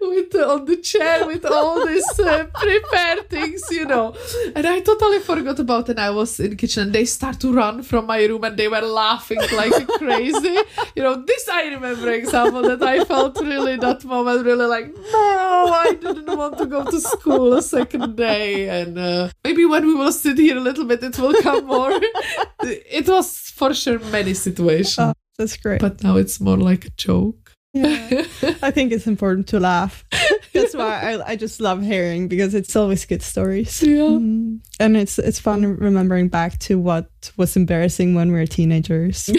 with 0.00 0.34
on 0.36 0.64
the 0.64 0.76
chair 0.76 1.26
with 1.26 1.44
all 1.44 1.86
these 1.86 2.18
uh, 2.18 2.44
prepared 2.54 3.28
things 3.28 3.62
you 3.70 3.84
know. 3.84 4.16
And 4.56 4.66
I 4.66 4.80
totally 4.80 5.20
forgot 5.20 5.58
about 5.58 5.90
it. 5.90 5.92
And 5.92 6.00
I 6.00 6.10
was 6.10 6.40
in 6.40 6.56
kitchen 6.56 6.84
and 6.84 6.92
they 6.94 7.04
start 7.04 7.40
to 7.40 7.52
run 7.52 7.82
from 7.82 8.06
my 8.06 8.24
room 8.24 8.44
and 8.44 8.56
they 8.56 8.68
were 8.68 8.80
laughing 8.80 9.40
like 9.54 9.86
crazy. 9.98 10.56
You 10.96 11.02
know, 11.02 11.16
this 11.16 11.46
I 11.50 11.64
remember 11.74 12.10
example 12.10 12.62
that 12.62 12.82
I 12.82 13.04
felt 13.04 13.38
really 13.38 13.76
that 13.76 14.02
moment 14.04 14.46
really 14.46 14.64
like, 14.64 14.94
no, 15.12 15.68
I 15.70 15.92
didn't 16.00 16.34
want 16.38 16.56
to 16.56 16.64
go 16.64 16.90
to 16.90 17.01
school 17.02 17.52
a 17.54 17.62
second 17.62 18.16
day. 18.16 18.68
And 18.68 18.98
uh, 18.98 19.30
maybe 19.44 19.64
when 19.64 19.86
we 19.86 19.94
will 19.94 20.12
sit 20.12 20.38
here 20.38 20.56
a 20.56 20.60
little 20.60 20.84
bit, 20.84 21.02
it 21.02 21.18
will 21.18 21.34
come 21.42 21.66
more. 21.66 21.92
it 22.62 23.08
was 23.08 23.50
for 23.54 23.74
sure 23.74 23.98
many 24.10 24.34
situations. 24.34 24.98
Oh, 24.98 25.12
that's 25.38 25.56
great. 25.56 25.80
But 25.80 26.02
now 26.02 26.16
it's 26.16 26.40
more 26.40 26.56
like 26.56 26.86
a 26.86 26.90
joke. 26.90 27.41
Yeah. 27.72 28.24
I 28.62 28.70
think 28.70 28.92
it's 28.92 29.06
important 29.06 29.48
to 29.48 29.60
laugh. 29.60 30.04
That's 30.52 30.74
why 30.74 31.14
I, 31.14 31.30
I 31.32 31.36
just 31.36 31.60
love 31.60 31.82
hearing 31.82 32.28
because 32.28 32.54
it's 32.54 32.76
always 32.76 33.06
good 33.06 33.22
stories. 33.22 33.82
Yeah. 33.82 34.20
Mm. 34.20 34.60
And 34.78 34.96
it's 34.96 35.18
it's 35.18 35.38
fun 35.38 35.64
remembering 35.64 36.28
back 36.28 36.58
to 36.60 36.78
what 36.78 37.08
was 37.38 37.56
embarrassing 37.56 38.14
when 38.14 38.30
we 38.30 38.38
were 38.38 38.46
teenagers. 38.46 39.28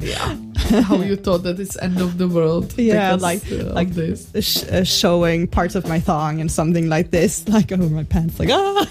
yeah. 0.00 0.36
How 0.82 0.96
you 1.02 1.16
thought 1.16 1.42
that 1.42 1.56
it's 1.58 1.76
end 1.78 2.00
of 2.00 2.18
the 2.18 2.28
world. 2.28 2.78
Yeah, 2.78 3.14
like 3.14 3.42
like 3.50 3.90
this. 3.90 4.30
Sh- 4.38 4.64
uh, 4.70 4.84
showing 4.84 5.48
parts 5.48 5.74
of 5.74 5.88
my 5.88 5.98
thong 5.98 6.40
and 6.40 6.50
something 6.50 6.88
like 6.88 7.10
this, 7.10 7.46
like 7.48 7.72
over 7.72 7.88
my 7.88 8.04
pants, 8.04 8.38
like 8.38 8.50
ah. 8.52 8.86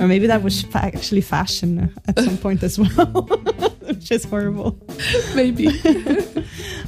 or 0.00 0.08
maybe 0.08 0.26
that 0.26 0.42
was 0.42 0.62
fa- 0.62 0.84
actually 0.84 1.20
fashion 1.20 1.94
at 2.08 2.18
some 2.18 2.38
point 2.38 2.62
as 2.62 2.78
well, 2.78 3.22
which 3.86 4.10
is 4.10 4.24
horrible. 4.24 4.78
Maybe. 5.34 5.68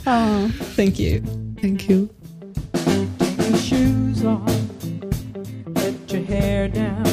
Oh, 0.07 0.50
thank 0.76 0.98
you. 0.98 1.20
Thank 1.61 1.88
you. 1.88 2.11
shoes 3.57 4.24
on, 4.24 4.44
let 5.74 6.12
your 6.12 6.22
hair 6.22 6.68
down. 6.68 7.05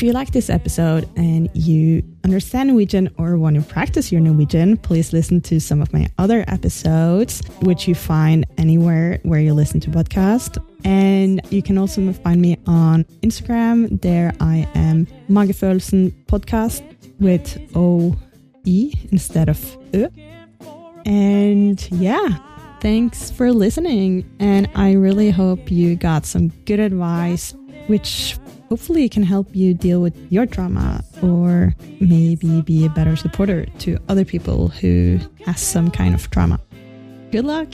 If 0.00 0.04
you 0.04 0.14
like 0.14 0.30
this 0.30 0.48
episode 0.48 1.06
and 1.18 1.50
you 1.52 2.02
understand 2.24 2.70
Norwegian 2.70 3.10
or 3.18 3.36
want 3.36 3.56
to 3.56 3.62
practice 3.62 4.10
your 4.10 4.22
Norwegian, 4.22 4.78
please 4.78 5.12
listen 5.12 5.42
to 5.42 5.60
some 5.60 5.82
of 5.82 5.92
my 5.92 6.08
other 6.16 6.42
episodes, 6.48 7.42
which 7.60 7.86
you 7.86 7.94
find 7.94 8.46
anywhere 8.56 9.20
where 9.24 9.40
you 9.40 9.52
listen 9.52 9.78
to 9.80 9.90
podcasts. 9.90 10.56
And 10.86 11.42
you 11.50 11.62
can 11.62 11.76
also 11.76 12.14
find 12.14 12.40
me 12.40 12.56
on 12.66 13.04
Instagram. 13.22 14.00
There 14.00 14.32
I 14.40 14.66
am 14.74 15.06
Magefølelsen 15.28 16.14
podcast 16.24 16.82
with 17.18 17.58
O 17.76 18.16
E 18.70 18.94
instead 19.10 19.48
of 19.48 19.58
Ö. 19.92 20.08
And 21.04 21.90
yeah, 21.90 22.38
thanks 22.80 23.30
for 23.30 23.52
listening. 23.52 24.24
And 24.38 24.70
I 24.74 24.92
really 24.92 25.30
hope 25.30 25.70
you 25.70 25.96
got 25.96 26.24
some 26.24 26.48
good 26.66 26.78
advice, 26.78 27.54
which 27.88 28.38
hopefully 28.68 29.08
can 29.08 29.24
help 29.24 29.54
you 29.56 29.74
deal 29.74 30.00
with 30.00 30.14
your 30.30 30.46
trauma 30.46 31.02
or 31.20 31.74
maybe 31.98 32.62
be 32.62 32.86
a 32.86 32.90
better 32.90 33.16
supporter 33.16 33.66
to 33.80 33.98
other 34.08 34.24
people 34.24 34.68
who 34.68 35.18
has 35.44 35.60
some 35.60 35.90
kind 35.90 36.14
of 36.14 36.30
trauma. 36.30 36.60
Good 37.32 37.44
luck. 37.44 37.68